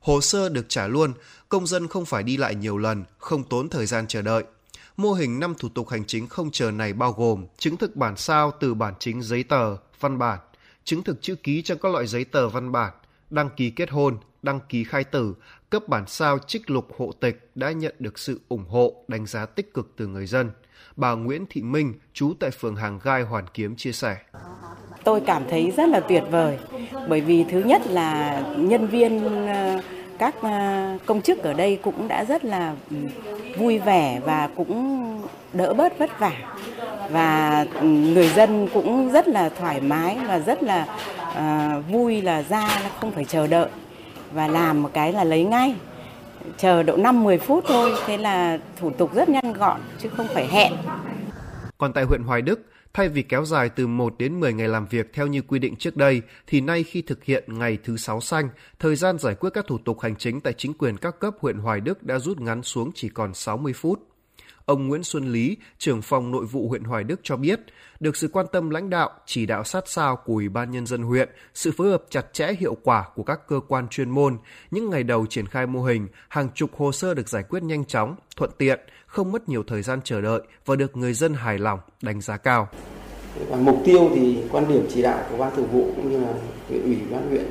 [0.00, 1.12] Hồ sơ được trả luôn,
[1.48, 4.44] công dân không phải đi lại nhiều lần, không tốn thời gian chờ đợi.
[4.96, 8.16] Mô hình 5 thủ tục hành chính không chờ này bao gồm chứng thực bản
[8.16, 10.38] sao từ bản chính giấy tờ, văn bản,
[10.84, 12.92] chứng thực chữ ký cho các loại giấy tờ văn bản,
[13.30, 15.34] đăng ký kết hôn, đăng ký khai tử,
[15.70, 19.46] cấp bản sao trích lục hộ tịch đã nhận được sự ủng hộ, đánh giá
[19.46, 20.50] tích cực từ người dân.
[20.96, 24.16] Bà Nguyễn Thị Minh, trú tại phường Hàng Gai, Hoàn Kiếm chia sẻ.
[25.04, 26.58] Tôi cảm thấy rất là tuyệt vời,
[27.08, 29.80] bởi vì thứ nhất là nhân viên ờ,
[30.18, 32.96] các ờ, công chức ở đây cũng đã rất là ừ,
[33.58, 35.06] vui vẻ và cũng
[35.56, 36.32] đỡ bớt vất vả.
[37.10, 40.86] Và ừ, người dân cũng rất là thoải mái và rất là
[41.30, 42.68] uh, vui là ra
[43.00, 43.68] không phải chờ đợi
[44.32, 45.74] và làm một cái là lấy ngay.
[46.58, 50.46] Chờ độ 5-10 phút thôi thế là thủ tục rất nhanh gọn chứ không phải
[50.46, 50.72] hẹn.
[51.78, 52.60] Còn tại huyện Hoài Đức
[52.96, 55.76] Thay vì kéo dài từ 1 đến 10 ngày làm việc theo như quy định
[55.76, 59.50] trước đây, thì nay khi thực hiện ngày thứ sáu xanh, thời gian giải quyết
[59.54, 62.40] các thủ tục hành chính tại chính quyền các cấp huyện Hoài Đức đã rút
[62.40, 64.15] ngắn xuống chỉ còn 60 phút.
[64.66, 67.60] Ông Nguyễn Xuân Lý, trưởng phòng nội vụ huyện Hoài Đức cho biết,
[68.00, 71.02] được sự quan tâm lãnh đạo, chỉ đạo sát sao của Ủy ban Nhân dân
[71.02, 74.38] huyện, sự phối hợp chặt chẽ hiệu quả của các cơ quan chuyên môn,
[74.70, 77.84] những ngày đầu triển khai mô hình, hàng chục hồ sơ được giải quyết nhanh
[77.84, 81.58] chóng, thuận tiện, không mất nhiều thời gian chờ đợi và được người dân hài
[81.58, 82.68] lòng, đánh giá cao.
[83.48, 86.34] Và mục tiêu thì quan điểm chỉ đạo của ban thường vụ cũng như là
[86.68, 87.46] huyện ủy ban huyện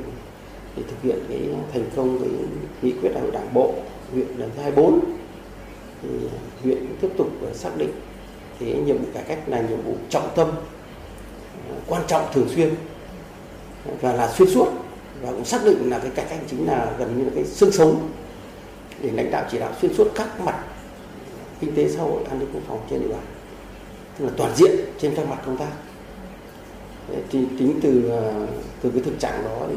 [0.78, 2.30] để thực hiện cái thành công cái
[2.82, 3.76] nghị quyết đại hội đảng bộ
[4.12, 5.25] huyện lần thứ 24
[6.02, 6.10] thì
[6.64, 7.92] huyện tiếp tục xác định.
[8.60, 10.52] Cái nhiệm vụ cải cách là nhiệm vụ trọng tâm
[11.70, 12.76] à, quan trọng thường xuyên,
[14.02, 14.68] và là xuyên suốt,
[15.22, 17.72] và cũng xác định là cái cải cách chính là gần như là cái xương
[17.72, 18.10] sống
[19.02, 20.64] để lãnh đạo chỉ đạo xuyên suốt các mặt
[21.60, 23.24] kinh tế xã hội, an ninh quốc phòng trên địa bàn,
[24.18, 25.72] tức là toàn diện trên các mặt công tác.
[27.30, 28.48] Thì tính từ à,
[28.82, 29.76] từ cái thực trạng đó thì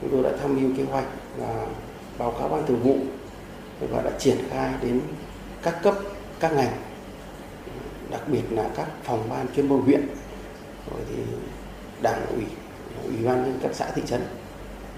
[0.00, 1.06] chúng tôi đã tham mưu kế hoạch
[1.38, 1.66] và
[2.18, 2.96] báo cáo ban thường vụ
[3.80, 5.00] và đã triển khai đến
[5.62, 5.94] các cấp
[6.40, 6.72] các ngành
[8.10, 10.08] đặc biệt là các phòng ban chuyên môn huyện
[10.90, 11.22] rồi thì
[12.02, 12.44] đảng ủy
[13.04, 14.20] ủy ban nhân các xã thị trấn.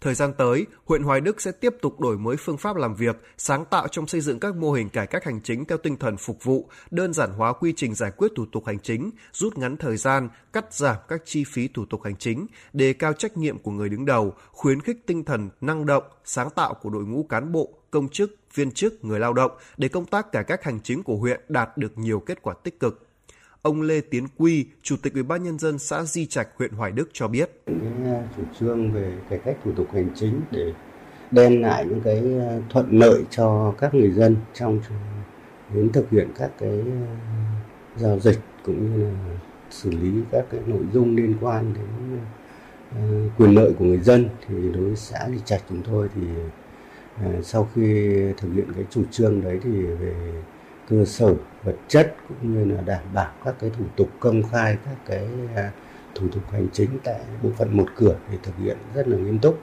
[0.01, 3.17] Thời gian tới, huyện Hoài Đức sẽ tiếp tục đổi mới phương pháp làm việc,
[3.39, 6.17] sáng tạo trong xây dựng các mô hình cải cách hành chính theo tinh thần
[6.17, 9.77] phục vụ, đơn giản hóa quy trình giải quyết thủ tục hành chính, rút ngắn
[9.77, 13.59] thời gian, cắt giảm các chi phí thủ tục hành chính, đề cao trách nhiệm
[13.59, 17.23] của người đứng đầu, khuyến khích tinh thần năng động, sáng tạo của đội ngũ
[17.23, 20.81] cán bộ, công chức, viên chức, người lao động để công tác cải cách hành
[20.81, 23.07] chính của huyện đạt được nhiều kết quả tích cực.
[23.63, 26.93] Ông Lê Tiến Quy, Chủ tịch Ủy ban nhân dân xã Di Trạch, huyện Hoài
[26.93, 30.73] Đức cho biết: Cái ờ, chủ trương về cải cách thủ tục hành chính để
[31.31, 34.81] đem lại những cái ờ, thuận lợi cho các người dân trong
[35.75, 37.07] đến thực hiện các cái ờ,
[37.97, 39.11] giao dịch cũng như là
[39.71, 42.21] xử lý các cái nội dung liên quan đến
[43.39, 46.23] quyền lợi của người dân thì đối với xã Di Trạch chúng tôi thì
[47.25, 50.43] Ờ, sau khi thực hiện cái chủ trương đấy thì về
[50.89, 51.35] cơ sở
[51.65, 55.29] vật chất cũng như là đảm bảo các cái thủ tục công khai các cái
[55.57, 55.73] à,
[56.15, 59.39] thủ tục hành chính tại bộ phận một cửa để thực hiện rất là nghiêm
[59.39, 59.59] túc.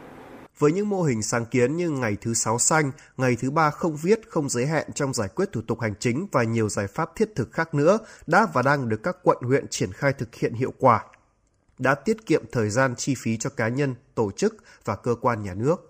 [0.59, 3.95] Với những mô hình sáng kiến như ngày thứ sáu xanh, ngày thứ ba không
[3.95, 7.15] viết, không giới hạn trong giải quyết thủ tục hành chính và nhiều giải pháp
[7.15, 10.53] thiết thực khác nữa đã và đang được các quận huyện triển khai thực hiện
[10.53, 11.03] hiệu quả,
[11.79, 14.55] đã tiết kiệm thời gian chi phí cho cá nhân, tổ chức
[14.85, 15.89] và cơ quan nhà nước.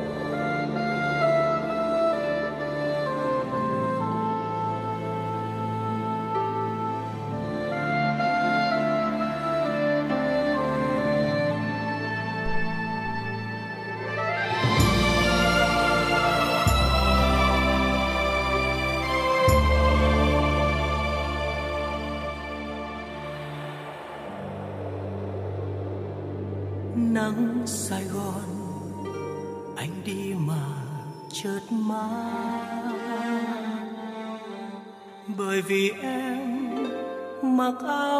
[37.83, 38.10] mặc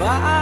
[0.00, 0.41] vội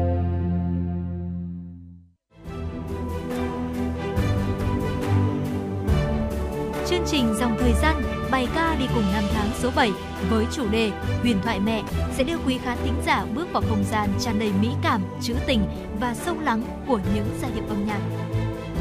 [7.01, 9.91] Chương trình Dòng Thời gian bài ca đi cùng năm tháng số 7
[10.29, 10.91] với chủ đề
[11.21, 11.83] Huyền thoại mẹ
[12.17, 15.33] sẽ đưa quý khán thính giả bước vào không gian tràn đầy mỹ cảm, trữ
[15.47, 15.61] tình
[15.99, 17.99] và sâu lắng của những giai điệu âm nhạc.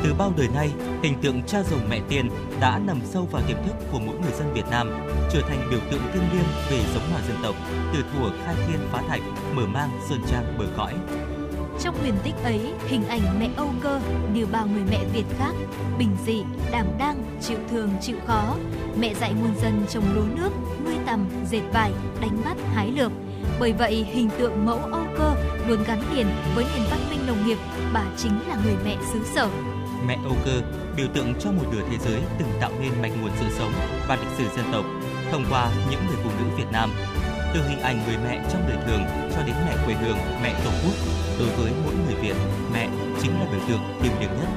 [0.02, 0.70] Từ bao đời nay,
[1.02, 2.30] hình tượng cha rồng mẹ tiên
[2.60, 4.90] đã nằm sâu vào tiềm thức của mỗi người dân Việt Nam,
[5.32, 7.55] trở thành biểu tượng thiêng liêng về giống hòa dân tộc,
[7.94, 9.22] từ thuở khai thiên phá thạch,
[9.55, 10.94] mở mang sơn trang bờ cõi.
[11.82, 14.01] Trong huyền tích ấy, hình ảnh mẹ Âu Cơ
[14.35, 15.52] như bao người mẹ Việt khác,
[15.98, 18.57] bình dị, đảm đang, chịu thường, chịu khó.
[19.01, 20.51] Mẹ dạy muôn dân trồng lúa nước,
[20.85, 23.12] nuôi tầm, dệt vải, đánh bắt, hái lượm.
[23.61, 25.35] Bởi vậy, hình tượng mẫu Âu Cơ
[25.69, 27.59] luôn gắn liền với nền văn minh nông nghiệp,
[27.93, 29.48] bà chính là người mẹ xứ sở.
[30.07, 30.61] Mẹ Âu Cơ
[30.97, 33.73] biểu tượng cho một nửa thế giới từng tạo nên mạch nguồn sự sống
[34.09, 34.85] và lịch sử dân tộc
[35.32, 36.90] thông qua những người phụ nữ Việt Nam
[37.55, 39.05] từ hình ảnh người mẹ trong đời thường
[39.35, 40.94] cho đến mẹ quê hương, mẹ tổ quốc.
[41.39, 42.35] Đối với mỗi người Việt,
[42.72, 42.89] mẹ
[43.22, 44.48] chính là biểu tượng thiêng liêng nhất.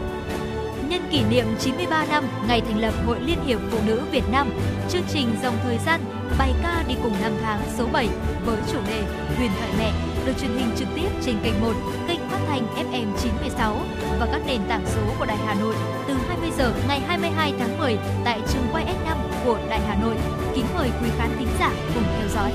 [0.89, 4.49] Nhân kỷ niệm 93 năm ngày thành lập Hội Liên hiệp Phụ nữ Việt Nam,
[4.89, 6.01] chương trình dòng thời gian
[6.37, 8.07] bài ca đi cùng năm tháng số 7
[8.45, 9.03] với chủ đề
[9.37, 9.91] Huyền thoại mẹ
[10.25, 11.73] được truyền hình trực tiếp trên kênh 1,
[12.07, 12.19] kênh
[12.53, 13.85] thanh FM 96
[14.19, 15.75] và các nền tảng số của Đài Hà Nội
[16.07, 20.15] từ 20 giờ ngày 22 tháng 10 tại trường quay S5 của Đài Hà Nội.
[20.55, 22.51] Kính mời quý khán thính giả cùng theo dõi.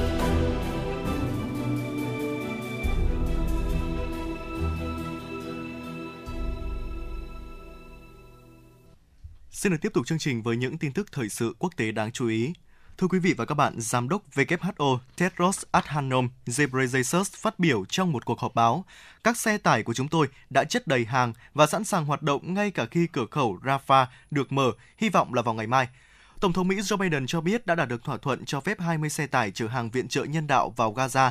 [9.51, 12.13] Xin được tiếp tục chương trình với những tin tức thời sự quốc tế đáng
[12.13, 12.53] chú ý.
[12.99, 18.13] Thưa quý vị và các bạn, Giám đốc WHO Tedros Adhanom Ghebreyesus phát biểu trong
[18.13, 18.85] một cuộc họp báo,
[19.25, 22.55] các xe tải của chúng tôi đã chất đầy hàng và sẵn sàng hoạt động
[22.55, 25.89] ngay cả khi cửa khẩu Rafah được mở, hy vọng là vào ngày mai.
[26.41, 29.11] Tổng thống Mỹ Joe Biden cho biết đã đạt được thỏa thuận cho phép 20
[29.11, 31.31] xe tải chở hàng viện trợ nhân đạo vào Gaza.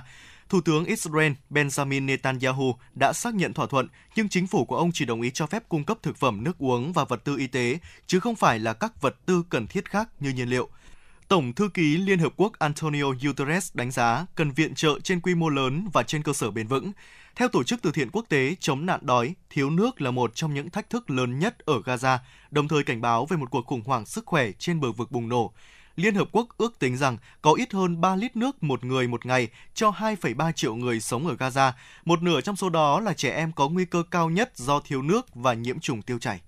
[0.50, 4.92] Thủ tướng Israel Benjamin Netanyahu đã xác nhận thỏa thuận, nhưng chính phủ của ông
[4.94, 7.48] chỉ đồng ý cho phép cung cấp thực phẩm, nước uống và vật tư y
[7.48, 7.78] tế,
[8.08, 10.70] chứ không phải là các vật tư cần thiết khác như nhiên liệu.
[11.28, 15.36] Tổng thư ký Liên Hợp Quốc Antonio Guterres đánh giá cần viện trợ trên quy
[15.36, 16.92] mô lớn và trên cơ sở bền vững.
[17.36, 20.54] Theo Tổ chức Từ thiện Quốc tế, chống nạn đói, thiếu nước là một trong
[20.54, 22.18] những thách thức lớn nhất ở Gaza,
[22.52, 25.30] đồng thời cảnh báo về một cuộc khủng hoảng sức khỏe trên bờ vực bùng
[25.30, 25.54] nổ.
[25.96, 29.26] Liên Hợp Quốc ước tính rằng có ít hơn 3 lít nước một người một
[29.26, 31.72] ngày cho 2,3 triệu người sống ở Gaza,
[32.06, 35.02] một nửa trong số đó là trẻ em có nguy cơ cao nhất do thiếu
[35.02, 36.42] nước và nhiễm trùng tiêu chảy.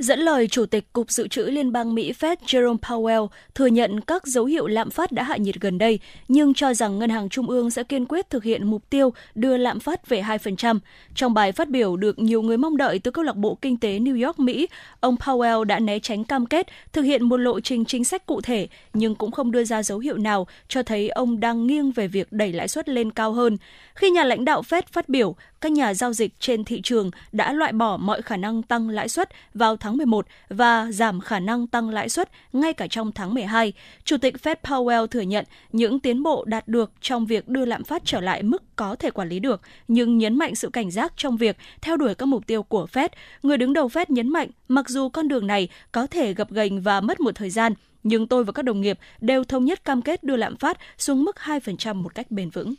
[0.00, 4.00] Dẫn lời Chủ tịch Cục Dự trữ Liên bang Mỹ Fed Jerome Powell thừa nhận
[4.00, 5.98] các dấu hiệu lạm phát đã hạ nhiệt gần đây,
[6.28, 9.56] nhưng cho rằng Ngân hàng Trung ương sẽ kiên quyết thực hiện mục tiêu đưa
[9.56, 10.78] lạm phát về 2%.
[11.14, 13.98] Trong bài phát biểu được nhiều người mong đợi từ câu lạc bộ kinh tế
[13.98, 14.66] New York, Mỹ,
[15.00, 18.40] ông Powell đã né tránh cam kết thực hiện một lộ trình chính sách cụ
[18.40, 22.08] thể, nhưng cũng không đưa ra dấu hiệu nào cho thấy ông đang nghiêng về
[22.08, 23.56] việc đẩy lãi suất lên cao hơn.
[23.94, 27.52] Khi nhà lãnh đạo Fed phát biểu, các nhà giao dịch trên thị trường đã
[27.52, 31.66] loại bỏ mọi khả năng tăng lãi suất vào tháng 11 và giảm khả năng
[31.66, 33.72] tăng lãi suất ngay cả trong tháng 12.
[34.04, 37.84] Chủ tịch Fed Powell thừa nhận những tiến bộ đạt được trong việc đưa lạm
[37.84, 41.12] phát trở lại mức có thể quản lý được, nhưng nhấn mạnh sự cảnh giác
[41.16, 43.08] trong việc theo đuổi các mục tiêu của Fed.
[43.42, 46.80] Người đứng đầu Fed nhấn mạnh, mặc dù con đường này có thể gập ghềnh
[46.80, 47.72] và mất một thời gian,
[48.02, 51.24] nhưng tôi và các đồng nghiệp đều thống nhất cam kết đưa lạm phát xuống
[51.24, 52.74] mức 2% một cách bền vững.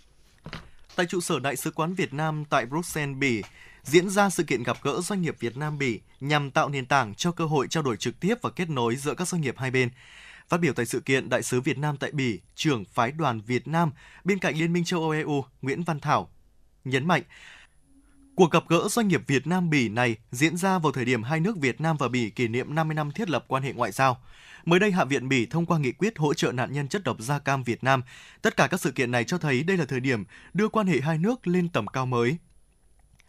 [0.95, 3.41] Tại trụ sở Đại sứ quán Việt Nam tại Bruxelles, Bỉ,
[3.83, 7.15] diễn ra sự kiện gặp gỡ doanh nghiệp Việt Nam Bỉ nhằm tạo nền tảng
[7.15, 9.71] cho cơ hội trao đổi trực tiếp và kết nối giữa các doanh nghiệp hai
[9.71, 9.89] bên.
[10.49, 13.67] Phát biểu tại sự kiện, Đại sứ Việt Nam tại Bỉ, trưởng phái đoàn Việt
[13.67, 13.91] Nam
[14.23, 16.29] bên cạnh Liên minh châu Âu EU Nguyễn Văn Thảo
[16.85, 17.23] nhấn mạnh
[18.35, 21.39] Cuộc gặp gỡ doanh nghiệp Việt Nam Bỉ này diễn ra vào thời điểm hai
[21.39, 24.17] nước Việt Nam và Bỉ kỷ niệm 50 năm thiết lập quan hệ ngoại giao.
[24.65, 27.17] Mới đây, Hạ viện Bỉ thông qua nghị quyết hỗ trợ nạn nhân chất độc
[27.19, 28.03] da cam Việt Nam.
[28.41, 31.01] Tất cả các sự kiện này cho thấy đây là thời điểm đưa quan hệ
[31.01, 32.37] hai nước lên tầm cao mới.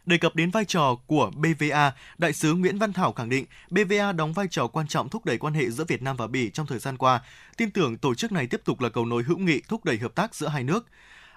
[0.05, 4.11] Đề cập đến vai trò của BVA, Đại sứ Nguyễn Văn Thảo khẳng định BVA
[4.11, 6.65] đóng vai trò quan trọng thúc đẩy quan hệ giữa Việt Nam và Bỉ trong
[6.65, 7.21] thời gian qua,
[7.57, 10.15] tin tưởng tổ chức này tiếp tục là cầu nối hữu nghị thúc đẩy hợp
[10.15, 10.85] tác giữa hai nước.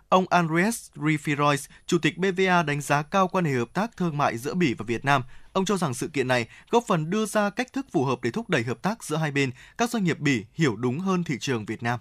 [0.09, 4.39] Ông Andres Rifirois, Chủ tịch BVA đánh giá cao quan hệ hợp tác thương mại
[4.39, 5.23] giữa Bỉ và Việt Nam.
[5.53, 8.31] Ông cho rằng sự kiện này góp phần đưa ra cách thức phù hợp để
[8.31, 11.37] thúc đẩy hợp tác giữa hai bên, các doanh nghiệp Bỉ hiểu đúng hơn thị
[11.41, 12.01] trường Việt Nam.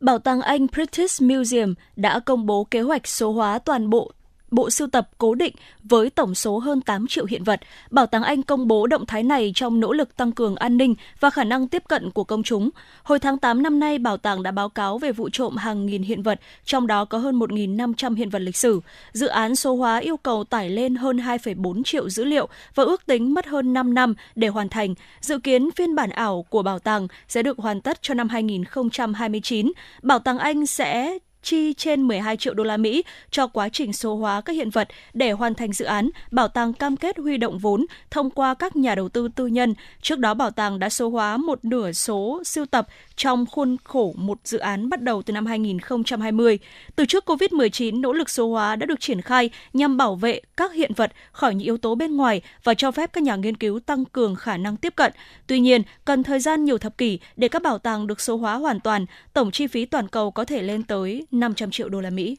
[0.00, 4.12] Bảo tàng Anh British Museum đã công bố kế hoạch số hóa toàn bộ
[4.50, 7.60] bộ sưu tập cố định với tổng số hơn 8 triệu hiện vật.
[7.90, 10.94] Bảo tàng Anh công bố động thái này trong nỗ lực tăng cường an ninh
[11.20, 12.70] và khả năng tiếp cận của công chúng.
[13.02, 16.02] Hồi tháng 8 năm nay, bảo tàng đã báo cáo về vụ trộm hàng nghìn
[16.02, 18.80] hiện vật, trong đó có hơn 1.500 hiện vật lịch sử.
[19.12, 23.06] Dự án số hóa yêu cầu tải lên hơn 2,4 triệu dữ liệu và ước
[23.06, 24.94] tính mất hơn 5 năm để hoàn thành.
[25.20, 29.72] Dự kiến phiên bản ảo của bảo tàng sẽ được hoàn tất cho năm 2029.
[30.02, 31.18] Bảo tàng Anh sẽ
[31.48, 34.88] chi trên 12 triệu đô la Mỹ cho quá trình số hóa các hiện vật
[35.14, 36.10] để hoàn thành dự án.
[36.30, 39.74] Bảo tàng cam kết huy động vốn thông qua các nhà đầu tư tư nhân.
[40.02, 42.88] Trước đó, bảo tàng đã số hóa một nửa số siêu tập
[43.18, 46.58] trong khuôn khổ một dự án bắt đầu từ năm 2020.
[46.96, 50.72] Từ trước COVID-19, nỗ lực số hóa đã được triển khai nhằm bảo vệ các
[50.72, 53.80] hiện vật khỏi những yếu tố bên ngoài và cho phép các nhà nghiên cứu
[53.80, 55.12] tăng cường khả năng tiếp cận.
[55.46, 58.54] Tuy nhiên, cần thời gian nhiều thập kỷ để các bảo tàng được số hóa
[58.54, 59.06] hoàn toàn.
[59.32, 62.36] Tổng chi phí toàn cầu có thể lên tới 500 triệu đô la Mỹ.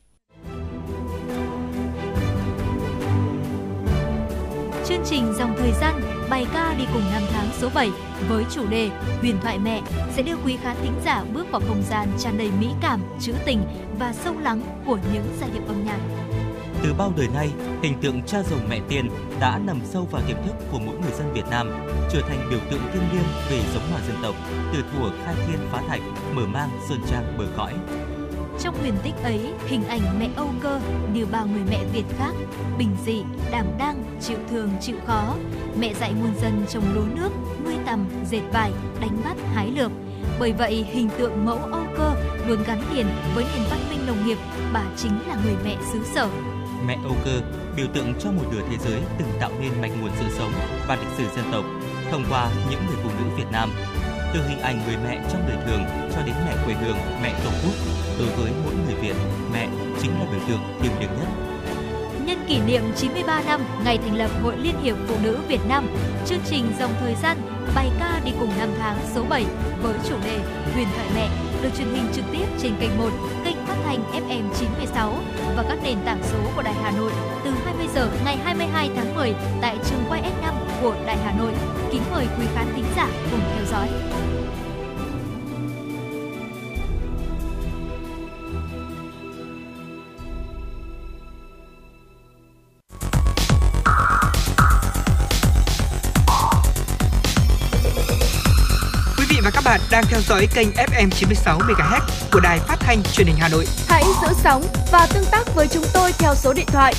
[4.85, 7.89] Chương trình Dòng Thời gian bài ca đi cùng năm tháng số 7
[8.29, 8.89] với chủ đề
[9.21, 9.81] Huyền thoại mẹ
[10.15, 13.33] sẽ đưa quý khán thính giả bước vào không gian tràn đầy mỹ cảm, trữ
[13.45, 13.63] tình
[13.99, 15.99] và sâu lắng của những giai điệu âm nhạc.
[16.83, 17.49] Từ bao đời nay,
[17.83, 21.11] hình tượng cha rồng mẹ tiên đã nằm sâu vào tiềm thức của mỗi người
[21.17, 21.71] dân Việt Nam,
[22.11, 24.35] trở thành biểu tượng thiêng liêng về giống hòa dân tộc,
[24.73, 26.01] từ thuở khai thiên phá thạch,
[26.33, 27.73] mở mang sơn trang bờ cõi.
[28.61, 30.79] Trong huyền tích ấy, hình ảnh mẹ Âu Cơ
[31.13, 32.31] như bao người mẹ Việt khác,
[32.77, 35.35] bình dị, đảm đang, chịu thường, chịu khó.
[35.79, 37.29] Mẹ dạy muôn dân trồng lúa nước,
[37.65, 38.71] nuôi tầm, dệt vải,
[39.01, 39.91] đánh bắt, hái lượm.
[40.39, 42.13] Bởi vậy, hình tượng mẫu Âu Cơ
[42.47, 43.05] luôn gắn liền
[43.35, 44.37] với nền văn minh nông nghiệp,
[44.73, 46.29] bà chính là người mẹ xứ sở.
[46.85, 47.41] Mẹ Âu Cơ
[47.75, 50.51] biểu tượng cho một nửa thế giới từng tạo nên mạch nguồn sự sống
[50.87, 51.65] và lịch sử dân tộc
[52.11, 53.69] thông qua những người phụ nữ Việt Nam
[54.33, 55.83] từ hình ảnh người mẹ trong đời thường
[56.15, 57.98] cho đến mẹ quê hương, mẹ tổ quốc.
[58.19, 59.15] Đối với mỗi người Việt,
[59.53, 59.69] mẹ
[60.01, 61.27] chính là biểu tượng thiêng liêng nhất.
[62.25, 65.87] Nhân kỷ niệm 93 năm ngày thành lập Hội Liên hiệp Phụ nữ Việt Nam,
[66.25, 67.37] chương trình dòng thời gian
[67.75, 69.45] bài ca đi cùng năm tháng số 7
[69.83, 70.39] với chủ đề
[70.73, 71.29] Huyền thoại mẹ
[71.61, 73.09] được truyền hình trực tiếp trên kênh 1,
[73.45, 75.13] kênh phát thanh FM 96
[75.55, 77.11] và các nền tảng số của Đài Hà Nội
[77.43, 81.51] từ 20 giờ ngày 22 tháng 10 tại trường quay S5 của Đài Hà Nội.
[81.91, 83.89] Kính mời quý khán thính giả cùng theo dõi.
[99.49, 101.99] Và các bạn đang theo dõi kênh FM 96 MHz
[102.31, 103.65] của đài phát thanh truyền hình Hà Nội.
[103.87, 106.93] Hãy giữ sóng và tương tác với chúng tôi theo số điện thoại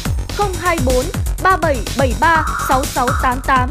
[0.61, 1.05] 024
[1.43, 3.71] 3773 6688.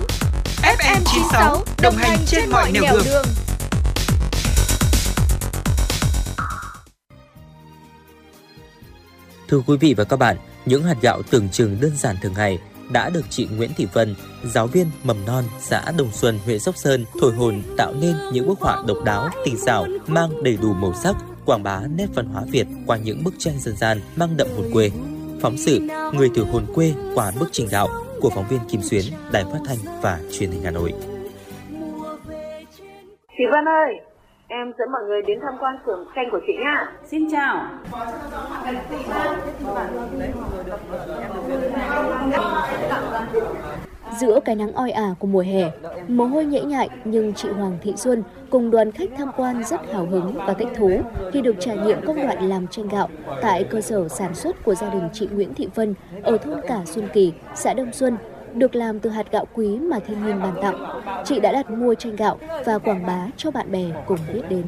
[0.61, 3.03] FM 96 đồng hành trên mọi nẻo đường.
[3.05, 3.25] đường.
[9.47, 12.59] Thưa quý vị và các bạn, những hạt gạo tưởng chừng đơn giản thường ngày
[12.89, 16.77] đã được chị Nguyễn Thị Vân, giáo viên mầm non xã Đồng Xuân, huyện Sóc
[16.77, 20.73] Sơn thổi hồn tạo nên những bức họa độc đáo, tinh xảo, mang đầy đủ
[20.73, 24.37] màu sắc, quảng bá nét văn hóa Việt qua những bức tranh dân gian mang
[24.37, 24.91] đậm hồn quê.
[25.41, 25.79] Phóng sự
[26.13, 27.87] Người từ hồn quê qua bức trình đạo
[28.21, 30.93] của phóng viên Kim Xuyến, Đài Phát thanh và Truyền hình Hà Nội.
[33.37, 34.08] Chị Vân ơi,
[34.51, 36.91] em dẫn mọi người đến tham quan xưởng tranh của chị nhá.
[37.05, 37.65] Xin chào.
[44.19, 45.71] Giữa cái nắng oi ả của mùa hè,
[46.07, 49.93] mồ hôi nhễ nhại nhưng chị Hoàng Thị Xuân cùng đoàn khách tham quan rất
[49.93, 51.01] hào hứng và thích thú
[51.33, 53.09] khi được trải nghiệm công đoạn làm tranh gạo
[53.41, 55.93] tại cơ sở sản xuất của gia đình chị Nguyễn Thị Vân
[56.23, 58.17] ở thôn Cả Xuân Kỳ, xã Đông Xuân,
[58.53, 60.75] được làm từ hạt gạo quý mà thiên nhiên ban tặng.
[61.23, 64.63] Chị đã đặt mua tranh gạo và quảng bá cho bạn bè cùng biết đến.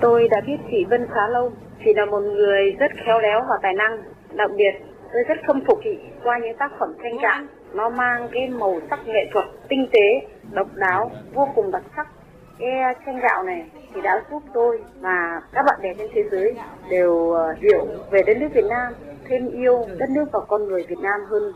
[0.00, 1.52] Tôi đã biết chị Vân khá lâu.
[1.84, 4.02] Chị là một người rất khéo léo và tài năng.
[4.32, 4.72] Đặc biệt,
[5.12, 7.42] tôi rất khâm phục chị qua những tác phẩm tranh gạo.
[7.72, 12.06] Nó mang cái màu sắc nghệ thuật tinh tế, độc đáo, vô cùng đặc sắc.
[12.58, 13.64] Cái tranh gạo này
[13.94, 16.54] thì đã giúp tôi và các bạn bè trên thế giới
[16.90, 18.92] đều ờ, hiểu về đất nước Việt Nam,
[19.28, 21.52] thêm yêu đất nước và con người Việt Nam hơn.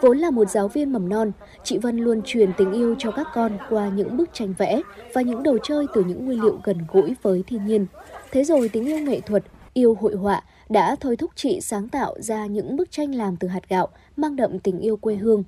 [0.00, 1.32] Vốn là một giáo viên mầm non,
[1.64, 4.80] chị Vân luôn truyền tình yêu cho các con qua những bức tranh vẽ
[5.14, 7.86] và những đồ chơi từ những nguyên liệu gần gũi với thiên nhiên.
[8.32, 9.42] Thế rồi tình yêu nghệ thuật
[9.74, 13.48] yêu hội họa đã thôi thúc chị sáng tạo ra những bức tranh làm từ
[13.48, 15.44] hạt gạo mang đậm tình yêu quê hương.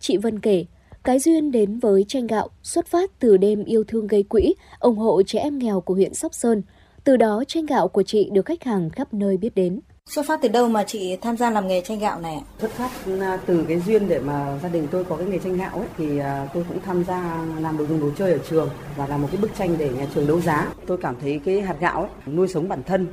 [0.00, 0.64] Chị Vân kể,
[1.04, 4.96] cái duyên đến với tranh gạo xuất phát từ đêm yêu thương gây quỹ, ủng
[4.96, 6.62] hộ trẻ em nghèo của huyện Sóc Sơn.
[7.04, 9.80] Từ đó tranh gạo của chị được khách hàng khắp nơi biết đến.
[10.06, 12.42] Xuất phát từ đâu mà chị tham gia làm nghề tranh gạo này?
[12.58, 15.56] Xuất phát ừ, từ cái duyên để mà gia đình tôi có cái nghề tranh
[15.56, 18.70] gạo ấy, thì à, tôi cũng tham gia làm đồ dùng đồ chơi ở trường
[18.96, 20.68] và làm một cái bức tranh để nhà trường đấu giá.
[20.86, 23.06] Tôi cảm thấy cái hạt gạo ấy, nuôi sống bản thân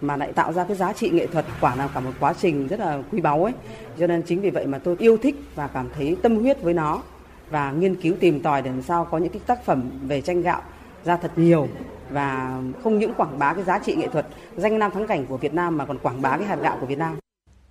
[0.00, 2.68] mà lại tạo ra cái giá trị nghệ thuật, quả là cả một quá trình
[2.68, 3.52] rất là quý báu ấy.
[3.98, 6.74] Cho nên chính vì vậy mà tôi yêu thích và cảm thấy tâm huyết với
[6.74, 7.02] nó
[7.50, 10.42] và nghiên cứu tìm tòi để làm sao có những cái tác phẩm về tranh
[10.42, 10.62] gạo
[11.04, 11.68] ra thật nhiều
[12.10, 14.26] và không những quảng bá cái giá trị nghệ thuật
[14.56, 16.86] danh lam thắng cảnh của Việt Nam mà còn quảng bá cái hạt gạo của
[16.86, 17.16] Việt Nam.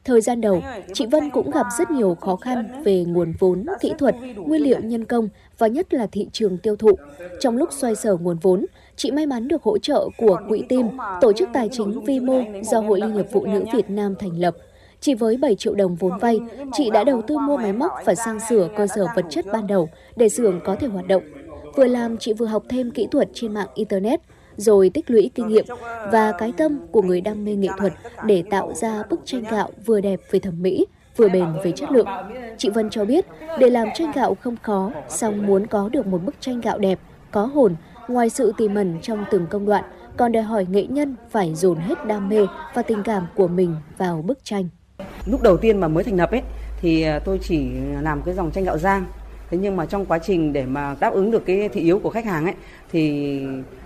[0.04, 0.62] Thời gian đầu,
[0.94, 4.80] chị Vân cũng gặp rất nhiều khó khăn về nguồn vốn, kỹ thuật, nguyên liệu
[4.80, 6.92] nhân công và nhất là thị trường tiêu thụ.
[7.40, 10.88] Trong lúc xoay sở nguồn vốn, chị may mắn được hỗ trợ của Quỹ Tim,
[11.22, 14.40] tổ chức tài chính vi mô do Hội Liên hiệp Phụ nữ Việt Nam thành
[14.40, 14.56] lập.
[15.00, 16.40] Chỉ với 7 triệu đồng vốn vay,
[16.74, 19.68] chị đã đầu tư mua máy móc và sang sửa cơ sở vật chất ban
[19.68, 21.24] đầu để xưởng có thể hoạt động.
[21.76, 24.20] Vừa làm, chị vừa học thêm kỹ thuật trên mạng Internet,
[24.58, 25.66] rồi tích lũy kinh nghiệm
[26.12, 27.94] và cái tâm của người đam mê nghệ thuật
[28.26, 30.86] để tạo ra bức tranh gạo vừa đẹp về thẩm mỹ,
[31.18, 32.08] vừa bền về chất lượng.
[32.58, 33.26] Chị Vân cho biết,
[33.60, 37.00] để làm tranh gạo không khó, song muốn có được một bức tranh gạo đẹp,
[37.32, 37.76] có hồn,
[38.08, 39.84] ngoài sự tỉ mẩn trong từng công đoạn,
[40.18, 43.76] còn đòi hỏi nghệ nhân phải dồn hết đam mê và tình cảm của mình
[43.98, 44.68] vào bức tranh.
[45.26, 46.42] Lúc đầu tiên mà mới thành lập ấy
[46.82, 47.68] thì à, tôi chỉ
[48.02, 49.06] làm cái dòng tranh gạo giang
[49.50, 52.10] Thế nhưng mà trong quá trình để mà đáp ứng được cái thị yếu của
[52.10, 52.54] khách hàng ấy
[52.92, 53.40] thì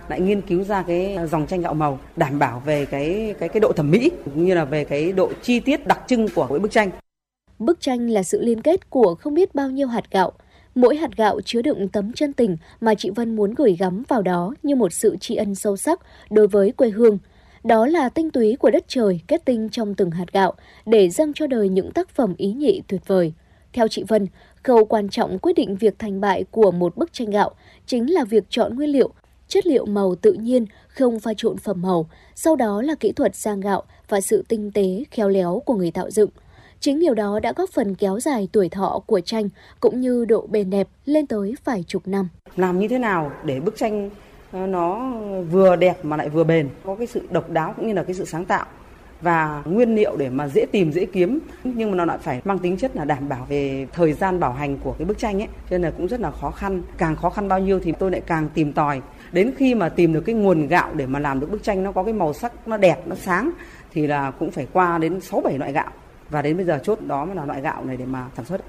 [0.08, 3.60] lại nghiên cứu ra cái dòng tranh gạo màu đảm bảo về cái cái cái
[3.60, 6.58] độ thẩm mỹ cũng như là về cái độ chi tiết đặc trưng của mỗi
[6.58, 6.90] bức tranh.
[7.58, 10.32] Bức tranh là sự liên kết của không biết bao nhiêu hạt gạo.
[10.74, 14.22] Mỗi hạt gạo chứa đựng tấm chân tình mà chị Vân muốn gửi gắm vào
[14.22, 16.00] đó như một sự tri ân sâu sắc
[16.30, 17.18] đối với quê hương.
[17.64, 20.54] Đó là tinh túy của đất trời kết tinh trong từng hạt gạo
[20.86, 23.32] để dâng cho đời những tác phẩm ý nhị tuyệt vời.
[23.72, 24.26] Theo chị Vân,
[24.62, 27.50] khâu quan trọng quyết định việc thành bại của một bức tranh gạo
[27.86, 29.10] chính là việc chọn nguyên liệu,
[29.48, 33.36] chất liệu màu tự nhiên, không pha trộn phẩm màu, sau đó là kỹ thuật
[33.36, 36.30] sang gạo và sự tinh tế, khéo léo của người tạo dựng.
[36.80, 39.48] Chính điều đó đã góp phần kéo dài tuổi thọ của tranh
[39.80, 42.28] cũng như độ bền đẹp lên tới vài chục năm.
[42.56, 44.10] Làm như thế nào để bức tranh
[44.52, 45.12] ờ, nó
[45.50, 48.14] vừa đẹp mà lại vừa bền, có cái sự độc đáo cũng như là cái
[48.14, 48.66] sự sáng tạo
[49.20, 51.38] và nguyên liệu để mà dễ tìm, dễ kiếm.
[51.64, 54.52] Nhưng mà nó lại phải mang tính chất là đảm bảo về thời gian bảo
[54.52, 55.48] hành của cái bức tranh ấy.
[55.70, 56.82] Cho nên là cũng rất là khó khăn.
[56.98, 59.00] Càng khó khăn bao nhiêu thì tôi lại càng tìm tòi.
[59.32, 61.92] Đến khi mà tìm được cái nguồn gạo để mà làm được bức tranh nó
[61.92, 63.50] có cái màu sắc nó đẹp, nó sáng,
[63.92, 65.90] thì là cũng phải qua đến 6 7 loại gạo.
[66.30, 68.60] Và đến bây giờ chốt đó mới là loại gạo này để mà sản xuất.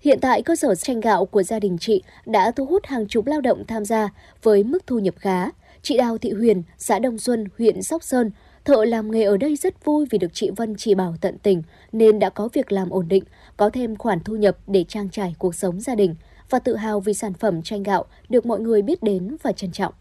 [0.00, 3.26] Hiện tại, cơ sở tranh gạo của gia đình chị đã thu hút hàng chục
[3.26, 4.08] lao động tham gia
[4.42, 5.48] với mức thu nhập khá.
[5.84, 8.30] Chị Đào Thị Huyền, xã Đông Xuân, huyện Sóc Sơn,
[8.64, 11.62] thợ làm nghề ở đây rất vui vì được chị Vân chỉ bảo tận tình
[11.92, 13.24] nên đã có việc làm ổn định,
[13.56, 16.14] có thêm khoản thu nhập để trang trải cuộc sống gia đình
[16.50, 19.72] và tự hào vì sản phẩm tranh gạo được mọi người biết đến và trân
[19.72, 19.94] trọng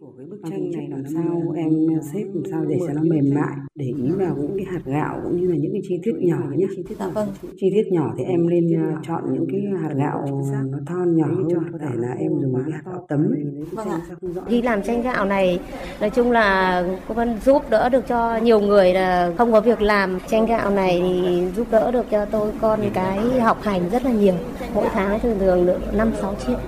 [0.00, 1.70] của cái bức tranh này làm sao em
[2.12, 5.20] xếp làm sao để cho nó mềm mại để ý vào những cái hạt gạo
[5.24, 7.28] cũng như là những cái chi tiết nhỏ nhé chi tiết dạ vâng.
[7.42, 11.26] chi tiết nhỏ thì em lên uh, chọn những cái hạt gạo nó thon nhỏ
[11.26, 13.34] hơn có thể là em dùng cái hạt gạo tấm.
[13.72, 14.00] vâng ạ.
[14.46, 15.60] khi làm tranh gạo này
[16.00, 19.82] nói chung là cô Vân giúp đỡ được cho nhiều người là không có việc
[19.82, 20.18] làm.
[20.28, 24.12] Tranh gạo này thì giúp đỡ được cho tôi con cái học hành rất là
[24.12, 24.34] nhiều.
[24.74, 26.58] Mỗi tháng thường thường được năm sáu triệu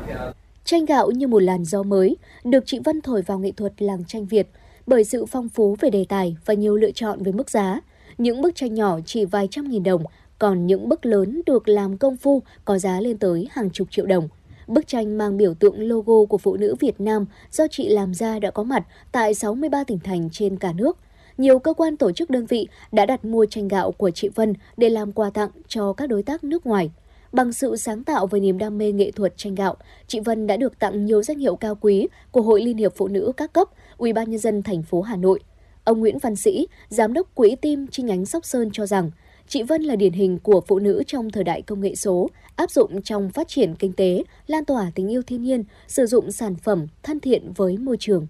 [0.71, 4.05] Tranh gạo như một làn gió mới, được chị Vân thổi vào nghệ thuật làng
[4.05, 4.49] tranh Việt
[4.87, 7.81] bởi sự phong phú về đề tài và nhiều lựa chọn về mức giá.
[8.19, 10.05] Những bức tranh nhỏ chỉ vài trăm nghìn đồng,
[10.39, 14.07] còn những bức lớn được làm công phu có giá lên tới hàng chục triệu
[14.07, 14.29] đồng.
[14.67, 18.39] Bức tranh mang biểu tượng logo của phụ nữ Việt Nam do chị làm ra
[18.39, 20.99] đã có mặt tại 63 tỉnh thành trên cả nước.
[21.39, 24.55] Nhiều cơ quan tổ chức đơn vị đã đặt mua tranh gạo của chị Vân
[24.77, 26.91] để làm quà tặng cho các đối tác nước ngoài.
[27.33, 29.77] Bằng sự sáng tạo và niềm đam mê nghệ thuật tranh gạo,
[30.07, 33.09] chị Vân đã được tặng nhiều danh hiệu cao quý của Hội Liên hiệp Phụ
[33.09, 35.41] nữ các cấp, Ủy ban nhân dân thành phố Hà Nội.
[35.85, 39.11] Ông Nguyễn Văn Sĩ, giám đốc Quỹ Tim chi nhánh Sóc Sơn cho rằng,
[39.49, 42.71] chị Vân là điển hình của phụ nữ trong thời đại công nghệ số, áp
[42.71, 46.57] dụng trong phát triển kinh tế, lan tỏa tình yêu thiên nhiên, sử dụng sản
[46.57, 48.27] phẩm thân thiện với môi trường.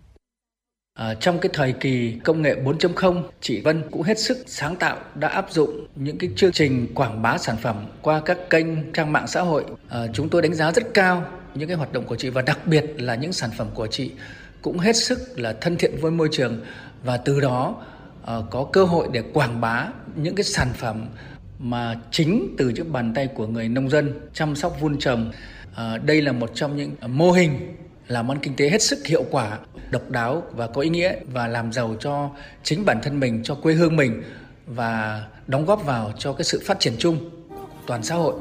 [0.98, 4.96] À, trong cái thời kỳ công nghệ 4.0, chị Vân cũng hết sức sáng tạo
[5.14, 9.12] đã áp dụng những cái chương trình quảng bá sản phẩm qua các kênh trang
[9.12, 9.64] mạng xã hội.
[9.88, 12.66] À, chúng tôi đánh giá rất cao những cái hoạt động của chị và đặc
[12.66, 14.10] biệt là những sản phẩm của chị
[14.62, 16.60] cũng hết sức là thân thiện với môi trường
[17.04, 17.82] và từ đó
[18.26, 21.06] à, có cơ hội để quảng bá những cái sản phẩm
[21.58, 25.32] mà chính từ những bàn tay của người nông dân chăm sóc vun trồng.
[25.74, 27.74] À, đây là một trong những mô hình
[28.08, 29.58] làm món kinh tế hết sức hiệu quả,
[29.90, 32.30] độc đáo và có ý nghĩa và làm giàu cho
[32.62, 34.22] chính bản thân mình, cho quê hương mình
[34.66, 37.30] và đóng góp vào cho cái sự phát triển chung
[37.86, 38.34] toàn xã hội.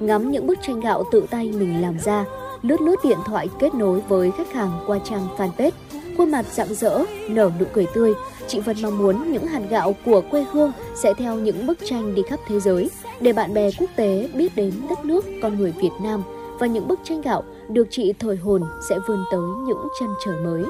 [0.00, 2.24] Ngắm những bức tranh gạo tự tay mình làm ra,
[2.62, 5.70] lướt lướt điện thoại kết nối với khách hàng qua trang fanpage,
[6.16, 8.12] khuôn mặt rạng rỡ, nở nụ cười tươi,
[8.48, 10.72] chị Vân mong muốn những hạt gạo của quê hương
[11.02, 12.90] sẽ theo những bức tranh đi khắp thế giới
[13.20, 16.22] để bạn bè quốc tế biết đến đất nước con người Việt Nam
[16.58, 20.40] và những bức tranh gạo được chị thổi hồn sẽ vươn tới những chân trời
[20.44, 20.64] mới.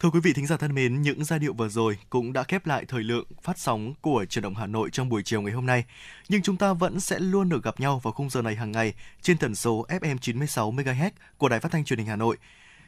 [0.00, 2.66] Thưa quý vị thính giả thân mến, những giai điệu vừa rồi cũng đã khép
[2.66, 5.66] lại thời lượng phát sóng của truyền động Hà Nội trong buổi chiều ngày hôm
[5.66, 5.84] nay.
[6.28, 8.94] Nhưng chúng ta vẫn sẽ luôn được gặp nhau vào khung giờ này hàng ngày
[9.22, 12.36] trên tần số FM 96 MHz của Đài Phát thanh Truyền hình Hà Nội.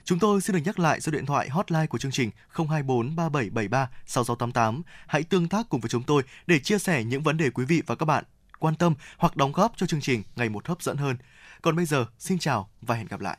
[0.05, 3.91] Chúng tôi xin được nhắc lại số điện thoại hotline của chương trình 024 3773
[4.07, 4.83] 6688.
[5.07, 7.83] Hãy tương tác cùng với chúng tôi để chia sẻ những vấn đề quý vị
[7.87, 8.25] và các bạn
[8.59, 11.17] quan tâm hoặc đóng góp cho chương trình ngày một hấp dẫn hơn.
[11.63, 13.39] Còn bây giờ, xin chào và hẹn gặp lại.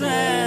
[0.00, 0.39] những